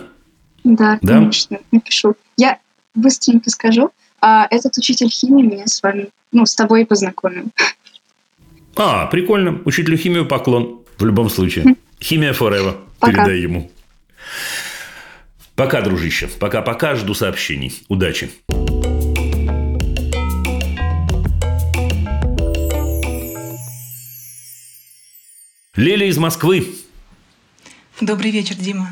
Да, 0.64 1.00
да? 1.02 1.14
конечно, 1.16 1.60
напишу. 1.72 2.16
Я 2.38 2.60
быстренько 2.94 3.50
скажу. 3.50 3.92
А 4.22 4.48
этот 4.50 4.78
учитель 4.78 5.10
химии 5.10 5.44
меня 5.44 5.68
с 5.68 5.82
вами, 5.84 6.10
ну, 6.32 6.46
с 6.46 6.56
тобой 6.56 6.86
познакомил. 6.86 7.46
А, 8.76 9.06
прикольно. 9.08 9.62
Учителю 9.66 9.98
химии 9.98 10.24
поклон. 10.24 10.82
В 10.98 11.06
любом 11.06 11.30
случае. 11.30 11.76
Химия 12.02 12.34
forever. 12.34 12.78
Пока. 13.00 13.26
Передай 13.26 13.40
ему. 13.40 13.72
Пока, 15.56 15.82
дружище. 15.82 16.28
Пока-пока. 16.28 16.96
Жду 16.96 17.14
сообщений. 17.14 17.84
Удачи. 17.88 18.30
Леля 25.76 26.08
из 26.08 26.18
Москвы. 26.18 26.68
Добрый 28.02 28.32
вечер, 28.32 28.56
Дима. 28.56 28.90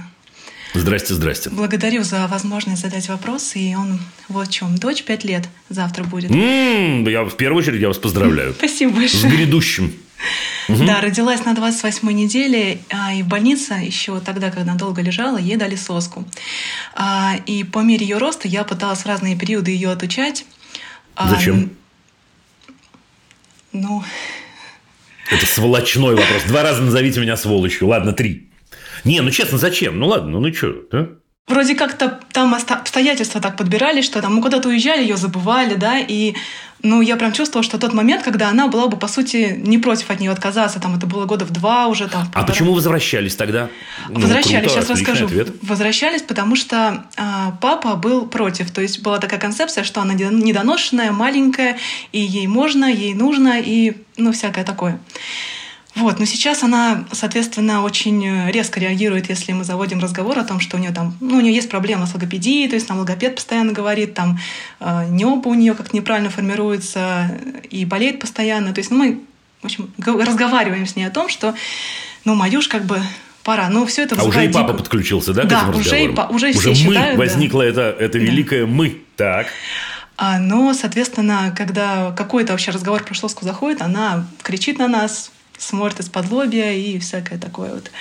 Здрасте, 0.74 1.14
здрасте. 1.14 1.50
Благодарю 1.50 2.04
за 2.04 2.28
возможность 2.28 2.82
задать 2.82 3.08
вопрос. 3.10 3.56
И 3.56 3.76
он 3.76 4.00
вот 4.28 4.48
в 4.48 4.52
чем. 4.52 4.76
Дочь 4.78 5.04
пять 5.04 5.24
лет 5.24 5.48
завтра 5.70 6.04
будет. 6.04 6.32
М-м, 6.32 7.08
я 7.08 7.24
в 7.24 7.36
первую 7.38 7.60
очередь 7.62 7.82
я 7.82 7.90
вас 7.90 7.98
поздравляю. 7.98 8.54
Спасибо 8.58 8.94
большое. 8.94 9.22
С 9.22 9.26
грядущим. 9.26 9.94
Да, 10.68 11.02
родилась 11.02 11.44
на 11.46 11.54
28 11.54 12.10
неделе, 12.12 12.80
а, 12.90 13.14
и 13.14 13.24
в 13.24 13.28
больнице 13.28 13.74
еще 13.74 14.20
тогда, 14.20 14.50
когда 14.50 14.72
она 14.72 14.76
долго 14.76 15.02
лежала, 15.02 15.38
ей 15.38 15.58
дали 15.58 15.76
соску. 15.76 16.26
А, 16.96 17.36
и 17.46 17.64
по 17.64 17.80
мере 17.80 18.06
ее 18.06 18.18
роста 18.18 18.48
я 18.48 18.64
пыталась 18.64 19.00
в 19.00 19.06
разные 19.06 19.38
периоды 19.38 19.72
ее 19.72 19.92
отучать. 19.92 20.46
Зачем? 21.18 21.72
Ну... 23.72 24.04
Это 25.32 25.46
сволочной 25.46 26.16
вопрос. 26.16 26.44
Два 26.48 26.64
раза 26.64 26.82
назовите 26.82 27.20
меня 27.20 27.38
сволочью. 27.38 27.88
Ладно, 27.88 28.14
три. 28.14 28.50
Не, 29.04 29.22
ну 29.22 29.32
честно, 29.32 29.58
зачем? 29.58 29.98
Ну 29.98 30.08
ладно, 30.08 30.32
ну 30.32 30.40
ну 30.40 30.54
что, 30.54 30.74
да? 30.92 31.08
Вроде 31.48 31.76
как-то 31.76 32.22
там 32.32 32.54
обстоятельства 32.54 33.42
так 33.42 33.58
подбирали, 33.58 34.02
что 34.02 34.22
там 34.22 34.36
мы 34.36 34.42
куда-то 34.42 34.70
уезжали, 34.70 35.02
ее 35.02 35.18
забывали, 35.18 35.76
да, 35.76 36.00
и 36.00 36.36
ну, 36.84 37.02
я 37.02 37.16
прям 37.16 37.32
чувствовала, 37.32 37.64
что 37.64 37.80
тот 37.80 37.94
момент, 37.94 38.24
когда 38.24 38.50
она 38.50 38.68
была 38.68 38.88
бы, 38.88 38.98
по 38.98 39.08
сути, 39.08 39.58
не 39.58 39.78
против 39.78 40.12
от 40.12 40.20
нее 40.20 40.32
отказаться, 40.32 40.82
там 40.82 40.96
это 40.96 41.08
было 41.08 41.26
года 41.26 41.46
в 41.46 41.52
два 41.52 41.88
уже. 41.88 42.10
Там, 42.10 42.30
а 42.34 42.44
почему 42.44 42.74
возвращались 42.74 43.38
тогда? 43.38 43.70
Ну, 44.10 44.20
возвращались, 44.20 44.70
круто, 44.70 44.70
сейчас 44.70 44.90
расскажу. 44.90 45.26
Ответ. 45.26 45.48
Возвращались, 45.62 46.22
потому 46.22 46.58
что 46.58 47.06
а, 47.16 47.58
папа 47.62 47.96
был 47.96 48.28
против. 48.28 48.70
То 48.72 48.82
есть 48.82 49.02
была 49.02 49.20
такая 49.20 49.40
концепция, 49.40 49.86
что 49.86 50.02
она 50.02 50.14
недоношенная, 50.14 51.14
маленькая, 51.14 51.78
и 52.12 52.20
ей 52.20 52.48
можно, 52.48 52.86
ей 52.92 53.14
нужно, 53.14 53.62
и 53.62 53.94
ну, 54.18 54.34
всякое 54.34 54.66
такое. 54.66 55.00
Вот, 55.96 56.20
но 56.20 56.26
сейчас 56.26 56.64
она, 56.64 57.06
соответственно, 57.12 57.84
очень 57.84 58.26
э, 58.26 58.52
резко 58.52 58.80
реагирует, 58.80 59.30
если 59.30 59.52
мы 59.52 59.64
заводим 59.64 60.00
разговор 60.00 60.40
о 60.40 60.44
том, 60.44 60.60
что 60.60 60.78
у 60.78 60.80
нее 60.80 60.92
там, 60.92 61.16
ну, 61.20 61.38
у 61.38 61.42
нее 61.42 61.54
есть 61.54 61.70
проблема 61.70 62.08
с 62.08 62.14
логопедией, 62.16 62.68
то 62.68 62.74
есть 62.76 62.88
там 62.88 62.98
логопед 62.98 63.36
постоянно 63.36 63.74
говорит, 63.74 64.16
там 64.16 64.40
э, 64.80 65.06
небо 65.10 65.50
у 65.50 65.54
нее 65.54 65.76
как 65.76 65.94
неправильно 65.94 66.32
формируется 66.32 67.38
и 67.70 67.86
болеет 67.86 68.20
постоянно. 68.20 68.74
То 68.74 68.80
есть 68.80 68.90
ну, 68.90 68.98
мы, 68.98 69.20
в 69.62 69.66
общем, 69.66 69.94
разговариваем 70.00 70.88
с 70.88 70.96
ней 70.96 71.06
о 71.06 71.12
том, 71.12 71.30
что, 71.30 71.54
ну, 72.26 72.34
Маюш 72.34 72.68
как 72.68 72.86
бы 72.86 73.00
пора. 73.44 73.70
Ну, 73.70 73.86
все 73.86 74.04
это 74.04 74.20
А 74.20 74.24
уже 74.24 74.46
и 74.46 74.50
папа 74.50 74.70
дико... 74.70 74.80
подключился, 74.80 75.34
да, 75.34 75.44
к 75.44 75.48
да, 75.48 75.70
этим 75.70 75.80
уже, 75.80 76.04
и, 76.04 76.08
уже, 76.08 76.50
уже 76.58 76.70
мы, 76.70 76.76
считают, 76.76 77.18
возникло 77.20 77.64
да. 77.64 77.70
это, 77.70 77.82
это 78.00 78.18
великое 78.18 78.66
да. 78.66 78.72
мы. 78.72 78.98
Так. 79.16 79.48
А, 80.18 80.40
но, 80.40 80.74
соответственно, 80.74 81.54
когда 81.56 82.12
какой-то 82.12 82.54
вообще 82.54 82.72
разговор 82.72 83.04
про 83.04 83.14
шлоску 83.14 83.46
заходит, 83.46 83.82
она 83.82 84.26
кричит 84.42 84.80
на 84.80 84.88
нас, 84.88 85.32
смотрит 85.58 86.00
из-под 86.00 86.30
лобья 86.32 86.72
и 86.72 87.00
всякое 87.00 87.40
такое 87.40 87.74
вот 87.76 87.92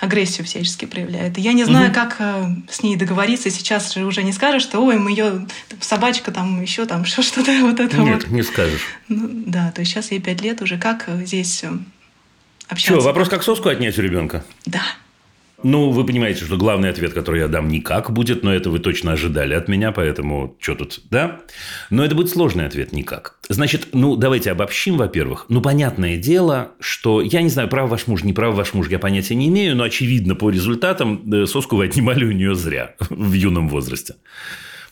агрессию 0.00 0.46
всячески 0.46 0.86
проявляет. 0.86 1.36
я 1.38 1.52
не 1.52 1.64
знаю, 1.64 1.88
угу. 1.88 1.94
как 1.94 2.16
э, 2.18 2.46
с 2.70 2.82
ней 2.82 2.96
договориться. 2.96 3.50
Сейчас 3.50 3.92
же 3.92 4.04
уже 4.04 4.22
не 4.22 4.32
скажешь, 4.32 4.62
что 4.62 4.80
ой, 4.80 4.96
мы 4.96 5.10
ее 5.10 5.46
собачка 5.80 6.32
там 6.32 6.62
еще 6.62 6.86
там 6.86 7.04
что-то 7.04 7.52
вот 7.60 7.80
это 7.80 7.96
Нет, 7.98 8.24
вот. 8.24 8.32
не 8.32 8.42
скажешь. 8.42 8.80
Ну, 9.08 9.28
да, 9.46 9.70
то 9.72 9.80
есть 9.80 9.92
сейчас 9.92 10.10
ей 10.10 10.20
пять 10.20 10.40
лет 10.40 10.62
уже. 10.62 10.78
Как 10.78 11.04
э, 11.06 11.24
здесь 11.26 11.62
э, 11.64 11.70
общаться? 12.68 13.00
Что, 13.00 13.06
вопрос, 13.06 13.28
как 13.28 13.42
соску 13.42 13.68
отнять 13.68 13.98
у 13.98 14.02
ребенка? 14.02 14.42
Да. 14.64 14.82
Ну, 15.62 15.90
вы 15.90 16.04
понимаете, 16.04 16.44
что 16.44 16.56
главный 16.56 16.88
ответ, 16.88 17.12
который 17.12 17.40
я 17.40 17.48
дам, 17.48 17.68
никак 17.68 18.10
будет, 18.10 18.42
но 18.42 18.54
это 18.54 18.70
вы 18.70 18.78
точно 18.78 19.12
ожидали 19.12 19.54
от 19.54 19.68
меня, 19.68 19.92
поэтому 19.92 20.56
что 20.58 20.74
тут, 20.74 21.00
да? 21.10 21.40
Но 21.90 22.04
это 22.04 22.14
будет 22.14 22.30
сложный 22.30 22.66
ответ, 22.66 22.92
никак. 22.92 23.38
Значит, 23.48 23.88
ну, 23.92 24.16
давайте 24.16 24.50
обобщим, 24.50 24.96
во-первых. 24.96 25.46
Ну, 25.48 25.60
понятное 25.60 26.16
дело, 26.16 26.72
что 26.80 27.20
я 27.20 27.42
не 27.42 27.50
знаю, 27.50 27.68
прав 27.68 27.90
ваш 27.90 28.06
муж, 28.06 28.24
не 28.24 28.32
прав 28.32 28.54
ваш 28.54 28.72
муж, 28.74 28.88
я 28.88 28.98
понятия 28.98 29.34
не 29.34 29.48
имею, 29.48 29.76
но 29.76 29.84
очевидно 29.84 30.34
по 30.34 30.50
результатам 30.50 31.30
э, 31.30 31.46
соску 31.46 31.76
вы 31.76 31.86
отнимали 31.86 32.24
у 32.24 32.32
нее 32.32 32.54
зря 32.54 32.94
в 33.10 33.32
юном 33.32 33.68
возрасте. 33.68 34.14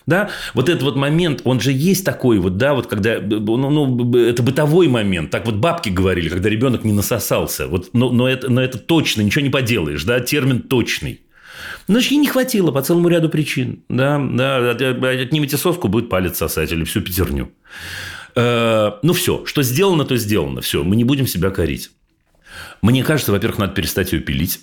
Да? 0.09 0.31
Вот 0.55 0.71
этот 0.71 0.85
вот 0.85 0.97
момент, 0.97 1.43
он 1.45 1.61
же 1.61 1.71
есть 1.71 2.03
такой 2.03 2.39
вот, 2.39 2.57
да, 2.57 2.73
вот 2.73 2.87
когда, 2.87 3.21
ну, 3.21 3.59
ну, 3.59 4.17
это 4.17 4.43
бытовой 4.43 4.89
момент, 4.89 5.31
так 5.31 5.45
вот 5.45 5.57
бабки 5.57 5.91
говорили, 5.91 6.31
когда 6.31 6.49
ребенок 6.49 6.83
не 6.83 6.95
насосался, 6.95 7.67
вот, 7.67 7.91
но, 7.93 8.11
но, 8.11 8.27
это, 8.27 8.51
но 8.51 8.63
это 8.63 8.79
точно, 8.79 9.21
ничего 9.21 9.43
не 9.43 9.51
поделаешь, 9.51 10.03
да, 10.05 10.19
термин 10.21 10.63
точный. 10.63 11.21
Значит, 11.89 12.13
ей 12.13 12.17
не 12.17 12.27
хватило 12.27 12.71
по 12.71 12.81
целому 12.81 13.09
ряду 13.09 13.29
причин. 13.29 13.83
Да, 13.91 14.19
да, 14.19 14.71
отнимите 14.71 15.59
соску, 15.59 15.89
будет 15.89 16.09
палец 16.09 16.39
сосать 16.39 16.73
или 16.73 16.85
всю 16.85 17.03
пятерню. 17.03 17.51
Э, 18.35 18.93
ну, 19.03 19.13
все, 19.13 19.45
что 19.45 19.63
сделано, 19.63 20.07
то 20.07 20.17
сделано. 20.17 20.63
Все, 20.63 20.85
мы 20.85 20.97
не 20.97 21.05
будем 21.05 21.27
себя 21.27 21.51
корить. 21.51 21.91
Мне 22.81 23.05
кажется, 23.05 23.33
во-первых, 23.33 23.59
надо 23.59 23.75
перестать 23.75 24.13
ее 24.13 24.21
пилить. 24.21 24.61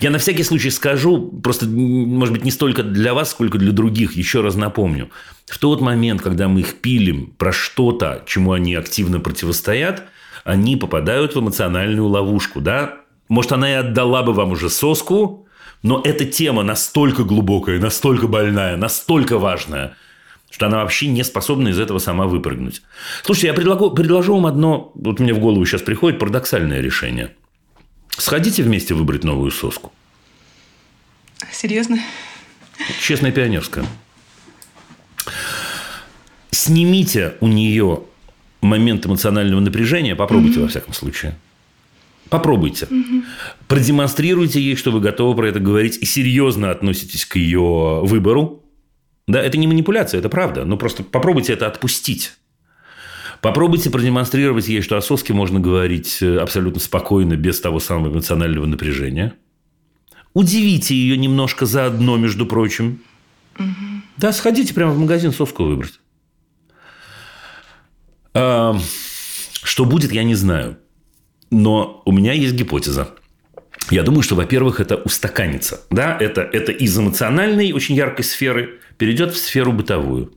Я 0.00 0.10
на 0.10 0.18
всякий 0.18 0.42
случай 0.42 0.70
скажу, 0.70 1.30
просто, 1.42 1.66
может 1.66 2.34
быть, 2.34 2.44
не 2.44 2.50
столько 2.50 2.82
для 2.82 3.14
вас, 3.14 3.30
сколько 3.30 3.58
для 3.58 3.72
других, 3.72 4.12
еще 4.12 4.42
раз 4.42 4.56
напомню. 4.56 5.10
В 5.46 5.58
тот 5.58 5.80
момент, 5.80 6.20
когда 6.20 6.48
мы 6.48 6.60
их 6.60 6.80
пилим 6.80 7.32
про 7.38 7.52
что-то, 7.52 8.22
чему 8.26 8.52
они 8.52 8.74
активно 8.74 9.20
противостоят, 9.20 10.04
они 10.44 10.76
попадают 10.76 11.34
в 11.34 11.40
эмоциональную 11.40 12.06
ловушку, 12.06 12.60
да? 12.60 12.98
Может, 13.28 13.52
она 13.52 13.70
и 13.70 13.74
отдала 13.74 14.22
бы 14.22 14.34
вам 14.34 14.52
уже 14.52 14.68
соску, 14.68 15.48
но 15.82 16.00
эта 16.04 16.26
тема 16.26 16.62
настолько 16.62 17.24
глубокая, 17.24 17.80
настолько 17.80 18.26
больная, 18.26 18.76
настолько 18.76 19.38
важная, 19.38 19.96
что 20.50 20.66
она 20.66 20.82
вообще 20.82 21.08
не 21.08 21.24
способна 21.24 21.68
из 21.68 21.78
этого 21.78 21.98
сама 21.98 22.26
выпрыгнуть. 22.26 22.82
Слушайте, 23.22 23.46
я 23.48 23.54
предложу, 23.54 23.90
предложу 23.92 24.34
вам 24.34 24.44
одно, 24.44 24.92
вот 24.94 25.20
мне 25.20 25.32
в 25.32 25.38
голову 25.38 25.64
сейчас 25.64 25.80
приходит 25.80 26.18
парадоксальное 26.18 26.82
решение– 26.82 27.34
Сходите 28.16 28.62
вместе 28.62 28.94
выбрать 28.94 29.24
новую 29.24 29.50
соску. 29.50 29.92
Серьезно? 31.52 31.98
Честная 33.00 33.32
пионерская. 33.32 33.84
Снимите 36.50 37.34
у 37.40 37.48
нее 37.48 38.02
момент 38.60 39.06
эмоционального 39.06 39.60
напряжения, 39.60 40.16
попробуйте 40.16 40.58
mm-hmm. 40.58 40.62
во 40.62 40.68
всяком 40.68 40.94
случае. 40.94 41.38
Попробуйте. 42.30 42.86
Mm-hmm. 42.86 43.22
Продемонстрируйте 43.68 44.60
ей, 44.60 44.76
что 44.76 44.90
вы 44.90 45.00
готовы 45.00 45.36
про 45.36 45.48
это 45.48 45.60
говорить 45.60 45.98
и 45.98 46.06
серьезно 46.06 46.70
относитесь 46.70 47.26
к 47.26 47.36
ее 47.36 48.00
выбору. 48.02 48.62
Да, 49.26 49.42
это 49.42 49.58
не 49.58 49.66
манипуляция, 49.66 50.18
это 50.20 50.28
правда. 50.28 50.64
Но 50.64 50.76
просто 50.76 51.02
попробуйте 51.02 51.52
это 51.52 51.66
отпустить. 51.66 52.32
Попробуйте 53.44 53.90
продемонстрировать 53.90 54.68
ей, 54.68 54.80
что 54.80 54.96
о 54.96 55.02
соске 55.02 55.34
можно 55.34 55.60
говорить 55.60 56.22
э, 56.22 56.38
абсолютно 56.38 56.80
спокойно, 56.80 57.36
без 57.36 57.60
того 57.60 57.78
самого 57.78 58.10
эмоционального 58.10 58.64
напряжения. 58.64 59.34
Удивите 60.32 60.94
ее 60.94 61.18
немножко 61.18 61.66
заодно, 61.66 62.16
между 62.16 62.46
прочим. 62.46 63.02
Угу. 63.58 63.66
Да, 64.16 64.32
сходите 64.32 64.72
прямо 64.72 64.92
в 64.92 64.98
магазин 64.98 65.30
соску 65.30 65.64
выбрать. 65.64 66.00
А, 68.32 68.78
что 69.62 69.84
будет, 69.84 70.10
я 70.10 70.24
не 70.24 70.36
знаю. 70.36 70.78
Но 71.50 72.00
у 72.06 72.12
меня 72.12 72.32
есть 72.32 72.54
гипотеза. 72.54 73.10
Я 73.90 74.04
думаю, 74.04 74.22
что, 74.22 74.36
во-первых, 74.36 74.80
это 74.80 74.96
устаканится. 74.96 75.82
Да? 75.90 76.16
Это, 76.18 76.40
это 76.40 76.72
из 76.72 76.98
эмоциональной, 76.98 77.72
очень 77.72 77.94
яркой 77.94 78.24
сферы 78.24 78.80
перейдет 78.96 79.34
в 79.34 79.36
сферу 79.36 79.72
бытовую. 79.72 80.32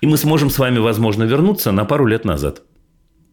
И 0.00 0.06
мы 0.06 0.16
сможем 0.16 0.50
с 0.50 0.58
вами, 0.58 0.78
возможно, 0.78 1.24
вернуться 1.24 1.72
на 1.72 1.84
пару 1.84 2.06
лет 2.06 2.24
назад. 2.24 2.62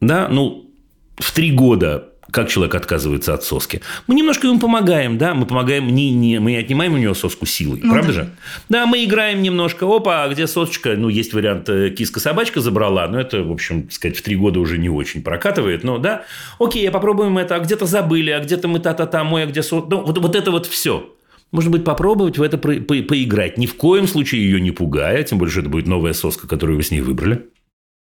Да, 0.01 0.27
ну, 0.29 0.69
в 1.17 1.31
три 1.31 1.51
года 1.51 2.09
Как 2.31 2.49
человек 2.49 2.73
отказывается 2.73 3.33
от 3.33 3.43
соски? 3.43 3.81
Мы 4.07 4.15
немножко 4.15 4.47
ему 4.47 4.59
помогаем, 4.59 5.17
да, 5.19 5.35
мы 5.35 5.45
помогаем, 5.45 5.87
не, 5.87 6.09
не, 6.09 6.39
мы 6.39 6.51
не 6.51 6.57
отнимаем 6.57 6.93
у 6.93 6.97
него 6.97 7.13
соску 7.13 7.45
силой, 7.45 7.79
ну, 7.83 7.91
правда 7.91 8.07
да. 8.07 8.13
же? 8.13 8.29
Да, 8.69 8.85
мы 8.87 9.03
играем 9.03 9.43
немножко, 9.43 9.85
опа, 9.85 10.23
а 10.23 10.29
где 10.29 10.47
сосочка? 10.47 10.95
Ну, 10.97 11.09
есть 11.09 11.33
вариант, 11.33 11.69
э, 11.69 11.91
киска-собачка 11.91 12.59
забрала, 12.59 13.07
но 13.07 13.19
это, 13.19 13.43
в 13.43 13.51
общем, 13.51 13.87
сказать, 13.91 14.17
в 14.17 14.23
три 14.23 14.35
года 14.35 14.59
уже 14.59 14.79
не 14.79 14.89
очень 14.89 15.21
прокатывает, 15.21 15.83
но 15.83 15.99
да, 15.99 16.23
окей, 16.59 16.89
попробуем 16.89 17.37
это, 17.37 17.55
а 17.55 17.59
где-то 17.59 17.85
забыли, 17.85 18.31
а 18.31 18.39
где-то 18.39 18.67
мы 18.67 18.79
та-та-та, 18.79 19.23
мой, 19.23 19.43
а 19.43 19.45
где 19.45 19.61
сос... 19.61 19.83
Ну, 19.87 20.01
вот, 20.01 20.17
вот 20.17 20.35
это 20.35 20.49
вот 20.49 20.65
все. 20.65 21.13
Может 21.53 21.69
быть, 21.69 21.83
попробовать 21.83 22.39
в 22.39 22.41
это 22.41 22.57
по 22.57 22.73
по 22.73 22.95
поиграть. 22.95 23.59
Ни 23.59 23.67
в 23.67 23.75
коем 23.75 24.07
случае 24.07 24.43
ее 24.43 24.59
не 24.59 24.71
пугая, 24.71 25.21
тем 25.23 25.37
более, 25.37 25.51
что 25.51 25.61
это 25.61 25.69
будет 25.69 25.85
новая 25.85 26.13
соска, 26.13 26.47
которую 26.47 26.77
вы 26.77 26.83
с 26.83 26.89
ней 26.89 27.01
выбрали. 27.01 27.45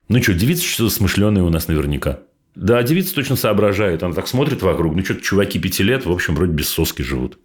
Ну 0.09 0.23
что, 0.23 0.33
девица 0.33 0.65
что-то 0.65 0.89
смышленая 0.89 1.45
у 1.45 1.51
нас 1.51 1.69
наверняка. 1.69 2.21
Да, 2.55 2.83
девица 2.83 3.15
точно 3.15 3.37
соображает. 3.37 4.03
Она 4.03 4.15
так 4.15 4.27
смотрит 4.27 4.63
вокруг. 4.63 4.97
Ну, 4.97 5.05
что-то 5.05 5.21
чуваки 5.21 5.59
пяти 5.59 5.83
лет, 5.83 6.07
в 6.07 6.11
общем, 6.11 6.35
вроде 6.35 6.53
без 6.53 6.69
соски 6.69 7.03
живут. 7.03 7.39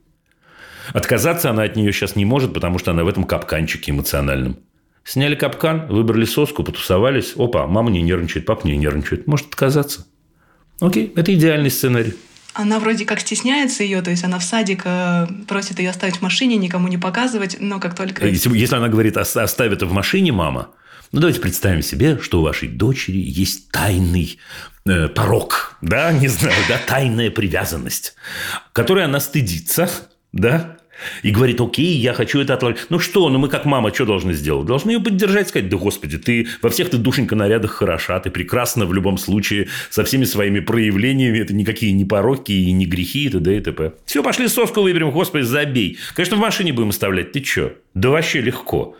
Отказаться 0.93 1.49
она 1.49 1.63
от 1.63 1.75
нее 1.75 1.91
сейчас 1.91 2.15
не 2.15 2.23
может, 2.23 2.53
потому 2.53 2.79
что 2.79 2.91
она 2.91 3.03
в 3.03 3.09
этом 3.09 3.25
капканчике 3.25 3.91
эмоциональном. 3.91 4.59
Сняли 5.03 5.35
капкан, 5.35 5.87
выбрали 5.87 6.23
соску, 6.23 6.63
потусовались. 6.63 7.33
Опа, 7.35 7.67
мама 7.67 7.91
не 7.91 8.01
нервничает, 8.01 8.45
папа 8.45 8.65
не 8.65 8.77
нервничает. 8.77 9.27
Может 9.27 9.47
отказаться. 9.47 10.07
Окей, 10.79 11.11
это 11.17 11.33
идеальный 11.33 11.69
сценарий. 11.69 12.13
Она 12.57 12.79
вроде 12.79 13.05
как 13.05 13.19
стесняется 13.19 13.83
ее, 13.83 14.01
то 14.01 14.09
есть 14.09 14.23
она 14.23 14.39
в 14.39 14.43
садик 14.43 14.81
э, 14.83 15.27
просит 15.47 15.77
ее 15.77 15.91
оставить 15.91 16.15
в 16.17 16.21
машине, 16.23 16.57
никому 16.57 16.87
не 16.87 16.97
показывать, 16.97 17.57
но 17.59 17.79
как 17.79 17.95
только... 17.95 18.25
Если, 18.25 18.57
если 18.57 18.75
она 18.75 18.87
говорит, 18.89 19.15
оставь 19.15 19.71
это 19.71 19.85
в 19.85 19.93
машине, 19.93 20.31
мама, 20.31 20.71
ну, 21.11 21.19
давайте 21.19 21.39
представим 21.39 21.83
себе, 21.83 22.17
что 22.19 22.39
у 22.39 22.43
вашей 22.43 22.67
дочери 22.67 23.19
есть 23.19 23.69
тайный 23.69 24.39
э, 24.87 25.07
порог, 25.07 25.77
да, 25.83 26.11
не 26.11 26.29
знаю, 26.29 26.57
да, 26.67 26.79
тайная 26.83 27.29
привязанность, 27.29 28.15
которой 28.73 29.05
она 29.05 29.19
стыдится, 29.19 29.87
да, 30.33 30.76
и 31.23 31.31
говорит, 31.31 31.61
окей, 31.61 31.97
я 31.97 32.13
хочу 32.13 32.39
это 32.39 32.53
отложить. 32.53 32.87
Ну 32.89 32.99
что, 32.99 33.29
ну 33.29 33.39
мы 33.39 33.49
как 33.49 33.65
мама 33.65 33.93
что 33.93 34.05
должны 34.05 34.33
сделать? 34.33 34.65
Должны 34.65 34.91
ее 34.91 34.99
поддержать, 34.99 35.49
сказать, 35.49 35.69
да 35.69 35.77
господи, 35.77 36.17
ты 36.17 36.47
во 36.61 36.69
всех 36.69 36.89
ты 36.89 36.97
душенька 36.97 37.35
нарядах 37.35 37.71
хороша, 37.71 38.19
ты 38.19 38.29
прекрасна 38.29 38.85
в 38.85 38.93
любом 38.93 39.17
случае 39.17 39.67
со 39.89 40.03
всеми 40.03 40.25
своими 40.25 40.59
проявлениями, 40.59 41.39
это 41.39 41.53
никакие 41.53 41.91
не 41.93 42.05
пороки 42.05 42.51
и 42.51 42.71
не 42.71 42.85
грехи 42.85 43.25
и 43.25 43.29
т.д. 43.29 43.57
и 43.57 43.61
т.п. 43.61 43.93
Все, 44.05 44.23
пошли 44.23 44.47
соску 44.47 44.81
выберем, 44.81 45.11
господи, 45.11 45.43
забей. 45.43 45.97
Конечно, 46.15 46.37
в 46.37 46.39
машине 46.39 46.73
будем 46.73 46.89
оставлять, 46.89 47.31
ты 47.31 47.43
что? 47.43 47.73
Да 47.93 48.09
вообще 48.09 48.41
легко. 48.41 48.95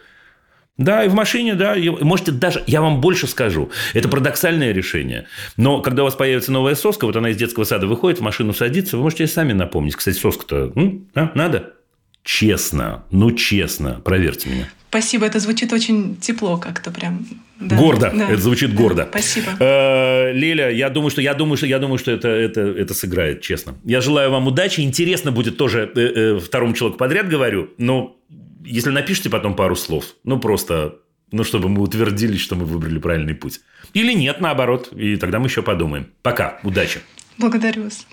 Да, 0.78 1.04
и 1.04 1.10
в 1.10 1.14
машине, 1.16 1.56
да. 1.56 1.76
Можете 2.02 2.32
даже, 2.32 2.64
я 2.68 2.82
вам 2.82 3.02
больше 3.02 3.28
скажу, 3.28 3.72
это 3.94 4.08
парадоксальное 4.10 4.72
решение. 4.72 5.26
Но 5.58 5.82
когда 5.82 6.04
у 6.04 6.06
вас 6.06 6.16
появится 6.16 6.52
новая 6.52 6.76
соска, 6.76 7.06
вот 7.06 7.16
она 7.16 7.30
из 7.30 7.38
детского 7.38 7.64
сада 7.64 7.88
выходит, 7.88 8.20
в 8.20 8.22
машину 8.22 8.54
садится, 8.54 8.98
вы 8.98 9.04
можете 9.04 9.26
сами 9.26 9.54
напомнить. 9.54 9.96
Кстати, 9.96 10.18
соска-то 10.18 10.72
а, 11.16 11.32
надо? 11.34 11.74
Честно, 12.28 13.06
ну 13.10 13.32
честно, 13.32 14.02
проверьте 14.04 14.50
меня. 14.50 14.70
Спасибо, 14.90 15.26
это 15.26 15.40
звучит 15.40 15.72
очень 15.72 16.18
тепло 16.18 16.58
как-то 16.58 16.92
прям. 16.92 17.26
Да, 17.58 17.78
гордо, 17.78 18.12
да, 18.14 18.30
это 18.30 18.42
звучит 18.42 18.72
да, 18.72 18.76
гордо. 18.76 19.08
Спасибо. 19.10 19.52
Э, 19.62 20.34
Леля, 20.34 20.70
я 20.70 20.90
думаю, 20.90 21.10
что 21.10 21.22
я 21.22 21.34
думаю, 21.34 21.56
что 21.56 21.68
я 21.68 21.80
думаю, 21.80 21.98
что 21.98 22.12
это 22.12 22.28
это 22.28 22.60
это 22.60 22.94
сыграет, 22.94 23.40
честно. 23.44 23.76
Я 23.86 24.02
желаю 24.02 24.30
вам 24.30 24.46
удачи. 24.46 24.82
Интересно 24.82 25.32
будет 25.32 25.58
тоже 25.58 25.90
э, 25.96 26.00
э, 26.02 26.40
второму 26.40 26.74
человеку 26.74 26.98
подряд 26.98 27.30
говорю, 27.30 27.70
но 27.78 28.18
если 28.66 28.90
напишите 28.90 29.30
потом 29.30 29.56
пару 29.56 29.78
слов, 29.78 30.16
ну, 30.26 30.38
просто, 30.38 30.96
ну, 31.32 31.46
чтобы 31.46 31.70
мы 31.70 31.82
утвердились, 31.82 32.42
что 32.42 32.56
мы 32.56 32.66
выбрали 32.66 33.00
правильный 33.00 33.36
путь. 33.36 33.62
Или 33.94 34.12
нет, 34.12 34.42
наоборот, 34.42 34.92
и 34.92 35.16
тогда 35.16 35.40
мы 35.40 35.48
еще 35.48 35.62
подумаем. 35.62 36.08
Пока, 36.24 36.60
удачи. 36.64 37.00
Благодарю 37.38 37.86
вас. 37.86 38.06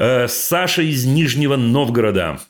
Э, 0.00 0.28
Саша 0.28 0.80
из 0.80 1.04
Нижнего 1.04 1.56
Новгорода. 1.56 2.40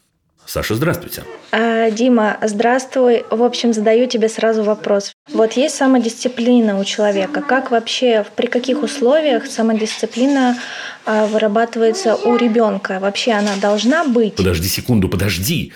Саша, 0.46 0.76
здравствуйте. 0.76 1.24
А, 1.50 1.90
Дима, 1.90 2.38
здравствуй. 2.42 3.24
В 3.28 3.42
общем, 3.42 3.72
задаю 3.72 4.06
тебе 4.06 4.28
сразу 4.28 4.62
вопрос. 4.62 5.12
Вот 5.32 5.54
есть 5.54 5.74
самодисциплина 5.74 6.78
у 6.78 6.84
человека. 6.84 7.42
Как 7.42 7.72
вообще, 7.72 8.24
при 8.36 8.46
каких 8.46 8.84
условиях 8.84 9.46
самодисциплина 9.46 10.56
а, 11.04 11.26
вырабатывается 11.26 12.14
у 12.14 12.36
ребенка? 12.36 13.00
Вообще 13.00 13.32
она 13.32 13.56
должна 13.60 14.04
быть? 14.04 14.36
Подожди 14.36 14.68
секунду, 14.68 15.08
подожди. 15.08 15.72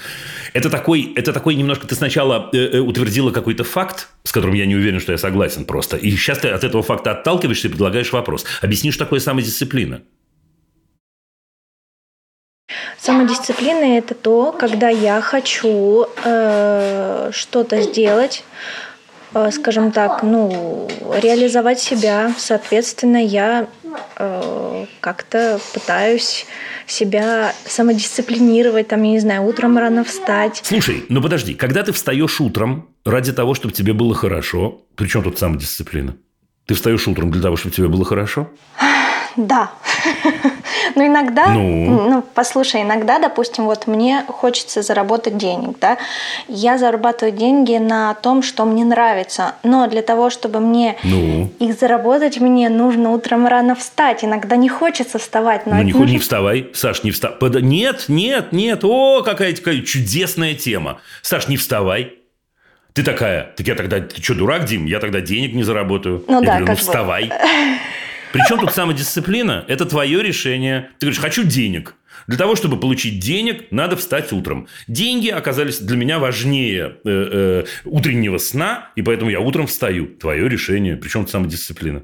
Это 0.52 0.70
такой, 0.70 1.12
это 1.16 1.32
такой 1.32 1.56
немножко 1.56 1.88
ты 1.88 1.96
сначала 1.96 2.50
э, 2.52 2.56
э, 2.56 2.78
утвердила 2.78 3.32
какой-то 3.32 3.64
факт, 3.64 4.10
с 4.22 4.30
которым 4.30 4.54
я 4.54 4.66
не 4.66 4.76
уверен, 4.76 5.00
что 5.00 5.10
я 5.10 5.18
согласен 5.18 5.64
просто. 5.64 5.96
И 5.96 6.12
сейчас 6.12 6.38
ты 6.38 6.50
от 6.50 6.62
этого 6.62 6.84
факта 6.84 7.10
отталкиваешься 7.10 7.66
и 7.66 7.70
предлагаешь 7.70 8.12
вопрос. 8.12 8.44
Объясни, 8.62 8.92
что 8.92 9.04
такое 9.04 9.18
самодисциплина. 9.18 10.02
Самодисциплина 12.98 13.98
это 13.98 14.14
то, 14.14 14.52
когда 14.52 14.88
я 14.88 15.20
хочу 15.20 16.06
э, 16.24 17.30
что-то 17.32 17.82
сделать, 17.82 18.44
э, 19.34 19.50
скажем 19.50 19.92
так, 19.92 20.22
ну, 20.22 20.88
реализовать 21.20 21.80
себя. 21.80 22.32
Соответственно, 22.38 23.22
я 23.22 23.68
э, 24.16 24.86
как-то 25.00 25.60
пытаюсь 25.74 26.46
себя 26.86 27.52
самодисциплинировать, 27.66 28.88
там, 28.88 29.02
я 29.02 29.10
не 29.10 29.20
знаю, 29.20 29.42
утром 29.42 29.76
рано 29.76 30.02
встать. 30.02 30.62
Слушай, 30.64 31.04
ну 31.10 31.20
подожди, 31.20 31.54
когда 31.54 31.82
ты 31.82 31.92
встаешь 31.92 32.40
утром 32.40 32.88
ради 33.04 33.32
того, 33.32 33.54
чтобы 33.54 33.74
тебе 33.74 33.92
было 33.92 34.14
хорошо, 34.14 34.82
при 34.96 35.08
чем 35.08 35.22
тут 35.22 35.38
самодисциплина? 35.38 36.16
Ты 36.66 36.74
встаешь 36.74 37.06
утром 37.06 37.30
для 37.30 37.42
того, 37.42 37.56
чтобы 37.56 37.74
тебе 37.74 37.88
было 37.88 38.06
хорошо? 38.06 38.48
Да. 39.36 39.72
Но 40.94 41.06
иногда, 41.06 41.48
ну? 41.48 42.08
ну, 42.08 42.24
послушай, 42.34 42.82
иногда, 42.82 43.18
допустим, 43.18 43.64
вот 43.64 43.86
мне 43.86 44.24
хочется 44.28 44.82
заработать 44.82 45.36
денег, 45.36 45.78
да, 45.80 45.98
я 46.48 46.78
зарабатываю 46.78 47.36
деньги 47.36 47.76
на 47.76 48.14
том, 48.14 48.42
что 48.42 48.64
мне 48.64 48.84
нравится, 48.84 49.54
но 49.62 49.86
для 49.86 50.02
того, 50.02 50.30
чтобы 50.30 50.60
мне 50.60 50.96
ну? 51.04 51.50
их 51.58 51.78
заработать, 51.78 52.40
мне 52.40 52.68
нужно 52.68 53.10
утром 53.10 53.46
рано 53.46 53.74
встать. 53.74 54.24
Иногда 54.24 54.56
не 54.56 54.68
хочется 54.68 55.18
вставать. 55.18 55.66
Но 55.66 55.76
ну, 55.76 55.82
не, 55.82 55.92
нужно... 55.92 56.12
не 56.12 56.18
вставай, 56.18 56.70
Саш, 56.74 57.02
не 57.02 57.10
вставай. 57.10 57.62
Нет, 57.62 58.04
нет, 58.08 58.52
нет, 58.52 58.84
о, 58.84 59.22
какая, 59.22 59.54
какая 59.54 59.80
чудесная 59.80 60.54
тема. 60.54 61.00
Саш, 61.22 61.48
не 61.48 61.56
вставай. 61.56 62.14
Ты 62.92 63.02
такая, 63.02 63.52
так 63.56 63.66
я 63.66 63.74
тогда, 63.74 64.00
ты 64.00 64.22
что, 64.22 64.34
дурак, 64.34 64.66
Дим? 64.66 64.86
Я 64.86 65.00
тогда 65.00 65.20
денег 65.20 65.52
не 65.54 65.64
заработаю. 65.64 66.24
Ну 66.28 66.40
я 66.40 66.46
да, 66.46 66.56
говорю, 66.58 66.66
ну 66.66 66.76
вставай. 66.76 67.32
Причем 68.34 68.58
тут 68.58 68.72
самодисциплина? 68.72 69.64
Это 69.68 69.86
твое 69.86 70.20
решение. 70.20 70.90
Ты 70.98 71.06
говоришь, 71.06 71.20
хочу 71.20 71.44
денег. 71.44 71.94
Для 72.26 72.36
того, 72.36 72.56
чтобы 72.56 72.80
получить 72.80 73.20
денег, 73.20 73.70
надо 73.70 73.94
встать 73.94 74.32
утром. 74.32 74.66
Деньги 74.88 75.28
оказались 75.28 75.78
для 75.78 75.96
меня 75.96 76.18
важнее 76.18 76.96
э, 77.04 77.64
э, 77.64 77.64
утреннего 77.84 78.38
сна, 78.38 78.90
и 78.96 79.02
поэтому 79.02 79.30
я 79.30 79.38
утром 79.38 79.68
встаю. 79.68 80.08
Твое 80.08 80.48
решение. 80.48 80.96
Причем 80.96 81.20
тут 81.20 81.30
самодисциплина. 81.30 82.02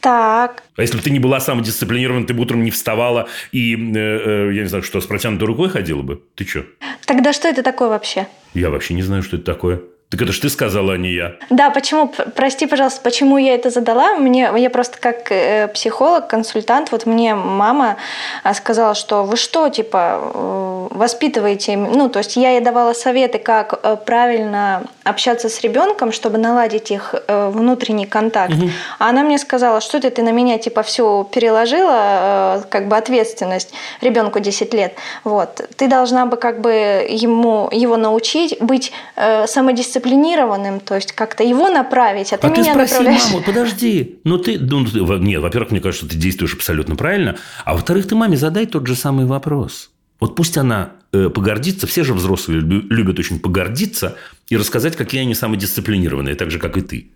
Так. 0.00 0.62
А 0.76 0.82
если 0.82 0.98
бы 0.98 1.02
ты 1.02 1.10
не 1.10 1.18
была 1.18 1.40
самодисциплинирована, 1.40 2.28
ты 2.28 2.32
бы 2.32 2.42
утром 2.42 2.62
не 2.62 2.70
вставала 2.70 3.28
и, 3.50 3.74
э, 3.74 3.98
э, 3.98 4.52
я 4.54 4.62
не 4.62 4.68
знаю, 4.68 4.84
что, 4.84 5.00
с 5.00 5.06
протянутой 5.06 5.48
рукой 5.48 5.68
ходила 5.68 6.02
бы? 6.02 6.22
Ты 6.36 6.46
что? 6.46 6.64
Тогда 7.06 7.32
что 7.32 7.48
это 7.48 7.64
такое 7.64 7.88
вообще? 7.88 8.28
Я 8.54 8.70
вообще 8.70 8.94
не 8.94 9.02
знаю, 9.02 9.24
что 9.24 9.36
это 9.36 9.46
такое. 9.46 9.80
Так 10.08 10.22
это 10.22 10.32
ж 10.32 10.38
ты 10.38 10.48
сказала, 10.48 10.92
а 10.92 10.96
не 10.96 11.12
я. 11.12 11.32
Да, 11.50 11.70
почему? 11.70 12.12
Прости, 12.36 12.66
пожалуйста, 12.66 13.00
почему 13.02 13.38
я 13.38 13.54
это 13.54 13.70
задала? 13.70 14.14
Мне, 14.14 14.52
я 14.56 14.70
просто 14.70 14.98
как 15.00 15.32
э, 15.32 15.66
психолог, 15.68 16.28
консультант, 16.28 16.92
вот 16.92 17.06
мне 17.06 17.34
мама 17.34 17.96
а, 18.44 18.54
сказала, 18.54 18.94
что 18.94 19.24
вы 19.24 19.36
что, 19.36 19.68
типа, 19.68 20.20
э, 20.32 20.75
воспитываете, 20.90 21.76
ну, 21.76 22.08
то 22.08 22.20
есть 22.20 22.36
я 22.36 22.50
ей 22.50 22.60
давала 22.60 22.92
советы, 22.92 23.38
как 23.38 23.78
э, 23.82 23.96
правильно 24.04 24.84
общаться 25.04 25.48
с 25.48 25.60
ребенком, 25.60 26.12
чтобы 26.12 26.38
наладить 26.38 26.90
их 26.90 27.14
внутренний 27.28 28.06
контакт. 28.06 28.54
Угу. 28.54 28.70
А 28.98 29.10
она 29.10 29.22
мне 29.22 29.38
сказала, 29.38 29.80
что 29.80 30.00
ты, 30.00 30.10
ты 30.10 30.22
на 30.22 30.32
меня, 30.32 30.58
типа, 30.58 30.82
все 30.82 31.24
переложила, 31.32 32.64
как 32.68 32.88
бы 32.88 32.96
ответственность 32.96 33.72
ребенку 34.00 34.40
10 34.40 34.74
лет. 34.74 34.94
Вот. 35.22 35.68
Ты 35.76 35.86
должна 35.88 36.26
бы 36.26 36.36
как 36.36 36.60
бы 36.60 37.06
ему, 37.08 37.68
его 37.70 37.96
научить 37.96 38.56
быть 38.60 38.92
самодисциплинированным 39.14 40.06
дисциплинированным, 40.06 40.80
то 40.80 40.94
есть 40.94 41.12
как-то 41.12 41.44
его 41.44 41.68
направить, 41.68 42.32
а 42.32 42.38
ты 42.38 42.46
а 42.46 42.50
меня 42.50 42.64
ты 42.64 42.70
спроси 42.70 42.92
направляешь. 42.94 43.30
маму, 43.30 43.42
подожди, 43.46 44.18
ну 44.24 44.38
ты, 44.38 44.58
ну, 44.58 44.84
нет, 45.18 45.40
во-первых, 45.40 45.70
мне 45.70 45.80
кажется, 45.80 46.08
ты 46.08 46.16
действуешь 46.16 46.54
абсолютно 46.54 46.96
правильно, 46.96 47.36
а 47.64 47.74
во-вторых, 47.74 48.08
ты 48.08 48.14
маме 48.14 48.36
задай 48.36 48.66
тот 48.66 48.86
же 48.86 48.94
самый 48.94 49.26
вопрос. 49.26 49.90
Вот 50.20 50.34
пусть 50.34 50.56
она 50.56 50.92
э, 51.12 51.28
погордится, 51.28 51.86
все 51.86 52.04
же 52.04 52.14
взрослые 52.14 52.60
любят 52.60 53.18
очень 53.18 53.38
погордиться 53.38 54.16
и 54.48 54.56
рассказать, 54.56 54.96
какие 54.96 55.20
они 55.20 55.34
самодисциплинированные, 55.34 56.34
так 56.34 56.50
же, 56.50 56.58
как 56.58 56.76
и 56.76 56.80
ты. 56.80 57.10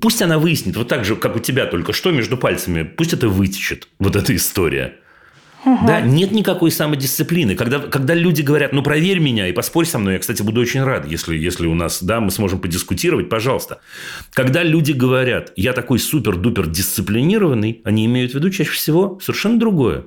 Пусть 0.00 0.22
она 0.22 0.38
выяснит, 0.38 0.76
вот 0.76 0.88
так 0.88 1.04
же, 1.04 1.16
как 1.16 1.36
у 1.36 1.38
тебя 1.38 1.66
только 1.66 1.92
что, 1.92 2.10
между 2.10 2.36
пальцами, 2.36 2.82
пусть 2.82 3.12
это 3.12 3.28
вытечет, 3.28 3.88
вот 3.98 4.16
эта 4.16 4.34
история. 4.34 4.94
Угу. 5.64 5.86
Да, 5.86 6.00
нет 6.00 6.30
никакой 6.30 6.70
самодисциплины. 6.70 7.54
Когда, 7.54 7.78
когда 7.78 8.12
люди 8.14 8.42
говорят, 8.42 8.72
ну, 8.72 8.82
проверь 8.82 9.18
меня 9.18 9.48
и 9.48 9.52
поспорь 9.52 9.86
со 9.86 9.98
мной, 9.98 10.14
я, 10.14 10.18
кстати, 10.18 10.42
буду 10.42 10.60
очень 10.60 10.82
рад, 10.82 11.06
если, 11.06 11.36
если 11.36 11.66
у 11.66 11.74
нас, 11.74 12.02
да, 12.02 12.20
мы 12.20 12.30
сможем 12.30 12.60
подискутировать, 12.60 13.28
пожалуйста. 13.28 13.80
Когда 14.32 14.62
люди 14.62 14.92
говорят, 14.92 15.52
я 15.56 15.72
такой 15.72 15.98
супер-дупер 15.98 16.66
дисциплинированный, 16.66 17.80
они 17.84 18.04
имеют 18.04 18.32
в 18.32 18.34
виду 18.34 18.50
чаще 18.50 18.72
всего 18.72 19.18
совершенно 19.22 19.58
другое. 19.58 20.04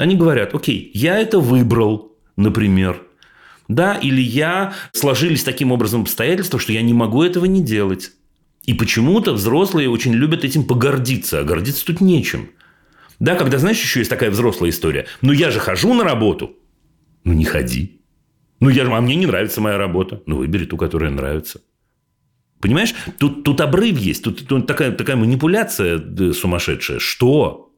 Они 0.00 0.16
говорят, 0.16 0.54
окей, 0.54 0.90
я 0.94 1.18
это 1.18 1.40
выбрал, 1.40 2.16
например, 2.34 3.02
да, 3.68 3.92
или 3.92 4.22
я 4.22 4.72
сложились 4.92 5.44
таким 5.44 5.72
образом 5.72 6.00
обстоятельства, 6.00 6.58
что 6.58 6.72
я 6.72 6.80
не 6.80 6.94
могу 6.94 7.22
этого 7.22 7.44
не 7.44 7.62
делать. 7.62 8.12
И 8.64 8.72
почему-то 8.72 9.34
взрослые 9.34 9.90
очень 9.90 10.14
любят 10.14 10.42
этим 10.42 10.64
погордиться, 10.64 11.40
а 11.40 11.44
гордиться 11.44 11.84
тут 11.84 12.00
нечем. 12.00 12.48
Да, 13.18 13.34
когда, 13.34 13.58
знаешь, 13.58 13.78
еще 13.78 13.98
есть 13.98 14.08
такая 14.08 14.30
взрослая 14.30 14.70
история. 14.70 15.06
Ну, 15.20 15.32
я 15.32 15.50
же 15.50 15.60
хожу 15.60 15.92
на 15.92 16.02
работу. 16.02 16.56
Ну, 17.24 17.34
не 17.34 17.44
ходи. 17.44 18.00
Ну, 18.58 18.70
я 18.70 18.86
же, 18.86 18.92
а 18.94 19.02
мне 19.02 19.16
не 19.16 19.26
нравится 19.26 19.60
моя 19.60 19.76
работа. 19.76 20.22
Ну, 20.24 20.36
выбери 20.36 20.64
ту, 20.64 20.78
которая 20.78 21.10
нравится. 21.10 21.60
Понимаешь? 22.58 22.94
Тут, 23.18 23.44
тут 23.44 23.60
обрыв 23.60 23.98
есть. 23.98 24.24
Тут, 24.24 24.48
тут 24.48 24.66
такая, 24.66 24.92
такая 24.92 25.16
манипуляция 25.16 26.02
сумасшедшая. 26.32 27.00
Что? 27.00 27.70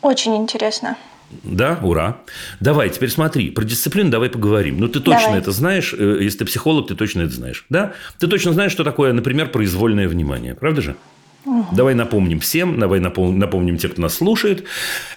Очень 0.00 0.36
интересно. 0.36 0.96
Да, 1.42 1.78
ура. 1.82 2.18
Давай, 2.60 2.90
теперь 2.90 3.10
смотри, 3.10 3.50
про 3.50 3.64
дисциплину 3.64 4.10
давай 4.10 4.30
поговорим. 4.30 4.78
Ну, 4.78 4.88
ты 4.88 5.00
точно 5.00 5.26
давай. 5.26 5.40
это 5.40 5.50
знаешь, 5.50 5.94
э, 5.96 6.18
если 6.20 6.38
ты 6.38 6.44
психолог, 6.44 6.88
ты 6.88 6.94
точно 6.94 7.22
это 7.22 7.32
знаешь. 7.32 7.64
Да? 7.68 7.92
Ты 8.18 8.26
точно 8.26 8.52
знаешь, 8.52 8.72
что 8.72 8.84
такое, 8.84 9.12
например, 9.12 9.48
произвольное 9.50 10.08
внимание. 10.08 10.54
Правда 10.54 10.82
же? 10.82 10.96
Угу. 11.44 11.76
Давай 11.76 11.94
напомним 11.94 12.40
всем, 12.40 12.78
давай 12.78 13.00
напомним, 13.00 13.76
тем, 13.76 13.90
кто 13.90 14.02
нас 14.02 14.14
слушает. 14.14 14.64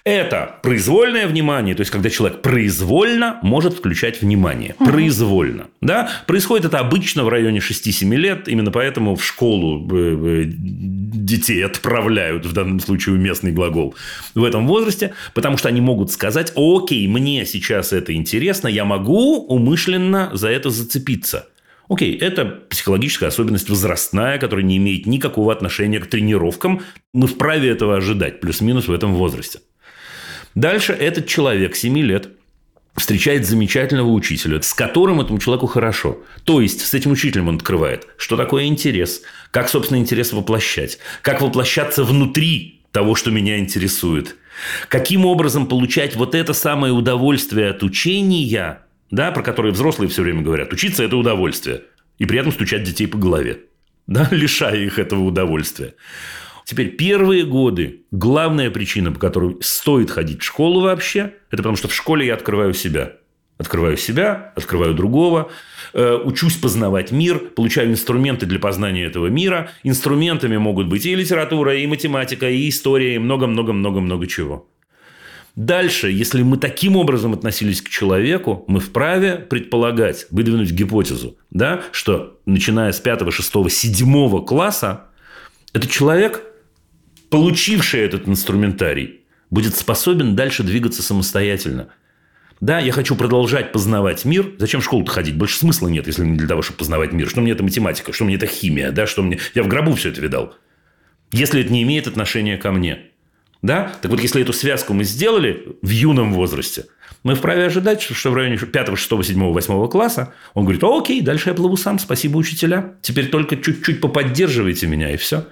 Это 0.03 0.57
произвольное 0.61 1.27
внимание, 1.27 1.75
то 1.75 1.81
есть, 1.81 1.91
когда 1.91 2.09
человек 2.09 2.41
произвольно 2.41 3.39
может 3.41 3.73
включать 3.73 4.21
внимание. 4.21 4.75
Угу. 4.79 4.89
Произвольно. 4.89 5.67
Да? 5.81 6.09
Происходит 6.25 6.65
это 6.65 6.79
обычно 6.79 7.23
в 7.23 7.29
районе 7.29 7.59
6-7 7.59 8.15
лет, 8.15 8.47
именно 8.47 8.71
поэтому 8.71 9.15
в 9.15 9.23
школу 9.23 9.87
э, 9.91 9.95
э, 9.95 10.43
детей 10.47 11.65
отправляют, 11.65 12.45
в 12.45 12.53
данном 12.53 12.79
случае 12.79 13.15
уместный 13.15 13.51
глагол, 13.51 13.95
в 14.35 14.43
этом 14.43 14.67
возрасте, 14.67 15.13
потому 15.33 15.57
что 15.57 15.69
они 15.69 15.81
могут 15.81 16.11
сказать, 16.11 16.51
окей, 16.55 17.07
мне 17.07 17.45
сейчас 17.45 17.93
это 17.93 18.13
интересно, 18.13 18.67
я 18.67 18.85
могу 18.85 19.45
умышленно 19.45 20.31
за 20.33 20.49
это 20.49 20.69
зацепиться. 20.69 21.47
Окей, 21.89 22.17
это 22.17 22.45
психологическая 22.45 23.29
особенность 23.29 23.69
возрастная, 23.69 24.39
которая 24.39 24.65
не 24.65 24.77
имеет 24.77 25.05
никакого 25.05 25.53
отношения 25.53 25.99
к 25.99 26.07
тренировкам. 26.07 26.81
Мы 27.13 27.27
вправе 27.27 27.69
этого 27.69 27.95
ожидать, 27.95 28.41
плюс-минус 28.41 28.87
в 28.87 28.93
этом 28.93 29.13
возрасте. 29.13 29.59
Дальше 30.53 30.91
этот 30.91 31.27
человек 31.27 31.75
7 31.75 31.97
лет 31.99 32.29
встречает 32.97 33.45
замечательного 33.45 34.09
учителя, 34.09 34.61
с 34.61 34.73
которым 34.73 35.21
этому 35.21 35.39
человеку 35.39 35.67
хорошо. 35.67 36.19
То 36.43 36.61
есть, 36.61 36.81
с 36.81 36.93
этим 36.93 37.11
учителем 37.11 37.47
он 37.47 37.55
открывает, 37.55 38.07
что 38.17 38.35
такое 38.35 38.65
интерес, 38.65 39.21
как, 39.51 39.69
собственно, 39.69 39.99
интерес 39.99 40.33
воплощать, 40.33 40.97
как 41.21 41.41
воплощаться 41.41 42.03
внутри 42.03 42.81
того, 42.91 43.15
что 43.15 43.29
меня 43.29 43.59
интересует, 43.59 44.35
каким 44.89 45.25
образом 45.25 45.67
получать 45.67 46.15
вот 46.15 46.35
это 46.35 46.53
самое 46.53 46.91
удовольствие 46.91 47.69
от 47.69 47.83
учения– 47.83 48.79
да, 49.11 49.31
про 49.31 49.43
которые 49.43 49.73
взрослые 49.73 50.09
все 50.09 50.21
время 50.21 50.41
говорят. 50.41 50.73
Учиться– 50.73 51.03
это 51.05 51.17
удовольствие. 51.17 51.83
И 52.17 52.25
при 52.25 52.39
этом 52.39 52.51
стучать 52.51 52.83
детей 52.83 53.07
по 53.07 53.17
голове, 53.17 53.61
да, 54.07 54.27
лишая 54.31 54.77
их 54.77 54.99
этого 54.99 55.21
удовольствия. 55.23 55.95
Теперь 56.65 56.97
первые 56.97 57.45
годы 57.45 58.01
главная 58.11 58.69
причина, 58.69 59.11
по 59.11 59.19
которой 59.19 59.55
стоит 59.61 60.11
ходить 60.11 60.41
в 60.41 60.45
школу 60.45 60.81
вообще, 60.81 61.33
это 61.49 61.57
потому 61.57 61.77
что 61.77 61.87
в 61.87 61.95
школе 61.95 62.27
я 62.27 62.33
открываю 62.33 62.73
себя. 62.73 63.13
Открываю 63.57 63.97
себя, 63.97 64.53
открываю 64.55 64.93
другого, 64.93 65.49
э, 65.93 66.15
учусь 66.23 66.57
познавать 66.57 67.11
мир, 67.11 67.39
получаю 67.39 67.89
инструменты 67.89 68.45
для 68.45 68.59
познания 68.59 69.05
этого 69.05 69.27
мира. 69.27 69.71
Инструментами 69.83 70.57
могут 70.57 70.87
быть 70.87 71.05
и 71.05 71.15
литература, 71.15 71.75
и 71.75 71.87
математика, 71.87 72.47
и 72.49 72.69
история, 72.69 73.15
и 73.15 73.17
много-много-много-много 73.17 74.27
чего. 74.27 74.67
Дальше, 75.57 76.11
если 76.11 76.43
мы 76.43 76.57
таким 76.57 76.95
образом 76.95 77.33
относились 77.33 77.81
к 77.81 77.89
человеку, 77.89 78.63
мы 78.67 78.79
вправе 78.79 79.37
предполагать, 79.37 80.27
выдвинуть 80.29 80.69
гипотезу, 80.69 81.35
да, 81.49 81.81
что 81.91 82.39
начиная 82.45 82.91
с 82.91 82.99
5, 82.99 83.33
6, 83.33 83.71
7 83.71 84.45
класса, 84.45 85.05
этот 85.73 85.89
человек, 85.89 86.43
получивший 87.31 88.01
этот 88.01 88.27
инструментарий, 88.27 89.21
будет 89.49 89.75
способен 89.75 90.35
дальше 90.35 90.61
двигаться 90.61 91.01
самостоятельно. 91.01 91.87
Да, 92.61 92.77
я 92.77 92.91
хочу 92.91 93.15
продолжать 93.15 93.71
познавать 93.71 94.25
мир. 94.25 94.53
Зачем 94.59 94.81
в 94.81 94.83
школу-то 94.83 95.11
ходить? 95.11 95.37
Больше 95.37 95.57
смысла 95.57 95.87
нет, 95.87 96.05
если 96.05 96.23
не 96.23 96.37
для 96.37 96.47
того, 96.47 96.61
чтобы 96.61 96.77
познавать 96.77 97.13
мир. 97.13 97.27
Что 97.27 97.41
мне 97.41 97.53
это 97.53 97.63
математика, 97.63 98.13
что 98.13 98.25
мне 98.25 98.35
это 98.35 98.45
химия, 98.45 98.91
да, 98.91 99.07
что 99.07 99.23
мне... 99.23 99.39
Я 99.55 99.63
в 99.63 99.67
гробу 99.67 99.95
все 99.95 100.09
это 100.09 100.21
видал. 100.21 100.53
Если 101.31 101.61
это 101.61 101.73
не 101.73 101.81
имеет 101.81 102.05
отношения 102.05 102.57
ко 102.57 102.71
мне– 102.71 102.99
да? 103.61 103.91
Так 104.01 104.11
вот, 104.11 104.21
если 104.21 104.41
эту 104.41 104.53
связку 104.53 104.93
мы 104.93 105.03
сделали 105.03 105.77
в 105.81 105.89
юном 105.89 106.33
возрасте, 106.33 106.85
мы 107.23 107.35
вправе 107.35 107.65
ожидать, 107.65 108.01
что 108.01 108.29
в 108.29 108.35
районе 108.35 108.57
5, 108.57 108.97
6, 108.97 109.25
7, 109.25 109.43
8 109.43 109.87
класса 109.89 110.33
он 110.53 110.63
говорит, 110.63 110.83
окей, 110.83 111.21
дальше 111.21 111.49
я 111.49 111.55
плыву 111.55 111.75
сам, 111.77 111.99
спасибо, 111.99 112.37
учителя. 112.37 112.93
Теперь 113.01 113.29
только 113.29 113.57
чуть-чуть 113.57 113.99
поподдерживайте 114.01 114.87
меня, 114.87 115.11
и 115.13 115.17
все. 115.17 115.47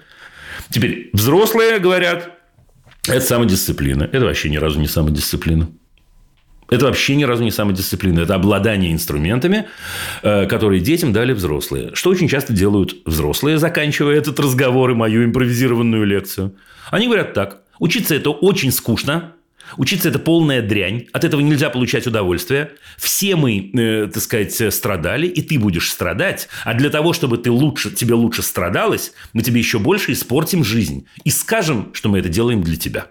Теперь 0.69 1.09
взрослые 1.13 1.79
говорят, 1.79 2.31
это 3.07 3.21
самодисциплина. 3.21 4.09
Это 4.11 4.25
вообще 4.25 4.49
ни 4.49 4.57
разу 4.57 4.79
не 4.79 4.87
самодисциплина. 4.87 5.69
Это 6.69 6.85
вообще 6.85 7.15
ни 7.15 7.23
разу 7.23 7.43
не 7.43 7.51
самодисциплина. 7.51 8.21
Это 8.21 8.33
обладание 8.33 8.91
инструментами, 8.91 9.67
э, 10.23 10.47
которые 10.47 10.81
детям 10.81 11.13
дали 11.13 11.33
взрослые. 11.33 11.91
Что 11.93 12.09
очень 12.09 12.27
часто 12.27 12.53
делают 12.53 12.95
взрослые, 13.05 13.59
заканчивая 13.59 14.15
этот 14.15 14.39
разговор 14.39 14.89
и 14.91 14.95
мою 14.95 15.23
импровизированную 15.25 16.05
лекцию. 16.05 16.55
Они 16.89 17.05
говорят 17.05 17.33
так. 17.33 17.61
Учиться 17.79 18.15
это 18.15 18.29
очень 18.29 18.71
скучно, 18.71 19.35
Учиться 19.77 20.09
это 20.09 20.19
полная 20.19 20.61
дрянь, 20.61 21.07
от 21.11 21.23
этого 21.23 21.41
нельзя 21.41 21.69
получать 21.69 22.05
удовольствие. 22.05 22.73
Все 22.97 23.35
мы, 23.35 23.71
э, 23.73 24.07
так 24.13 24.21
сказать, 24.21 24.73
страдали, 24.73 25.27
и 25.27 25.41
ты 25.41 25.57
будешь 25.57 25.91
страдать. 25.91 26.47
А 26.63 26.73
для 26.73 26.89
того, 26.89 27.13
чтобы 27.13 27.37
ты 27.37 27.49
лучше, 27.51 27.91
тебе 27.91 28.13
лучше 28.13 28.43
страдалось, 28.43 29.13
мы 29.33 29.41
тебе 29.41 29.59
еще 29.59 29.79
больше 29.79 30.11
испортим 30.11 30.63
жизнь. 30.63 31.07
И 31.23 31.31
скажем, 31.31 31.89
что 31.93 32.09
мы 32.09 32.19
это 32.19 32.29
делаем 32.29 32.61
для 32.61 32.75
тебя. 32.75 33.07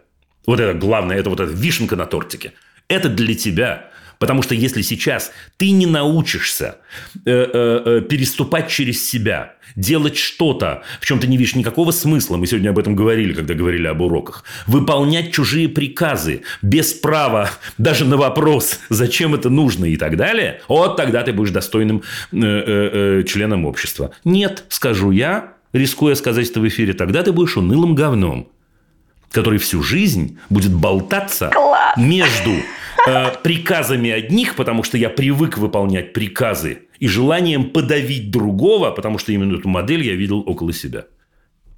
Вот 0.47 0.61
это 0.61 0.75
главное, 0.79 1.17
это 1.17 1.31
вот 1.31 1.41
эта 1.41 1.53
вишенка 1.53 1.97
на 1.97 2.07
тортике. 2.07 2.53
Это 2.89 3.09
для 3.09 3.35
тебя. 3.35 3.91
Потому 4.19 4.43
что 4.43 4.55
если 4.55 4.83
сейчас 4.83 5.33
ты 5.57 5.71
не 5.71 5.87
научишься 5.87 6.77
э, 7.25 7.31
э, 7.31 7.83
э, 7.85 8.01
переступать 8.03 8.69
через 8.69 9.09
себя, 9.09 9.55
делать 9.77 10.17
что-то, 10.17 10.83
в 11.01 11.07
чем 11.07 11.19
ты 11.19 11.27
не 11.27 11.37
видишь 11.37 11.55
никакого 11.55 11.91
смысла, 11.91 12.37
мы 12.37 12.47
сегодня 12.47 12.71
об 12.71 12.79
этом 12.79 12.95
говорили, 12.95 13.33
когда 13.33 13.55
говорили 13.55 13.87
об 13.87 14.01
уроках, 14.01 14.45
выполнять 14.67 15.33
чужие 15.33 15.69
приказы 15.69 16.43
без 16.63 16.93
права 16.93 17.51
даже 17.79 18.05
на 18.05 18.17
вопрос, 18.17 18.79
зачем 18.89 19.35
это 19.35 19.51
нужно 19.51 19.87
и 19.87 19.97
так 19.97 20.17
далее, 20.17 20.61
вот 20.69 20.97
тогда 20.97 21.23
ты 21.23 21.33
будешь 21.33 21.51
достойным 21.51 22.03
членом 22.31 23.65
общества. 23.67 24.13
Нет, 24.25 24.65
скажу 24.69 25.11
я, 25.11 25.55
рискуя 25.73 26.15
сказать 26.15 26.49
это 26.49 26.61
в 26.61 26.69
эфире, 26.69 26.95
тогда 26.95 27.23
ты 27.23 27.33
будешь 27.33 27.57
унылым 27.57 27.95
говном, 27.95 28.49
который 29.31 29.59
всю 29.59 29.83
жизнь 29.83 30.39
будет 30.49 30.73
болтаться 30.73 31.51
Класс. 31.53 31.97
между 31.97 32.53
э, 33.07 33.33
приказами 33.43 34.11
одних, 34.11 34.57
потому 34.57 34.83
что 34.83 34.99
я 34.99 35.11
привык 35.11 35.59
выполнять 35.59 36.13
приказы, 36.13 36.83
и 36.99 37.09
желанием 37.09 37.71
подавить 37.71 38.31
другого, 38.31 38.91
потому 38.91 39.19
что 39.19 39.33
именно 39.33 39.57
эту 39.57 39.69
модель 39.69 40.03
я 40.05 40.15
видел 40.15 40.41
около 40.41 40.73
себя. 40.73 41.07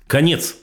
Конец. 0.07 0.57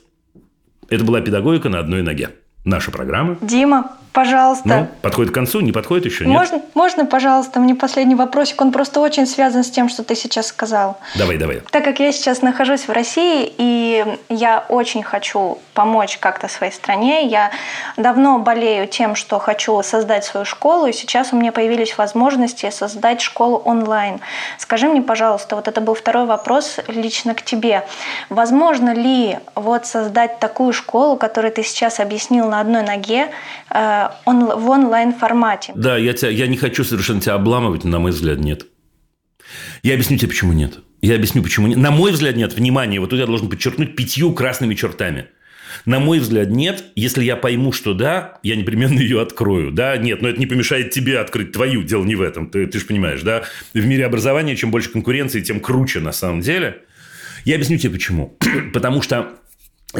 Это 0.88 1.04
была 1.04 1.20
педагогика 1.20 1.68
на 1.68 1.78
одной 1.78 2.02
ноге. 2.02 2.30
Наша 2.64 2.90
программа. 2.90 3.36
Дима, 3.40 3.92
пожалуйста. 4.14 4.68
Ну, 4.68 4.88
подходит 5.02 5.32
к 5.32 5.34
концу, 5.34 5.60
не 5.60 5.72
подходит 5.72 6.06
еще, 6.06 6.24
нет? 6.24 6.38
Можно, 6.38 6.62
можно, 6.72 7.04
пожалуйста, 7.04 7.60
мне 7.60 7.74
последний 7.74 8.14
вопросик? 8.14 8.60
Он 8.60 8.70
просто 8.70 9.00
очень 9.00 9.26
связан 9.26 9.64
с 9.64 9.70
тем, 9.70 9.88
что 9.88 10.04
ты 10.04 10.14
сейчас 10.14 10.46
сказал. 10.46 10.98
Давай, 11.16 11.36
давай. 11.36 11.60
Так 11.70 11.84
как 11.84 11.98
я 11.98 12.12
сейчас 12.12 12.40
нахожусь 12.40 12.86
в 12.86 12.92
России, 12.92 13.52
и 13.58 14.04
я 14.28 14.64
очень 14.68 15.02
хочу 15.02 15.58
помочь 15.74 16.18
как-то 16.18 16.46
своей 16.48 16.72
стране, 16.72 17.26
я 17.26 17.50
давно 17.96 18.38
болею 18.38 18.86
тем, 18.86 19.16
что 19.16 19.40
хочу 19.40 19.82
создать 19.82 20.24
свою 20.24 20.46
школу, 20.46 20.86
и 20.86 20.92
сейчас 20.92 21.32
у 21.32 21.36
меня 21.36 21.50
появились 21.50 21.98
возможности 21.98 22.70
создать 22.70 23.20
школу 23.20 23.56
онлайн. 23.64 24.20
Скажи 24.58 24.86
мне, 24.86 25.02
пожалуйста, 25.02 25.56
вот 25.56 25.66
это 25.66 25.80
был 25.80 25.94
второй 25.94 26.24
вопрос 26.24 26.78
лично 26.86 27.34
к 27.34 27.42
тебе. 27.42 27.84
Возможно 28.30 28.94
ли 28.94 29.38
вот 29.56 29.86
создать 29.86 30.38
такую 30.38 30.72
школу, 30.72 31.16
которую 31.16 31.52
ты 31.52 31.64
сейчас 31.64 31.98
объяснил 31.98 32.48
на 32.48 32.60
одной 32.60 32.82
ноге, 32.82 33.30
э, 33.70 34.03
в 34.26 34.68
онлайн-формате. 34.68 35.72
Да, 35.76 35.96
я, 35.96 36.12
тебя, 36.12 36.30
я 36.30 36.46
не 36.46 36.56
хочу 36.56 36.84
совершенно 36.84 37.20
тебя 37.20 37.34
обламывать, 37.34 37.84
но, 37.84 37.90
на 37.90 37.98
мой 37.98 38.10
взгляд, 38.10 38.38
нет. 38.38 38.66
Я 39.82 39.94
объясню 39.94 40.16
тебе, 40.16 40.28
почему 40.28 40.52
нет. 40.52 40.78
Я 41.02 41.16
объясню, 41.16 41.42
почему 41.42 41.66
нет. 41.66 41.76
На 41.76 41.90
мой 41.90 42.12
взгляд, 42.12 42.36
нет. 42.36 42.54
Внимание, 42.54 43.00
вот 43.00 43.10
тут 43.10 43.18
я 43.18 43.26
должен 43.26 43.48
подчеркнуть 43.48 43.94
пятью 43.94 44.32
красными 44.32 44.74
чертами. 44.74 45.26
На 45.84 45.98
мой 45.98 46.18
взгляд, 46.18 46.48
нет. 46.48 46.84
Если 46.94 47.24
я 47.24 47.36
пойму, 47.36 47.72
что 47.72 47.94
да, 47.94 48.38
я 48.42 48.56
непременно 48.56 48.98
ее 48.98 49.20
открою. 49.20 49.70
Да, 49.70 49.96
нет, 49.96 50.22
но 50.22 50.28
это 50.28 50.38
не 50.38 50.46
помешает 50.46 50.90
тебе 50.90 51.18
открыть 51.18 51.52
твою. 51.52 51.82
Дело 51.82 52.04
не 52.04 52.14
в 52.14 52.22
этом. 52.22 52.48
Ты, 52.48 52.66
ты 52.66 52.78
же 52.78 52.86
понимаешь, 52.86 53.22
да? 53.22 53.44
В 53.74 53.84
мире 53.84 54.06
образования 54.06 54.56
чем 54.56 54.70
больше 54.70 54.90
конкуренции, 54.90 55.40
тем 55.40 55.60
круче 55.60 56.00
на 56.00 56.12
самом 56.12 56.40
деле. 56.40 56.82
Я 57.44 57.56
объясню 57.56 57.76
тебе 57.76 57.92
почему. 57.92 58.38
Потому 58.72 59.02
что 59.02 59.34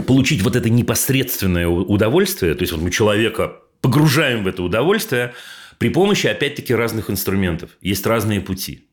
получить 0.06 0.42
вот 0.42 0.56
это 0.56 0.70
непосредственное 0.70 1.68
удовольствие, 1.68 2.54
то 2.54 2.62
есть 2.62 2.72
вот 2.72 2.80
мы 2.80 2.90
человека 2.90 3.58
погружаем 3.84 4.44
в 4.44 4.46
это 4.46 4.62
удовольствие 4.62 5.34
при 5.76 5.90
помощи, 5.90 6.26
опять-таки, 6.26 6.74
разных 6.74 7.10
инструментов. 7.10 7.72
Есть 7.82 8.06
разные 8.06 8.40
пути. 8.40 8.88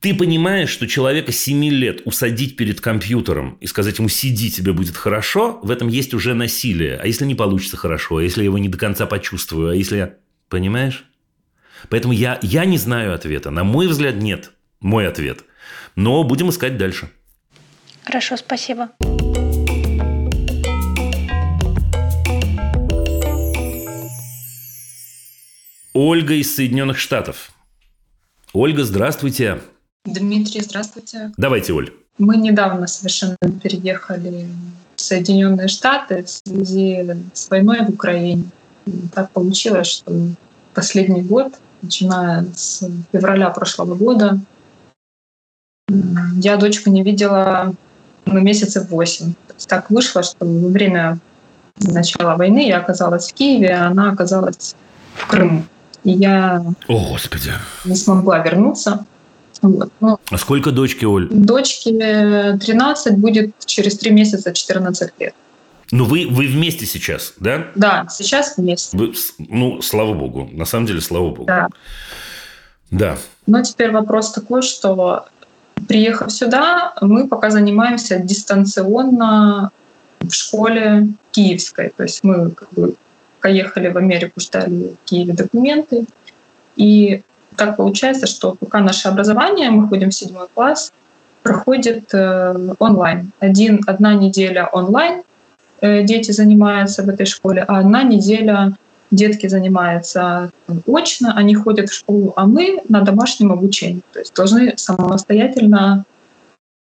Ты 0.00 0.16
понимаешь, 0.16 0.68
что 0.68 0.88
человека 0.88 1.30
7 1.30 1.64
лет 1.66 2.02
усадить 2.04 2.56
перед 2.56 2.80
компьютером 2.80 3.56
и 3.60 3.68
сказать 3.68 3.98
ему 3.98 4.08
«сиди, 4.08 4.50
тебе 4.50 4.72
будет 4.72 4.96
хорошо», 4.96 5.60
в 5.62 5.70
этом 5.70 5.86
есть 5.86 6.12
уже 6.12 6.34
насилие. 6.34 6.96
А 6.96 7.06
если 7.06 7.24
не 7.24 7.36
получится 7.36 7.76
хорошо, 7.76 8.16
а 8.16 8.22
если 8.22 8.40
я 8.40 8.46
его 8.46 8.58
не 8.58 8.68
до 8.68 8.78
конца 8.78 9.06
почувствую, 9.06 9.70
а 9.70 9.74
если 9.76 9.96
я... 9.98 10.14
Понимаешь? 10.48 11.04
Поэтому 11.88 12.12
я, 12.12 12.40
я 12.42 12.64
не 12.64 12.78
знаю 12.78 13.14
ответа. 13.14 13.50
На 13.50 13.62
мой 13.62 13.86
взгляд, 13.86 14.16
нет. 14.16 14.50
Мой 14.80 15.06
ответ. 15.06 15.44
Но 15.94 16.24
будем 16.24 16.50
искать 16.50 16.78
дальше. 16.78 17.10
Хорошо, 18.02 18.36
спасибо. 18.36 18.90
Ольга 26.00 26.34
из 26.34 26.54
Соединенных 26.54 26.96
Штатов. 26.96 27.50
Ольга, 28.52 28.84
здравствуйте. 28.84 29.58
Дмитрий, 30.04 30.60
здравствуйте. 30.60 31.32
Давайте, 31.36 31.72
Оль. 31.72 31.92
Мы 32.18 32.36
недавно 32.36 32.86
совершенно 32.86 33.36
переехали 33.60 34.46
в 34.94 35.00
Соединенные 35.00 35.66
Штаты 35.66 36.22
в 36.22 36.30
связи 36.30 37.16
с 37.32 37.50
войной 37.50 37.80
в 37.80 37.88
Украине. 37.88 38.44
Так 39.12 39.32
получилось, 39.32 39.88
что 39.88 40.28
последний 40.72 41.22
год, 41.22 41.54
начиная 41.82 42.46
с 42.54 42.88
февраля 43.10 43.50
прошлого 43.50 43.96
года, 43.96 44.38
я 46.36 46.58
дочку 46.58 46.90
не 46.90 47.02
видела 47.02 47.74
ну, 48.24 48.40
месяцев 48.40 48.88
восемь. 48.88 49.32
Так 49.66 49.90
вышло, 49.90 50.22
что 50.22 50.46
во 50.46 50.68
время 50.68 51.18
начала 51.80 52.36
войны 52.36 52.68
я 52.68 52.78
оказалась 52.78 53.32
в 53.32 53.34
Киеве, 53.34 53.74
а 53.74 53.88
она 53.88 54.12
оказалась 54.12 54.76
в 55.16 55.26
Крыму. 55.26 55.64
И 56.08 56.12
я 56.12 56.64
О, 56.88 57.10
Господи. 57.10 57.52
не 57.84 57.94
смогла 57.94 58.38
вернуться. 58.38 59.04
Вот. 59.60 59.92
Ну, 60.00 60.18
а 60.30 60.38
сколько 60.38 60.70
дочки, 60.70 61.04
Оль? 61.04 61.28
Дочке 61.30 61.90
13, 62.58 63.18
будет 63.18 63.52
через 63.66 63.98
3 63.98 64.12
месяца 64.12 64.54
14 64.54 65.12
лет. 65.18 65.34
Ну, 65.90 66.04
вы, 66.04 66.26
вы 66.30 66.46
вместе 66.46 66.86
сейчас, 66.86 67.34
да? 67.40 67.66
Да, 67.74 68.06
сейчас 68.10 68.56
вместе. 68.56 68.96
Вы, 68.96 69.12
ну, 69.38 69.82
слава 69.82 70.14
богу. 70.14 70.48
На 70.50 70.64
самом 70.64 70.86
деле, 70.86 71.02
слава 71.02 71.28
богу. 71.28 71.44
Да. 71.44 71.68
Да. 72.90 73.18
Но 73.46 73.62
теперь 73.62 73.90
вопрос 73.90 74.32
такой, 74.32 74.62
что 74.62 75.26
приехав 75.88 76.32
сюда, 76.32 76.94
мы 77.02 77.28
пока 77.28 77.50
занимаемся 77.50 78.18
дистанционно 78.18 79.72
в 80.20 80.32
школе 80.32 81.08
киевской. 81.32 81.92
То 81.94 82.04
есть 82.04 82.24
мы 82.24 82.52
как 82.52 82.72
бы 82.72 82.94
поехали 83.40 83.88
в 83.88 83.96
Америку, 83.96 84.40
ждали 84.40 84.94
в 84.94 85.08
Киеве 85.08 85.32
документы. 85.32 86.04
И 86.76 87.22
так 87.56 87.76
получается, 87.76 88.26
что 88.26 88.54
пока 88.54 88.80
наше 88.80 89.08
образование, 89.08 89.70
мы 89.70 89.88
ходим 89.88 90.10
в 90.10 90.14
седьмой 90.14 90.46
класс, 90.54 90.92
проходит 91.42 92.12
э, 92.12 92.74
онлайн. 92.78 93.32
Один, 93.40 93.80
одна 93.86 94.14
неделя 94.14 94.66
онлайн 94.66 95.22
э, 95.80 96.02
дети 96.02 96.30
занимаются 96.32 97.02
в 97.02 97.08
этой 97.08 97.26
школе, 97.26 97.64
а 97.66 97.78
одна 97.78 98.02
неделя 98.02 98.76
детки 99.10 99.46
занимаются 99.46 100.50
очно, 100.86 101.32
они 101.34 101.54
ходят 101.54 101.88
в 101.88 101.94
школу, 101.94 102.32
а 102.36 102.46
мы 102.46 102.82
на 102.88 103.00
домашнем 103.00 103.52
обучении. 103.52 104.02
То 104.12 104.18
есть 104.18 104.34
должны 104.34 104.74
самостоятельно 104.76 106.04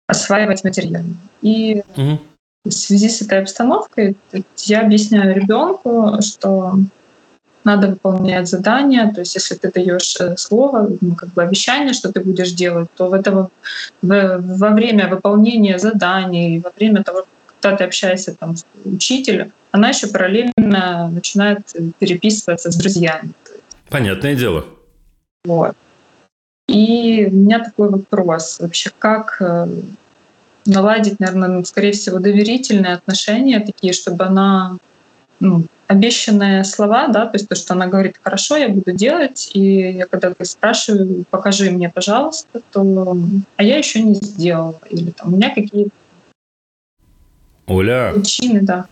осваивать 0.07 0.64
материал. 0.64 1.03
И 1.42 1.82
угу. 1.96 2.18
В 2.64 2.70
связи 2.70 3.08
с 3.08 3.22
этой 3.22 3.40
обстановкой 3.40 4.16
я 4.58 4.80
объясняю 4.82 5.34
ребенку, 5.34 6.20
что 6.20 6.74
надо 7.64 7.88
выполнять 7.88 8.48
задания. 8.48 9.11
То 9.12 9.20
есть, 9.20 9.34
если 9.34 9.54
ты 9.54 9.70
даешь 9.70 10.16
э, 10.20 10.36
слово, 10.36 10.90
ну, 11.00 11.14
как 11.14 11.30
бы 11.30 11.42
обещание, 11.42 11.92
что 11.92 12.12
ты 12.12 12.20
будешь 12.20 12.52
делать, 12.52 12.88
то 12.96 13.08
в 13.08 13.12
этого, 13.12 13.50
в, 14.02 14.38
во 14.38 14.70
время 14.70 15.08
выполнения 15.08 15.78
заданий, 15.78 16.61
во 16.61 16.72
время 16.76 17.02
того, 17.02 17.26
когда 17.46 17.76
ты 17.76 17.84
общаешься 17.84 18.34
там, 18.34 18.56
с 18.56 18.64
учителем, 18.84 19.52
она 19.72 19.90
еще 19.90 20.06
параллельно 20.06 21.11
начинает 21.12 21.74
переписываться 21.98 22.70
с 22.70 22.76
друзьями. 22.76 23.32
Понятное 23.88 24.34
дело. 24.34 24.64
Вот. 25.44 25.76
И 26.68 27.28
у 27.30 27.34
меня 27.34 27.58
такой 27.58 27.90
вопрос. 27.90 28.58
Вообще, 28.61 28.90
как 28.98 29.36
э, 29.40 29.66
наладить, 30.66 31.20
наверное, 31.20 31.64
скорее 31.64 31.92
всего, 31.92 32.18
доверительные 32.18 32.94
отношения 32.94 33.61
такие, 33.61 33.92
чтобы 33.92 34.24
она 34.24 34.78
ну, 35.40 35.66
обещанные 35.86 36.64
слова, 36.64 37.08
да, 37.08 37.26
то 37.26 37.36
есть 37.36 37.48
то, 37.48 37.56
что 37.56 37.74
она 37.74 37.86
говорит, 37.86 38.20
хорошо, 38.22 38.56
я 38.56 38.68
буду 38.68 38.92
делать, 38.92 39.50
и 39.54 39.90
я 39.92 40.06
когда 40.06 40.32
спрашиваю, 40.42 41.24
покажи 41.30 41.70
мне, 41.70 41.88
пожалуйста, 41.88 42.62
то 42.70 43.16
а 43.56 43.62
я 43.62 43.78
еще 43.78 44.02
не 44.02 44.14
сделала, 44.14 44.78
или 44.88 45.11
там 45.11 45.32
у 45.32 45.36
меня 45.36 45.52
какие-то 45.52 45.90
Оля. 47.66 48.12
причины, 48.14 48.62
да. 48.62 48.86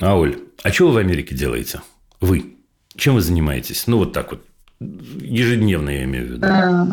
А, 0.00 0.16
Оль, 0.16 0.38
а 0.62 0.72
что 0.72 0.88
вы 0.88 0.94
в 0.94 0.96
Америке 0.96 1.34
делаете? 1.34 1.80
Вы? 2.20 2.56
Чем 2.96 3.14
вы 3.14 3.20
занимаетесь? 3.20 3.86
Ну, 3.86 3.98
вот 3.98 4.12
так 4.12 4.32
вот, 4.32 4.42
ежедневно 4.80 5.90
я 5.90 6.04
имею 6.04 6.26
в 6.26 6.30
виду. 6.30 6.46
Э, 6.46 6.86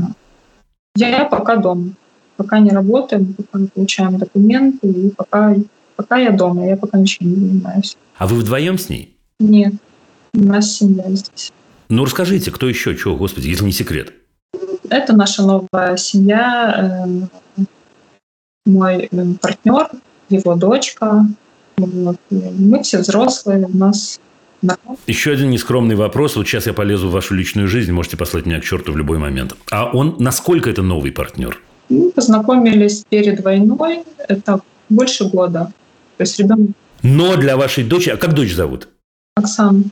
я 0.95 1.25
пока 1.25 1.55
дома. 1.55 1.93
Пока 2.37 2.59
не 2.59 2.69
работаем, 2.69 3.33
пока 3.33 3.59
не 3.59 3.67
получаем 3.67 4.17
документы, 4.17 4.87
и 4.87 5.09
пока, 5.09 5.55
пока 5.95 6.17
я 6.17 6.31
дома, 6.31 6.67
я 6.67 6.77
пока 6.77 6.97
ничем 6.97 7.29
не 7.29 7.35
занимаюсь. 7.35 7.97
А 8.17 8.27
вы 8.27 8.37
вдвоем 8.37 8.77
с 8.77 8.89
ней? 8.89 9.15
Нет, 9.39 9.73
у 10.33 10.43
нас 10.43 10.77
семья 10.77 11.03
здесь. 11.09 11.51
Ну, 11.89 12.05
расскажите, 12.05 12.51
кто 12.51 12.69
еще, 12.69 12.95
чего, 12.95 13.15
господи, 13.15 13.47
если 13.47 13.65
не 13.65 13.71
секрет? 13.71 14.13
Это 14.89 15.15
наша 15.15 15.43
новая 15.43 15.97
семья, 15.97 17.09
э, 17.57 17.63
мой 18.65 19.09
э, 19.11 19.25
партнер, 19.41 19.89
его 20.29 20.55
дочка. 20.55 21.25
Вот. 21.77 22.17
Мы 22.29 22.83
все 22.83 22.99
взрослые, 22.99 23.65
у 23.65 23.77
нас 23.77 24.19
еще 25.05 25.31
один 25.31 25.49
нескромный 25.51 25.95
вопрос. 25.95 26.35
Вот 26.35 26.47
сейчас 26.47 26.65
я 26.65 26.73
полезу 26.73 27.09
в 27.09 27.11
вашу 27.11 27.35
личную 27.35 27.67
жизнь. 27.67 27.91
Можете 27.91 28.17
послать 28.17 28.45
меня 28.45 28.59
к 28.59 28.63
черту 28.63 28.91
в 28.91 28.97
любой 28.97 29.19
момент. 29.19 29.55
А 29.71 29.85
он, 29.85 30.15
насколько 30.19 30.69
это 30.69 30.81
новый 30.81 31.11
партнер? 31.11 31.61
Мы 31.89 32.11
познакомились 32.11 33.05
перед 33.09 33.43
войной. 33.43 34.03
Это 34.27 34.61
больше 34.89 35.25
года. 35.25 35.71
То 36.17 36.23
есть 36.23 36.39
ребенок 36.39 36.71
но 37.03 37.35
для 37.37 37.57
вашей 37.57 37.83
дочери... 37.83 38.13
А 38.13 38.17
как 38.17 38.33
дочь 38.33 38.53
зовут? 38.53 38.89
Оксана. 39.35 39.83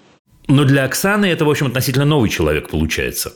Но 0.47 0.63
для 0.65 0.83
Оксаны 0.85 1.25
это, 1.25 1.45
в 1.45 1.49
общем, 1.49 1.67
относительно 1.67 2.05
новый 2.05 2.29
человек 2.29 2.69
получается. 2.69 3.33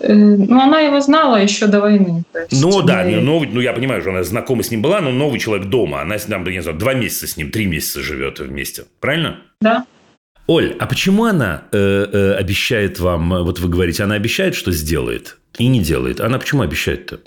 Э, 0.00 0.12
ну, 0.12 0.60
она 0.60 0.80
его 0.80 1.00
знала 1.00 1.36
еще 1.36 1.66
до 1.66 1.80
войны. 1.80 2.24
ну, 2.50 2.82
да, 2.82 3.04
мы... 3.04 3.20
новый, 3.20 3.48
ну, 3.48 3.60
я 3.60 3.72
понимаю, 3.72 4.00
что 4.00 4.10
она 4.10 4.22
знакома 4.22 4.62
с 4.62 4.70
ним 4.70 4.82
была, 4.82 5.00
но 5.00 5.10
новый 5.10 5.38
человек 5.38 5.68
дома. 5.68 6.02
Она, 6.02 6.18
там, 6.18 6.44
не 6.44 6.62
знаю, 6.62 6.78
два 6.78 6.94
месяца 6.94 7.26
с 7.26 7.36
ним, 7.36 7.50
три 7.50 7.66
месяца 7.66 8.00
живет 8.00 8.38
вместе. 8.38 8.84
Правильно? 9.00 9.38
Да. 9.60 9.86
Оль, 10.46 10.76
а 10.78 10.86
почему 10.86 11.24
она 11.24 11.64
э, 11.72 11.78
э, 11.78 12.32
обещает 12.34 13.00
вам, 13.00 13.30
вот 13.44 13.58
вы 13.58 13.68
говорите, 13.68 14.04
она 14.04 14.14
обещает, 14.14 14.54
что 14.54 14.70
сделает, 14.70 15.38
и 15.58 15.66
не 15.66 15.80
делает? 15.80 16.20
Она 16.20 16.38
почему 16.38 16.62
обещает-то? 16.62 17.20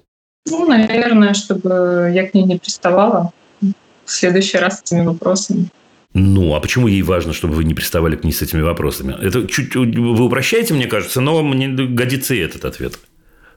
Ну, 0.49 0.67
наверное, 0.67 1.33
чтобы 1.33 2.11
я 2.13 2.27
к 2.27 2.33
ней 2.33 2.43
не 2.43 2.57
приставала 2.57 3.31
в 3.61 4.11
следующий 4.11 4.57
раз 4.57 4.79
с 4.79 4.83
этими 4.83 5.05
вопросами. 5.05 5.67
Ну, 6.13 6.55
а 6.55 6.59
почему 6.59 6.87
ей 6.87 7.03
важно, 7.03 7.33
чтобы 7.33 7.53
вы 7.53 7.63
не 7.63 7.75
приставали 7.75 8.15
к 8.15 8.23
ней 8.23 8.31
с 8.31 8.41
этими 8.41 8.61
вопросами? 8.61 9.15
Это 9.21 9.47
чуть 9.47 9.75
вы 9.75 10.25
упрощаете, 10.25 10.73
мне 10.73 10.87
кажется, 10.87 11.21
но 11.21 11.43
мне 11.43 11.67
годится 11.67 12.33
и 12.33 12.39
этот 12.39 12.65
ответ. 12.65 12.99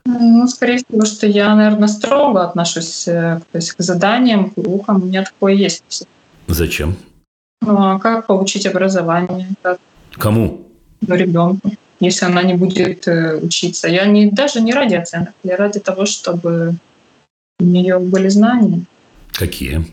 Ну, 0.05 0.47
скорее 0.47 0.77
всего, 0.77 1.05
что 1.05 1.27
я, 1.27 1.55
наверное, 1.55 1.87
строго 1.87 2.43
отношусь 2.43 3.07
э, 3.07 3.39
то 3.51 3.57
есть, 3.57 3.71
к 3.71 3.81
заданиям, 3.81 4.49
к 4.49 4.57
урокам. 4.57 5.01
У 5.01 5.05
меня 5.05 5.23
такое 5.23 5.53
есть. 5.53 6.05
Зачем? 6.47 6.97
Ну, 7.61 7.77
а 7.77 7.99
как 7.99 8.27
получить 8.27 8.65
образование? 8.65 9.47
Как... 9.61 9.79
Кому? 10.11 10.67
Ну, 11.01 11.15
ребенку, 11.15 11.71
если 12.03 12.25
она 12.25 12.43
не 12.43 12.53
будет 12.53 13.07
э, 13.07 13.37
учиться. 13.37 13.87
Я 13.87 14.05
не, 14.05 14.31
даже 14.31 14.61
не 14.61 14.73
ради 14.73 14.95
оценок, 14.95 15.33
я 15.43 15.57
ради 15.57 15.79
того, 15.79 16.05
чтобы 16.05 16.75
у 17.59 17.63
нее 17.63 17.99
были 17.99 18.29
знания. 18.29 18.85
Какие? 19.31 19.85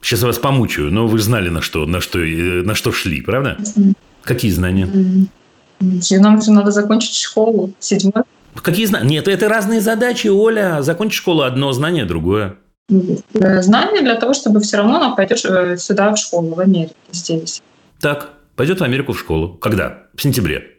Сейчас 0.00 0.20
я 0.20 0.26
вас 0.26 0.38
помучаю, 0.38 0.92
но 0.92 1.06
вы 1.06 1.18
знали, 1.20 1.48
на 1.48 1.62
что, 1.62 1.86
на 1.86 2.00
что, 2.00 2.18
э, 2.18 2.62
на 2.62 2.74
что 2.74 2.92
шли, 2.92 3.20
правда? 3.20 3.56
Mm-hmm. 3.58 3.94
Какие 4.22 4.50
знания? 4.50 4.86
Mm-hmm. 4.86 6.18
Нам 6.18 6.42
же 6.42 6.52
надо 6.52 6.70
закончить 6.70 7.14
школу, 7.14 7.72
седьмой. 7.78 8.24
Какие 8.54 8.86
знания? 8.86 9.08
Нет, 9.08 9.28
это 9.28 9.48
разные 9.48 9.80
задачи, 9.80 10.28
Оля. 10.28 10.82
Закончить 10.82 11.18
школу 11.18 11.42
одно, 11.42 11.72
знание 11.72 12.04
другое. 12.04 12.56
э, 12.90 13.62
знания 13.62 14.02
для 14.02 14.16
того, 14.16 14.34
чтобы 14.34 14.60
все 14.60 14.78
равно 14.78 14.96
она 14.96 15.10
пойдет 15.14 15.38
сюда 15.80 16.12
в 16.12 16.18
школу, 16.18 16.54
в 16.54 16.60
Америке, 16.60 16.94
здесь. 17.12 17.62
Так, 18.00 18.30
пойдет 18.56 18.80
в 18.80 18.84
Америку 18.84 19.12
в 19.12 19.20
школу. 19.20 19.54
Когда? 19.54 20.04
В 20.14 20.22
сентябре. 20.22 20.71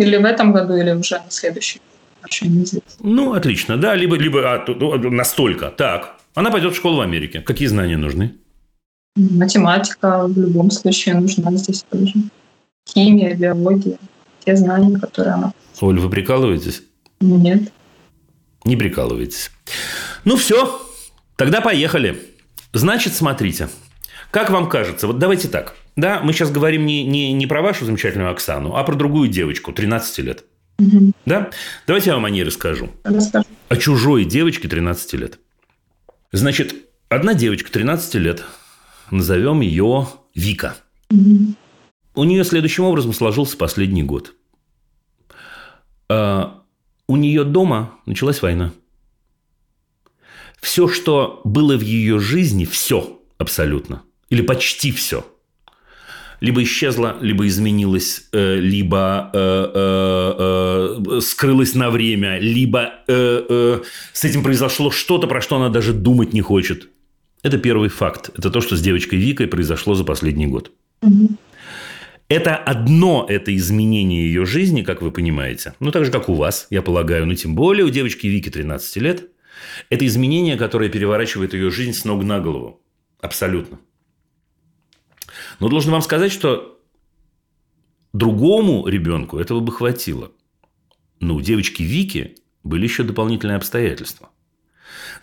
Или 0.00 0.16
в 0.16 0.24
этом 0.24 0.52
году, 0.52 0.76
или 0.76 0.92
уже 0.92 1.20
на. 1.30 1.80
Вообще 2.22 2.46
Ну, 3.00 3.34
отлично, 3.34 3.76
да, 3.76 3.94
либо, 3.94 4.16
либо 4.16 4.54
а, 4.54 4.64
ну, 4.66 5.10
настолько. 5.10 5.70
Так, 5.70 6.16
она 6.34 6.50
пойдет 6.50 6.74
в 6.74 6.76
школу 6.76 6.96
в 6.96 7.00
Америке. 7.00 7.40
Какие 7.40 7.68
знания 7.68 7.96
нужны? 7.96 8.34
Математика 9.16 10.26
в 10.26 10.38
любом 10.38 10.70
случае 10.70 11.14
нужна 11.14 11.52
здесь 11.52 11.84
тоже. 11.90 12.14
Химия, 12.88 13.34
биология. 13.34 13.98
Те 14.44 14.56
знания, 14.56 14.98
которые 14.98 15.34
она... 15.34 15.52
Оль, 15.80 15.98
вы 15.98 16.10
прикалываетесь? 16.10 16.82
Нет. 17.20 17.72
Не 18.64 18.76
прикалываетесь. 18.76 19.50
Ну 20.24 20.36
все, 20.36 20.80
тогда 21.36 21.60
поехали. 21.60 22.20
Значит, 22.72 23.14
смотрите. 23.14 23.68
Как 24.30 24.50
вам 24.50 24.68
кажется, 24.68 25.06
вот 25.06 25.18
давайте 25.18 25.48
так. 25.48 25.76
Да, 25.96 26.20
мы 26.22 26.32
сейчас 26.32 26.50
говорим 26.50 26.84
не, 26.84 27.04
не, 27.04 27.32
не 27.32 27.46
про 27.46 27.62
вашу 27.62 27.86
замечательную 27.86 28.30
Оксану, 28.30 28.76
а 28.76 28.84
про 28.84 28.94
другую 28.94 29.28
девочку, 29.28 29.72
13 29.72 30.18
лет. 30.18 30.44
Угу. 30.78 31.12
Да? 31.24 31.50
Давайте 31.86 32.10
я 32.10 32.16
вам 32.16 32.26
о 32.26 32.30
ней 32.30 32.44
расскажу. 32.44 32.90
Расскажу. 33.02 33.46
О 33.68 33.76
чужой 33.76 34.24
девочке 34.24 34.68
13 34.68 35.14
лет. 35.14 35.38
Значит, 36.32 36.74
одна 37.08 37.32
девочка 37.32 37.72
13 37.72 38.14
лет, 38.16 38.44
назовем 39.10 39.62
ее 39.62 40.08
Вика. 40.34 40.76
Угу. 41.10 41.54
У 42.14 42.24
нее 42.24 42.44
следующим 42.44 42.84
образом 42.84 43.14
сложился 43.14 43.56
последний 43.56 44.02
год. 44.02 44.34
А 46.08 46.62
у 47.08 47.16
нее 47.16 47.44
дома 47.44 47.98
началась 48.04 48.42
война. 48.42 48.72
Все, 50.60 50.88
что 50.88 51.40
было 51.44 51.76
в 51.76 51.82
ее 51.82 52.18
жизни, 52.18 52.64
все 52.64 53.20
абсолютно, 53.38 54.02
или 54.30 54.42
почти 54.42 54.90
все, 54.90 55.26
либо 56.40 56.62
исчезло, 56.62 57.16
либо 57.20 57.46
изменилось, 57.46 58.28
э, 58.32 58.56
либо 58.56 59.30
э, 59.32 60.98
э, 61.08 61.20
скрылось 61.20 61.74
на 61.74 61.90
время, 61.90 62.38
либо 62.38 62.92
с 63.06 64.24
этим 64.24 64.42
произошло 64.42 64.90
что-то, 64.90 65.26
про 65.26 65.40
что 65.40 65.56
она 65.56 65.68
даже 65.68 65.92
думать 65.92 66.32
не 66.32 66.40
хочет. 66.40 66.88
Это 67.42 67.58
первый 67.58 67.88
факт. 67.88 68.30
Это 68.36 68.50
то, 68.50 68.60
что 68.60 68.76
с 68.76 68.80
девочкой 68.80 69.18
Викой 69.18 69.46
произошло 69.46 69.94
за 69.94 70.04
последний 70.04 70.46
год. 70.46 70.72
Угу. 71.02 71.28
Это 72.28 72.56
одно 72.56 73.24
это 73.28 73.54
изменение 73.54 74.26
ее 74.26 74.44
жизни, 74.44 74.82
как 74.82 75.00
вы 75.00 75.12
понимаете. 75.12 75.74
Ну, 75.78 75.92
так 75.92 76.04
же, 76.04 76.10
как 76.10 76.28
у 76.28 76.34
вас, 76.34 76.66
я 76.70 76.82
полагаю. 76.82 77.26
Но 77.26 77.34
тем 77.34 77.54
более 77.54 77.84
у 77.84 77.90
девочки 77.90 78.26
Вики 78.26 78.50
13 78.50 78.96
лет. 78.96 79.30
Это 79.90 80.04
изменение, 80.06 80.56
которое 80.56 80.90
переворачивает 80.90 81.54
ее 81.54 81.70
жизнь 81.70 81.92
с 81.92 82.04
ног 82.04 82.24
на 82.24 82.40
голову. 82.40 82.80
Абсолютно. 83.20 83.78
Но 85.60 85.68
должен 85.68 85.92
вам 85.92 86.02
сказать, 86.02 86.32
что 86.32 86.78
другому 88.12 88.86
ребенку 88.86 89.38
этого 89.38 89.60
бы 89.60 89.72
хватило. 89.72 90.32
Но 91.20 91.36
у 91.36 91.40
девочки 91.40 91.82
Вики 91.82 92.36
были 92.62 92.84
еще 92.84 93.02
дополнительные 93.02 93.56
обстоятельства. 93.56 94.30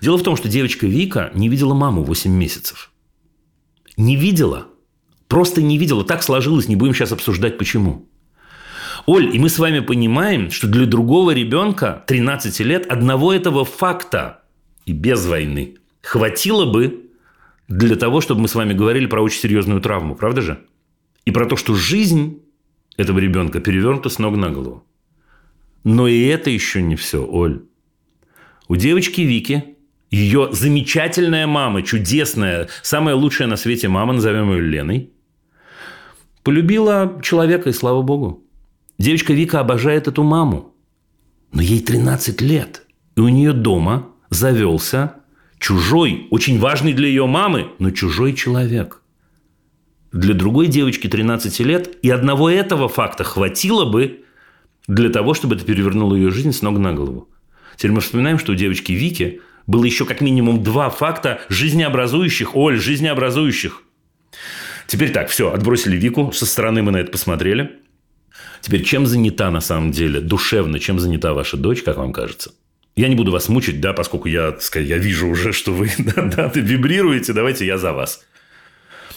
Дело 0.01 0.17
в 0.17 0.23
том, 0.23 0.35
что 0.35 0.49
девочка 0.49 0.87
Вика 0.87 1.31
не 1.33 1.49
видела 1.49 1.73
маму 1.73 2.03
8 2.03 2.31
месяцев. 2.31 2.91
Не 3.97 4.15
видела. 4.15 4.67
Просто 5.27 5.61
не 5.61 5.77
видела. 5.77 6.03
Так 6.03 6.23
сложилось, 6.23 6.67
не 6.67 6.75
будем 6.75 6.93
сейчас 6.93 7.11
обсуждать 7.11 7.57
почему. 7.57 8.09
Оль, 9.05 9.35
и 9.35 9.39
мы 9.39 9.49
с 9.49 9.59
вами 9.59 9.79
понимаем, 9.79 10.49
что 10.51 10.67
для 10.67 10.85
другого 10.85 11.31
ребенка 11.31 12.03
13 12.07 12.59
лет 12.61 12.85
одного 12.85 13.33
этого 13.33 13.65
факта 13.65 14.43
и 14.85 14.93
без 14.93 15.25
войны 15.25 15.77
хватило 16.01 16.65
бы 16.65 17.02
для 17.67 17.95
того, 17.95 18.21
чтобы 18.21 18.41
мы 18.41 18.47
с 18.47 18.55
вами 18.55 18.73
говорили 18.73 19.05
про 19.05 19.21
очень 19.21 19.39
серьезную 19.39 19.81
травму, 19.81 20.15
правда 20.15 20.41
же? 20.41 20.65
И 21.25 21.31
про 21.31 21.45
то, 21.45 21.55
что 21.55 21.75
жизнь 21.75 22.41
этого 22.97 23.19
ребенка 23.19 23.59
перевернута 23.59 24.09
с 24.09 24.19
ног 24.19 24.35
на 24.35 24.49
голову. 24.49 24.85
Но 25.83 26.07
и 26.07 26.25
это 26.25 26.49
еще 26.49 26.81
не 26.81 26.95
все, 26.95 27.25
Оль. 27.25 27.63
У 28.67 28.75
девочки 28.75 29.21
Вики 29.21 29.75
ее 30.11 30.49
замечательная 30.51 31.47
мама, 31.47 31.81
чудесная, 31.81 32.69
самая 32.83 33.15
лучшая 33.15 33.47
на 33.47 33.55
свете 33.55 33.87
мама, 33.87 34.13
назовем 34.13 34.51
ее 34.53 34.61
Леной, 34.61 35.09
полюбила 36.43 37.19
человека, 37.23 37.69
и 37.69 37.73
слава 37.73 38.03
богу. 38.03 38.43
Девочка 38.99 39.33
Вика 39.33 39.59
обожает 39.59 40.07
эту 40.07 40.23
маму. 40.23 40.75
Но 41.51 41.61
ей 41.61 41.81
13 41.81 42.41
лет. 42.41 42.85
И 43.15 43.21
у 43.21 43.27
нее 43.27 43.53
дома 43.53 44.09
завелся 44.29 45.15
чужой, 45.63 46.27
очень 46.29 46.59
важный 46.59 46.91
для 46.91 47.07
ее 47.07 47.25
мамы, 47.25 47.67
но 47.79 47.89
чужой 47.91 48.33
человек. 48.33 49.01
Для 50.11 50.33
другой 50.33 50.67
девочки 50.67 51.07
13 51.07 51.59
лет 51.61 51.97
и 52.01 52.09
одного 52.09 52.49
этого 52.49 52.89
факта 52.89 53.23
хватило 53.23 53.85
бы 53.85 54.25
для 54.87 55.09
того, 55.09 55.33
чтобы 55.33 55.55
это 55.55 55.63
перевернуло 55.63 56.15
ее 56.15 56.31
жизнь 56.31 56.51
с 56.51 56.61
ног 56.61 56.77
на 56.79 56.91
голову. 56.91 57.29
Теперь 57.77 57.93
мы 57.93 58.01
вспоминаем, 58.01 58.39
что 58.39 58.51
у 58.51 58.55
девочки 58.55 58.91
Вики 58.91 59.39
было 59.65 59.85
еще 59.85 60.05
как 60.05 60.19
минимум 60.19 60.61
два 60.63 60.89
факта 60.89 61.39
жизнеобразующих, 61.47 62.57
Оль, 62.57 62.77
жизнеобразующих. 62.77 63.83
Теперь 64.87 65.13
так, 65.13 65.29
все, 65.29 65.49
отбросили 65.49 65.95
Вику, 65.95 66.33
со 66.33 66.45
стороны 66.45 66.83
мы 66.83 66.91
на 66.91 66.97
это 66.97 67.09
посмотрели. 67.09 67.79
Теперь 68.59 68.83
чем 68.83 69.05
занята 69.05 69.49
на 69.49 69.61
самом 69.61 69.91
деле, 69.91 70.19
душевно, 70.19 70.77
чем 70.79 70.99
занята 70.99 71.33
ваша 71.33 71.55
дочь, 71.55 71.83
как 71.83 71.95
вам 71.95 72.11
кажется? 72.11 72.51
Я 72.95 73.07
не 73.07 73.15
буду 73.15 73.31
вас 73.31 73.49
мучить, 73.49 73.81
да, 73.81 73.91
поскольку 73.93 74.27
я, 74.27 74.51
так 74.51 74.75
я 74.75 74.97
вижу 74.97 75.27
уже, 75.27 75.51
что 75.51 75.71
вы 75.71 75.91
да, 75.97 76.23
да, 76.23 76.51
вибрируете, 76.53 77.33
давайте 77.33 77.65
я 77.65 77.77
за 77.77 77.91
вас. 77.91 78.23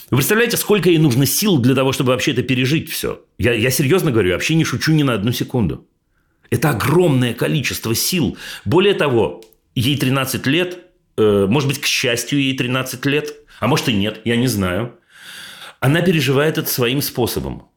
Вы 0.09 0.17
представляете, 0.17 0.57
сколько 0.57 0.89
ей 0.89 0.97
нужно 0.97 1.25
сил 1.25 1.57
для 1.59 1.75
того, 1.75 1.91
чтобы 1.91 2.11
вообще 2.11 2.31
это 2.31 2.41
пережить 2.41 2.89
все? 2.89 3.21
Я, 3.37 3.53
я 3.53 3.69
серьезно 3.69 4.11
говорю, 4.11 4.33
вообще 4.33 4.55
не 4.55 4.63
шучу 4.63 4.93
ни 4.93 5.03
на 5.03 5.13
одну 5.13 5.31
секунду. 5.31 5.85
Это 6.49 6.69
огромное 6.69 7.33
количество 7.33 7.93
сил. 7.93 8.37
Более 8.63 8.93
того, 8.93 9.43
ей 9.75 9.97
13 9.97 10.47
лет, 10.47 10.79
э, 11.17 11.45
может 11.47 11.67
быть, 11.67 11.81
к 11.81 11.85
счастью, 11.85 12.39
ей 12.39 12.57
13 12.57 13.05
лет, 13.05 13.33
а 13.59 13.67
может 13.67 13.89
и 13.89 13.93
нет, 13.93 14.21
я 14.23 14.37
не 14.37 14.47
знаю. 14.47 14.97
Она 15.81 16.01
переживает 16.01 16.57
это 16.57 16.69
своим 16.69 17.01
способом. 17.01 17.67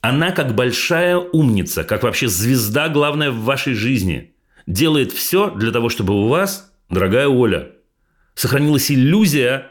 Она 0.00 0.32
как 0.32 0.54
большая 0.54 1.16
умница, 1.16 1.84
как 1.84 2.02
вообще 2.02 2.28
звезда 2.28 2.88
главная 2.88 3.30
в 3.30 3.44
вашей 3.44 3.72
жизни– 3.72 4.34
делает 4.68 5.12
все 5.12 5.50
для 5.50 5.72
того, 5.72 5.88
чтобы 5.88 6.14
у 6.14 6.28
вас, 6.28 6.70
дорогая 6.90 7.26
Оля, 7.26 7.72
сохранилась 8.34 8.90
иллюзия 8.90 9.70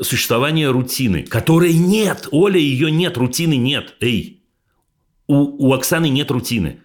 существования 0.00 0.70
рутины, 0.70 1.24
которой 1.24 1.74
нет. 1.74 2.28
Оля, 2.30 2.58
ее 2.58 2.90
нет, 2.90 3.16
рутины 3.16 3.56
нет. 3.56 3.94
Эй, 4.00 4.42
у, 5.26 5.68
у 5.68 5.72
Оксаны 5.74 6.08
нет 6.08 6.30
рутины. 6.30 6.80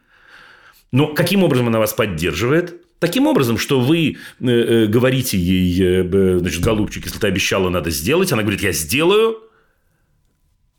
Но 0.92 1.14
каким 1.14 1.44
образом 1.44 1.68
она 1.68 1.80
вас 1.80 1.94
поддерживает? 1.94 2.82
Таким 3.00 3.28
образом, 3.28 3.58
что 3.58 3.80
вы 3.80 4.18
э, 4.40 4.46
э, 4.48 4.86
говорите 4.88 5.38
ей, 5.38 6.04
э, 6.04 6.40
значит, 6.40 6.62
голубчик, 6.62 7.06
если 7.06 7.20
ты 7.20 7.28
обещала, 7.28 7.70
надо 7.70 7.92
сделать. 7.92 8.32
Она 8.32 8.42
говорит, 8.42 8.62
я 8.62 8.72
сделаю. 8.72 9.38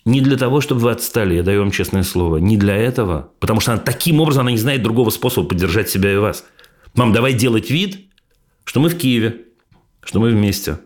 Не 0.05 0.21
для 0.21 0.37
того, 0.37 0.61
чтобы 0.61 0.81
вы 0.81 0.91
отстали, 0.91 1.35
я 1.35 1.45
даю 1.45 1.61
вам 1.61 1.71
честное 1.71 2.03
слово. 2.03 2.39
Не 2.39 2.57
для 2.57 2.77
этого. 2.77 3.31
Потому 3.39 3.61
что 3.61 3.73
она 3.73 3.81
таким 3.81 4.21
образом, 4.21 4.43
она 4.43 4.51
не 4.51 4.57
знает 4.57 4.83
другого 4.83 5.11
способа 5.11 5.49
поддержать 5.49 5.89
себя 5.89 6.13
и 6.13 6.17
вас. 6.17 6.45
Мам, 6.95 7.13
давай 7.13 7.33
делать 7.33 7.71
вид, 7.71 8.01
что 8.65 8.81
мы 8.81 8.91
в 8.91 8.99
Киеве, 8.99 9.47
что 10.03 10.21
мы 10.21 10.31
вместе 10.31 10.79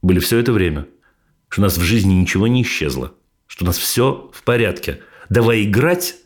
были 0.00 0.18
все 0.18 0.38
это 0.38 0.52
время, 0.52 0.86
что 1.48 1.60
у 1.60 1.64
нас 1.64 1.76
в 1.76 1.82
жизни 1.82 2.14
ничего 2.14 2.46
не 2.46 2.62
исчезло, 2.62 3.12
что 3.46 3.64
у 3.64 3.66
нас 3.66 3.76
все 3.76 4.30
в 4.32 4.42
порядке. 4.44 5.00
Давай 5.28 5.64
играть, 5.64 6.16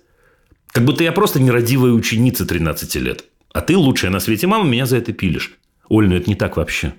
как 0.68 0.84
будто 0.84 1.02
я 1.02 1.10
просто 1.10 1.40
нерадивая 1.40 1.90
ученица 1.90 2.46
13 2.46 2.94
лет. 2.96 3.24
А 3.52 3.62
ты 3.62 3.76
лучшая 3.76 4.12
на 4.12 4.20
свете 4.20 4.46
мама, 4.46 4.68
меня 4.68 4.86
за 4.86 4.98
это 4.98 5.12
пилишь. 5.12 5.58
Оль, 5.88 6.08
ну 6.08 6.14
это 6.14 6.30
не 6.30 6.36
так 6.36 6.56
вообще. 6.56 6.94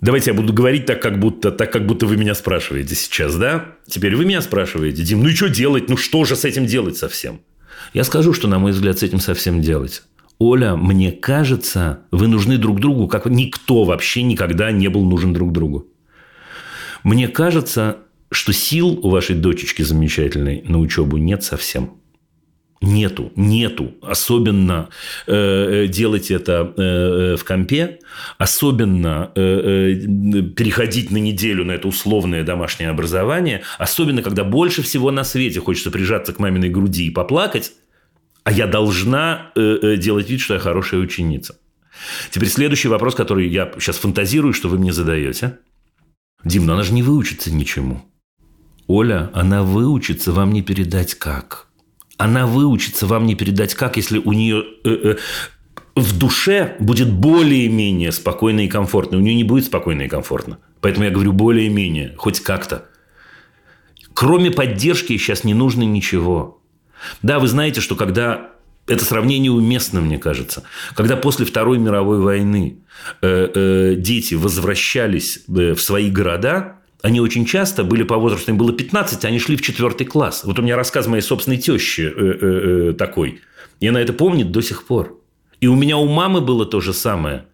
Давайте 0.00 0.30
я 0.30 0.34
буду 0.34 0.52
говорить 0.52 0.86
так, 0.86 1.02
как 1.02 1.18
будто, 1.18 1.50
так, 1.50 1.72
как 1.72 1.86
будто 1.86 2.06
вы 2.06 2.16
меня 2.16 2.36
спрашиваете 2.36 2.94
сейчас, 2.94 3.34
да? 3.34 3.76
Теперь 3.88 4.14
вы 4.14 4.24
меня 4.24 4.40
спрашиваете, 4.42 5.02
Дим, 5.02 5.24
ну 5.24 5.28
и 5.28 5.34
что 5.34 5.48
делать? 5.48 5.88
Ну 5.88 5.96
что 5.96 6.24
же 6.24 6.36
с 6.36 6.44
этим 6.44 6.66
делать 6.66 6.96
совсем? 6.96 7.40
Я 7.94 8.04
скажу, 8.04 8.32
что, 8.32 8.46
на 8.46 8.60
мой 8.60 8.70
взгляд, 8.70 9.00
с 9.00 9.02
этим 9.02 9.18
совсем 9.18 9.60
делать. 9.60 10.04
Оля, 10.38 10.76
мне 10.76 11.10
кажется, 11.10 12.00
вы 12.12 12.28
нужны 12.28 12.58
друг 12.58 12.80
другу, 12.80 13.08
как 13.08 13.26
никто 13.26 13.84
вообще 13.84 14.22
никогда 14.22 14.70
не 14.70 14.88
был 14.88 15.04
нужен 15.04 15.32
друг 15.32 15.52
другу. 15.52 15.88
Мне 17.02 17.28
кажется, 17.28 17.98
что 18.30 18.52
сил 18.52 19.00
у 19.02 19.10
вашей 19.10 19.34
дочечки 19.34 19.82
замечательной 19.82 20.62
на 20.62 20.78
учебу 20.78 21.16
нет 21.16 21.42
совсем. 21.42 21.94
Нету, 22.80 23.32
нету. 23.34 23.96
Особенно 24.02 24.88
э, 25.26 25.34
э 25.34 25.88
делать 25.88 26.30
это 26.30 26.72
э, 26.76 26.82
э, 27.32 27.36
в 27.36 27.42
компе, 27.42 27.98
особенно 28.38 29.32
э, 29.34 29.40
э, 29.42 30.42
переходить 30.42 31.10
на 31.10 31.16
неделю 31.16 31.64
на 31.64 31.72
это 31.72 31.88
условное 31.88 32.44
домашнее 32.44 32.90
образование, 32.90 33.62
особенно 33.78 34.22
когда 34.22 34.44
больше 34.44 34.82
всего 34.82 35.10
на 35.10 35.24
свете 35.24 35.58
хочется 35.58 35.90
прижаться 35.90 36.32
к 36.32 36.38
маминой 36.38 36.68
груди 36.68 37.08
и 37.08 37.10
поплакать, 37.10 37.72
а 38.48 38.50
я 38.50 38.66
должна 38.66 39.52
э, 39.56 39.60
э, 39.60 39.96
делать 39.98 40.30
вид, 40.30 40.40
что 40.40 40.54
я 40.54 40.60
хорошая 40.60 41.00
ученица. 41.00 41.58
Теперь 42.30 42.48
следующий 42.48 42.88
вопрос, 42.88 43.14
который 43.14 43.46
я 43.46 43.70
сейчас 43.78 43.98
фантазирую, 43.98 44.54
что 44.54 44.68
вы 44.68 44.78
мне 44.78 44.90
задаете. 44.90 45.58
Дим, 46.44 46.64
но 46.64 46.72
она 46.72 46.82
же 46.82 46.94
не 46.94 47.02
выучится 47.02 47.52
ничему. 47.52 48.00
Оля, 48.86 49.30
она 49.34 49.64
выучится 49.64 50.32
вам 50.32 50.54
не 50.54 50.62
передать 50.62 51.14
как. 51.14 51.66
Она 52.16 52.46
выучится 52.46 53.06
вам 53.06 53.26
не 53.26 53.34
передать 53.34 53.74
как, 53.74 53.98
если 53.98 54.18
у 54.18 54.32
нее 54.32 54.64
э, 54.82 54.88
э, 54.92 55.16
в 55.94 56.18
душе 56.18 56.74
будет 56.80 57.12
более-менее 57.12 58.12
спокойно 58.12 58.60
и 58.60 58.68
комфортно. 58.68 59.18
У 59.18 59.20
нее 59.20 59.34
не 59.34 59.44
будет 59.44 59.66
спокойно 59.66 60.00
и 60.02 60.08
комфортно. 60.08 60.56
Поэтому 60.80 61.04
я 61.04 61.10
говорю 61.10 61.34
более-менее, 61.34 62.14
хоть 62.16 62.40
как-то. 62.40 62.86
Кроме 64.14 64.50
поддержки 64.50 65.18
сейчас 65.18 65.44
не 65.44 65.52
нужно 65.52 65.82
ничего. 65.82 66.57
Да, 67.22 67.38
вы 67.38 67.48
знаете, 67.48 67.80
что 67.80 67.96
когда 67.96 68.50
это 68.88 69.04
сравнение 69.04 69.52
уместно, 69.52 70.00
мне 70.00 70.18
кажется. 70.18 70.64
Когда 70.94 71.16
после 71.16 71.44
Второй 71.44 71.78
мировой 71.78 72.20
войны 72.20 72.78
э, 73.20 73.48
э, 73.54 73.94
дети 73.96 74.34
возвращались 74.34 75.44
э, 75.48 75.74
в 75.74 75.80
свои 75.80 76.10
города, 76.10 76.78
они 77.02 77.20
очень 77.20 77.44
часто 77.44 77.84
были 77.84 78.02
по 78.02 78.16
возрасту, 78.16 78.50
им 78.50 78.58
было 78.58 78.72
15, 78.72 79.24
они 79.24 79.38
шли 79.38 79.56
в 79.56 79.62
четвертый 79.62 80.04
класс. 80.06 80.42
Вот 80.44 80.58
у 80.58 80.62
меня 80.62 80.74
рассказ 80.74 81.06
моей 81.06 81.22
собственной 81.22 81.58
тещи 81.58 82.94
такой. 82.94 83.40
И 83.78 83.86
она 83.86 84.00
это 84.00 84.12
помнит 84.12 84.50
до 84.50 84.62
сих 84.62 84.84
пор. 84.84 85.20
И 85.60 85.68
у 85.68 85.76
меня 85.76 85.96
у 85.96 86.08
мамы 86.08 86.40
было 86.40 86.66
то 86.66 86.80
же 86.80 86.92
самое. 86.92 87.44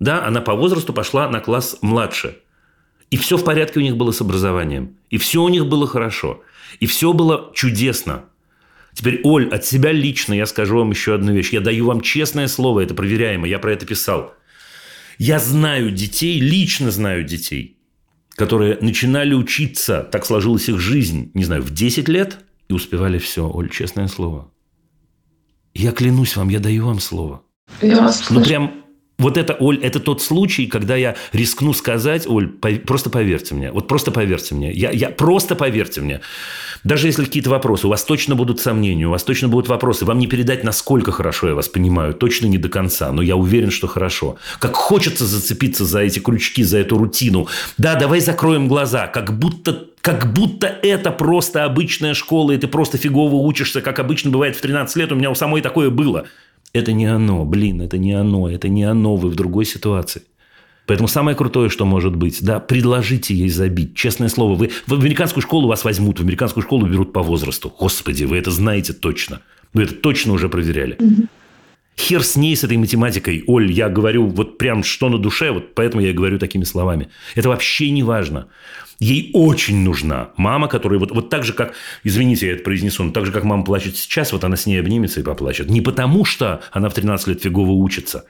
Да, 0.00 0.26
она 0.26 0.40
по 0.40 0.54
возрасту 0.54 0.92
пошла 0.92 1.28
на 1.28 1.38
класс 1.38 1.78
младше. 1.82 2.38
И 3.10 3.16
все 3.16 3.36
в 3.36 3.44
порядке 3.44 3.78
у 3.78 3.82
них 3.82 3.96
было 3.96 4.10
с 4.10 4.20
образованием. 4.20 4.96
И 5.10 5.18
все 5.18 5.42
у 5.42 5.48
них 5.48 5.66
было 5.66 5.86
хорошо. 5.86 6.42
И 6.80 6.86
все 6.86 7.12
было 7.12 7.52
чудесно. 7.54 8.24
Теперь, 9.00 9.22
Оль, 9.24 9.48
от 9.48 9.64
себя 9.64 9.92
лично 9.92 10.34
я 10.34 10.44
скажу 10.44 10.76
вам 10.76 10.90
еще 10.90 11.14
одну 11.14 11.32
вещь. 11.32 11.54
Я 11.54 11.60
даю 11.60 11.86
вам 11.86 12.02
честное 12.02 12.48
слово, 12.48 12.80
это 12.80 12.92
проверяемо, 12.92 13.48
я 13.48 13.58
про 13.58 13.72
это 13.72 13.86
писал. 13.86 14.34
Я 15.16 15.38
знаю 15.38 15.90
детей, 15.90 16.38
лично 16.38 16.90
знаю 16.90 17.24
детей, 17.24 17.78
которые 18.34 18.76
начинали 18.82 19.32
учиться, 19.32 20.02
так 20.02 20.26
сложилась 20.26 20.68
их 20.68 20.78
жизнь, 20.80 21.30
не 21.32 21.44
знаю, 21.44 21.62
в 21.62 21.72
10 21.72 22.10
лет 22.10 22.40
и 22.68 22.74
успевали 22.74 23.16
все. 23.16 23.48
Оль, 23.48 23.70
честное 23.70 24.06
слово. 24.06 24.52
Я 25.72 25.92
клянусь 25.92 26.36
вам, 26.36 26.50
я 26.50 26.60
даю 26.60 26.84
вам 26.84 27.00
слово. 27.00 27.42
Я 27.80 28.02
вас 28.02 28.28
ну, 28.28 28.44
прям 28.44 28.84
вот 29.20 29.36
это, 29.36 29.54
Оль, 29.60 29.78
это 29.78 30.00
тот 30.00 30.22
случай, 30.22 30.66
когда 30.66 30.96
я 30.96 31.14
рискну 31.32 31.72
сказать, 31.72 32.26
Оль, 32.26 32.48
по, 32.48 32.70
просто 32.70 33.10
поверьте 33.10 33.54
мне, 33.54 33.70
вот 33.70 33.86
просто 33.86 34.10
поверьте 34.10 34.54
мне, 34.54 34.72
я, 34.72 34.90
я 34.90 35.10
просто 35.10 35.54
поверьте 35.54 36.00
мне. 36.00 36.20
Даже 36.82 37.08
если 37.08 37.24
какие-то 37.24 37.50
вопросы, 37.50 37.86
у 37.86 37.90
вас 37.90 38.04
точно 38.04 38.34
будут 38.34 38.58
сомнения, 38.60 39.06
у 39.06 39.10
вас 39.10 39.22
точно 39.22 39.48
будут 39.48 39.68
вопросы, 39.68 40.04
вам 40.04 40.18
не 40.18 40.26
передать, 40.26 40.64
насколько 40.64 41.12
хорошо 41.12 41.48
я 41.48 41.54
вас 41.54 41.68
понимаю, 41.68 42.14
точно 42.14 42.46
не 42.46 42.58
до 42.58 42.68
конца, 42.68 43.12
но 43.12 43.22
я 43.22 43.36
уверен, 43.36 43.70
что 43.70 43.86
хорошо. 43.86 44.38
Как 44.58 44.74
хочется 44.74 45.26
зацепиться 45.26 45.84
за 45.84 46.00
эти 46.00 46.18
крючки, 46.18 46.64
за 46.64 46.78
эту 46.78 46.96
рутину. 46.96 47.48
Да, 47.76 47.94
давай 47.96 48.20
закроем 48.20 48.68
глаза, 48.68 49.06
как 49.06 49.38
будто 49.38 49.86
как 50.00 50.32
будто 50.32 50.66
это 50.66 51.10
просто 51.10 51.64
обычная 51.64 52.14
школа, 52.14 52.52
и 52.52 52.56
ты 52.56 52.66
просто 52.68 52.96
фигово 52.96 53.34
учишься, 53.34 53.82
как 53.82 53.98
обычно 53.98 54.30
бывает 54.30 54.56
в 54.56 54.60
13 54.62 54.96
лет. 54.96 55.12
У 55.12 55.14
меня 55.14 55.30
у 55.30 55.34
самой 55.34 55.60
такое 55.60 55.90
было. 55.90 56.24
Это 56.72 56.92
не 56.92 57.06
оно, 57.06 57.44
блин, 57.44 57.80
это 57.80 57.98
не 57.98 58.12
оно, 58.12 58.48
это 58.48 58.68
не 58.68 58.84
оно, 58.84 59.16
вы 59.16 59.30
в 59.30 59.34
другой 59.34 59.64
ситуации. 59.64 60.22
Поэтому 60.86 61.08
самое 61.08 61.36
крутое, 61.36 61.68
что 61.68 61.84
может 61.84 62.16
быть, 62.16 62.42
да, 62.42 62.58
предложите 62.58 63.34
ей 63.34 63.48
забить. 63.48 63.94
Честное 63.94 64.28
слово, 64.28 64.54
вы 64.54 64.70
в 64.86 64.92
американскую 64.92 65.42
школу 65.42 65.68
вас 65.68 65.84
возьмут, 65.84 66.18
в 66.18 66.22
американскую 66.22 66.64
школу 66.64 66.86
берут 66.86 67.12
по 67.12 67.22
возрасту. 67.22 67.72
Господи, 67.78 68.24
вы 68.24 68.38
это 68.38 68.50
знаете 68.50 68.92
точно. 68.92 69.40
Вы 69.72 69.84
это 69.84 69.94
точно 69.94 70.32
уже 70.32 70.48
проверяли. 70.48 70.98
Хер 71.96 72.24
с 72.24 72.34
ней, 72.34 72.56
с 72.56 72.64
этой 72.64 72.76
математикой. 72.76 73.44
Оль, 73.46 73.70
я 73.70 73.88
говорю 73.88 74.26
вот 74.26 74.58
прям 74.58 74.82
что 74.82 75.08
на 75.08 75.18
душе, 75.18 75.52
вот 75.52 75.74
поэтому 75.74 76.02
я 76.02 76.12
говорю 76.12 76.38
такими 76.38 76.64
словами. 76.64 77.08
Это 77.34 77.48
вообще 77.48 77.90
не 77.90 78.02
важно. 78.02 78.48
Ей 79.00 79.30
очень 79.32 79.78
нужна 79.78 80.28
мама, 80.36 80.68
которая 80.68 80.98
вот, 80.98 81.10
вот 81.10 81.30
так 81.30 81.42
же, 81.42 81.54
как, 81.54 81.72
извините, 82.04 82.46
я 82.46 82.52
это 82.52 82.62
произнесу, 82.62 83.02
но 83.02 83.12
так 83.12 83.24
же, 83.24 83.32
как 83.32 83.44
мама 83.44 83.64
плачет 83.64 83.96
сейчас, 83.96 84.32
вот 84.32 84.44
она 84.44 84.56
с 84.56 84.66
ней 84.66 84.78
обнимется 84.78 85.20
и 85.20 85.22
поплачет. 85.22 85.70
Не 85.70 85.80
потому, 85.80 86.26
что 86.26 86.60
она 86.70 86.90
в 86.90 86.94
13 86.94 87.28
лет 87.28 87.42
фигово 87.42 87.70
учится, 87.70 88.26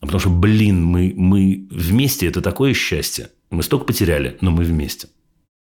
а 0.00 0.06
потому 0.06 0.20
что, 0.20 0.28
блин, 0.28 0.84
мы, 0.84 1.14
мы 1.16 1.66
вместе, 1.70 2.28
это 2.28 2.42
такое 2.42 2.74
счастье. 2.74 3.30
Мы 3.50 3.62
столько 3.62 3.86
потеряли, 3.86 4.36
но 4.42 4.50
мы 4.50 4.62
вместе. 4.62 5.08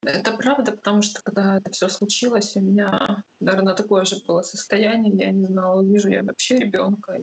Это 0.03 0.33
правда, 0.33 0.73
потому 0.73 1.03
что 1.03 1.23
когда 1.23 1.59
это 1.59 1.71
все 1.71 1.89
случилось, 1.89 2.57
у 2.57 2.61
меня, 2.61 3.23
наверное, 3.39 3.75
такое 3.75 4.05
же 4.05 4.17
было 4.27 4.43
состояние. 4.43 5.15
Я 5.15 5.31
не 5.31 5.45
знала, 5.45 5.83
вижу 5.83 6.09
я 6.09 6.25
вообще 6.25 6.59
ребенка. 6.59 7.21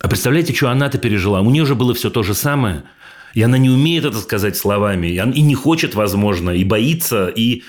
А 0.00 0.08
представляете, 0.08 0.54
что 0.54 0.70
она-то 0.70 0.98
пережила? 0.98 1.40
У 1.40 1.50
нее 1.50 1.66
же 1.66 1.74
было 1.74 1.92
все 1.92 2.10
то 2.10 2.22
же 2.22 2.34
самое. 2.34 2.84
И 3.34 3.42
она 3.42 3.58
не 3.58 3.68
умеет 3.68 4.04
это 4.04 4.18
сказать 4.18 4.56
словами, 4.56 5.08
и 5.08 5.42
не 5.42 5.54
хочет, 5.54 5.94
возможно, 5.94 6.50
и 6.50 6.64
боится, 6.64 7.28
и... 7.28 7.62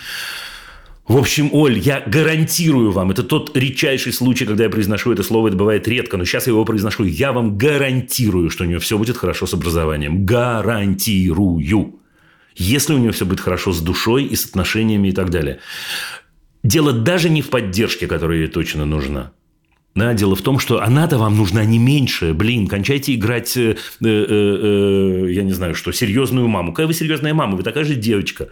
В 1.07 1.17
общем, 1.17 1.49
Оль, 1.51 1.77
я 1.77 1.99
гарантирую 1.99 2.91
вам, 2.91 3.11
это 3.11 3.21
тот 3.21 3.55
редчайший 3.55 4.11
случай, 4.11 4.43
когда 4.45 4.63
я 4.63 4.71
произношу 4.71 5.11
это 5.11 5.21
слово, 5.21 5.49
это 5.49 5.57
бывает 5.57 5.87
редко, 5.87 6.17
но 6.17 6.25
сейчас 6.25 6.47
я 6.47 6.53
его 6.53 6.65
произношу, 6.65 7.03
я 7.03 7.31
вам 7.31 7.59
гарантирую, 7.59 8.49
что 8.49 8.63
у 8.63 8.67
нее 8.67 8.79
все 8.79 8.97
будет 8.97 9.15
хорошо 9.15 9.45
с 9.45 9.53
образованием. 9.53 10.25
Гарантирую. 10.25 11.99
Если 12.55 12.93
у 12.93 12.97
нее 12.97 13.11
все 13.11 13.25
будет 13.27 13.39
хорошо 13.39 13.71
с 13.71 13.81
душой 13.81 14.23
и 14.23 14.35
с 14.35 14.45
отношениями 14.45 15.09
и 15.09 15.11
так 15.11 15.29
далее. 15.29 15.59
Дело 16.63 16.91
даже 16.91 17.29
не 17.29 17.43
в 17.43 17.49
поддержке, 17.51 18.07
которая 18.07 18.39
ей 18.39 18.47
точно 18.47 18.85
нужна. 18.85 19.31
Да, 19.95 20.13
дело 20.13 20.35
в 20.35 20.41
том, 20.41 20.59
что 20.59 20.81
она-то 20.81 21.17
вам 21.17 21.37
нужна 21.37 21.63
не 21.63 21.79
меньше. 21.79 22.33
Блин, 22.33 22.67
кончайте 22.67 23.15
играть, 23.15 23.55
э, 23.55 23.77
э, 24.01 24.05
э, 24.05 25.31
я 25.31 25.43
не 25.43 25.53
знаю 25.53 25.73
что, 25.73 25.93
серьезную 25.93 26.49
маму. 26.49 26.73
Какая 26.73 26.87
вы 26.87 26.93
серьезная 26.93 27.33
мама? 27.33 27.55
Вы 27.55 27.63
такая 27.63 27.85
же 27.85 27.95
девочка. 27.95 28.49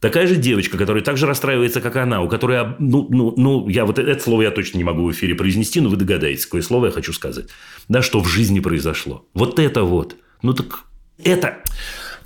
Такая 0.00 0.26
же 0.26 0.36
девочка, 0.36 0.78
которая 0.78 1.02
так 1.02 1.18
же 1.18 1.26
расстраивается, 1.26 1.80
как 1.82 1.96
она, 1.96 2.22
у 2.22 2.28
которой, 2.28 2.74
ну, 2.78 3.06
ну, 3.10 3.34
ну, 3.36 3.68
я 3.68 3.84
вот 3.84 3.98
это 3.98 4.22
слово 4.22 4.42
я 4.42 4.50
точно 4.50 4.78
не 4.78 4.84
могу 4.84 5.04
в 5.04 5.12
эфире 5.12 5.34
произнести, 5.34 5.80
но 5.80 5.90
вы 5.90 5.96
догадаетесь, 5.96 6.46
какое 6.46 6.62
слово 6.62 6.86
я 6.86 6.92
хочу 6.92 7.12
сказать. 7.12 7.46
Да, 7.88 8.00
что 8.00 8.20
в 8.20 8.28
жизни 8.28 8.60
произошло. 8.60 9.26
Вот 9.34 9.58
это 9.58 9.82
вот. 9.82 10.16
Ну 10.40 10.54
так 10.54 10.84
это... 11.22 11.58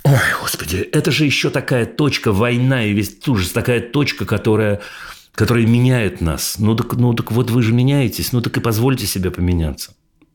Ой, 0.05 0.19
господи, 0.41 0.77
это 0.77 1.11
же 1.11 1.25
еще 1.25 1.49
такая 1.49 1.85
точка, 1.85 2.31
война 2.31 2.85
и 2.85 2.93
весь 2.93 3.17
ужас, 3.27 3.51
такая 3.51 3.79
точка, 3.79 4.25
которая 4.25 4.81
которые 5.33 5.67
меняют 5.67 6.21
нас. 6.21 6.57
Ну 6.59 6.75
так, 6.75 6.93
ну 6.95 7.13
так 7.13 7.31
вот 7.31 7.49
вы 7.49 7.61
же 7.61 7.73
меняетесь, 7.73 8.31
ну 8.33 8.41
так 8.41 8.55
и 8.57 8.61
позвольте 8.61 9.05
себе 9.05 9.31
поменяться. 9.31 9.93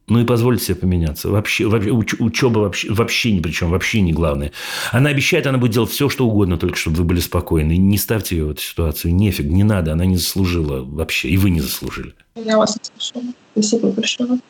Ну 0.08 0.20
и 0.20 0.24
позвольте 0.24 0.64
себе 0.64 0.76
поменяться. 0.76 1.28
Вообще, 1.28 1.66
вообще 1.66 1.90
уч, 1.90 2.14
учеба 2.18 2.60
вообще, 2.60 2.90
вообще 2.90 3.30
ни 3.32 3.40
при 3.40 3.50
чем, 3.50 3.70
вообще 3.70 4.00
не 4.00 4.12
главное. 4.12 4.52
Она 4.90 5.10
обещает, 5.10 5.46
она 5.46 5.58
будет 5.58 5.72
делать 5.72 5.90
все, 5.90 6.08
что 6.08 6.26
угодно, 6.26 6.56
только 6.56 6.78
чтобы 6.78 6.96
вы 6.96 7.04
были 7.04 7.20
спокойны. 7.20 7.76
Не 7.76 7.98
ставьте 7.98 8.36
ее 8.36 8.46
в 8.46 8.50
эту 8.50 8.62
ситуацию. 8.62 9.14
Нефиг, 9.14 9.46
не 9.46 9.64
надо. 9.64 9.92
Она 9.92 10.06
не 10.06 10.16
заслужила 10.16 10.82
вообще. 10.82 11.28
И 11.28 11.36
вы 11.36 11.50
не 11.50 11.60
заслужили. 11.60 12.14
Я 12.36 12.56
вас 12.56 12.78
услышала. 12.80 13.34
Спасибо 13.52 13.90
большое. 13.90 14.40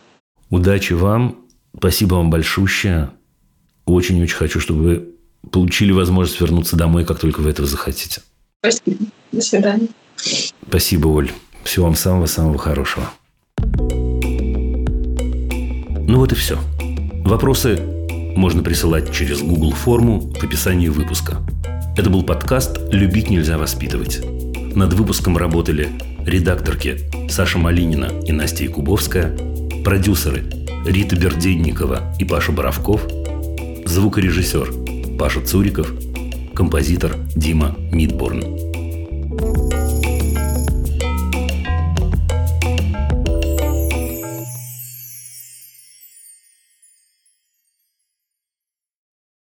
Удачи 0.48 0.92
вам. 0.92 1.38
Спасибо 1.76 2.14
вам 2.14 2.30
большущее. 2.30 3.10
Очень-очень 3.84 4.36
хочу, 4.36 4.60
чтобы 4.60 4.82
вы 4.82 5.08
получили 5.50 5.90
возможность 5.90 6.40
вернуться 6.40 6.76
домой, 6.76 7.04
как 7.04 7.18
только 7.18 7.40
вы 7.40 7.50
этого 7.50 7.66
захотите. 7.66 8.22
Спасибо. 8.60 9.06
До 9.32 9.40
свидания. 9.40 9.88
Спасибо, 10.68 11.08
Оль. 11.08 11.30
Всего 11.64 11.86
вам 11.86 11.94
самого-самого 11.94 12.58
хорошего. 12.58 13.10
Ну 16.06 16.18
вот 16.18 16.32
и 16.32 16.34
все. 16.34 16.58
Вопросы 17.24 17.80
можно 18.36 18.62
присылать 18.62 19.12
через 19.12 19.40
Google 19.42 19.72
форму 19.72 20.20
в 20.20 20.42
описании 20.42 20.88
выпуска. 20.88 21.38
Это 21.96 22.10
был 22.10 22.22
подкаст 22.22 22.78
«Любить 22.90 23.28
нельзя 23.30 23.58
воспитывать». 23.58 24.20
Над 24.74 24.92
выпуском 24.92 25.36
работали 25.36 25.88
редакторки 26.24 27.00
Саша 27.28 27.58
Малинина 27.58 28.10
и 28.24 28.32
Настя 28.32 28.64
Якубовская, 28.64 29.36
продюсеры 29.84 30.44
Рита 30.86 31.16
Берденникова 31.16 32.14
и 32.18 32.24
Паша 32.24 32.52
Боровков, 32.52 33.06
звукорежиссер 33.84 35.18
Паша 35.18 35.40
Цуриков, 35.44 35.92
композитор 36.54 37.16
Дима 37.34 37.74
Мидборн. 37.90 39.67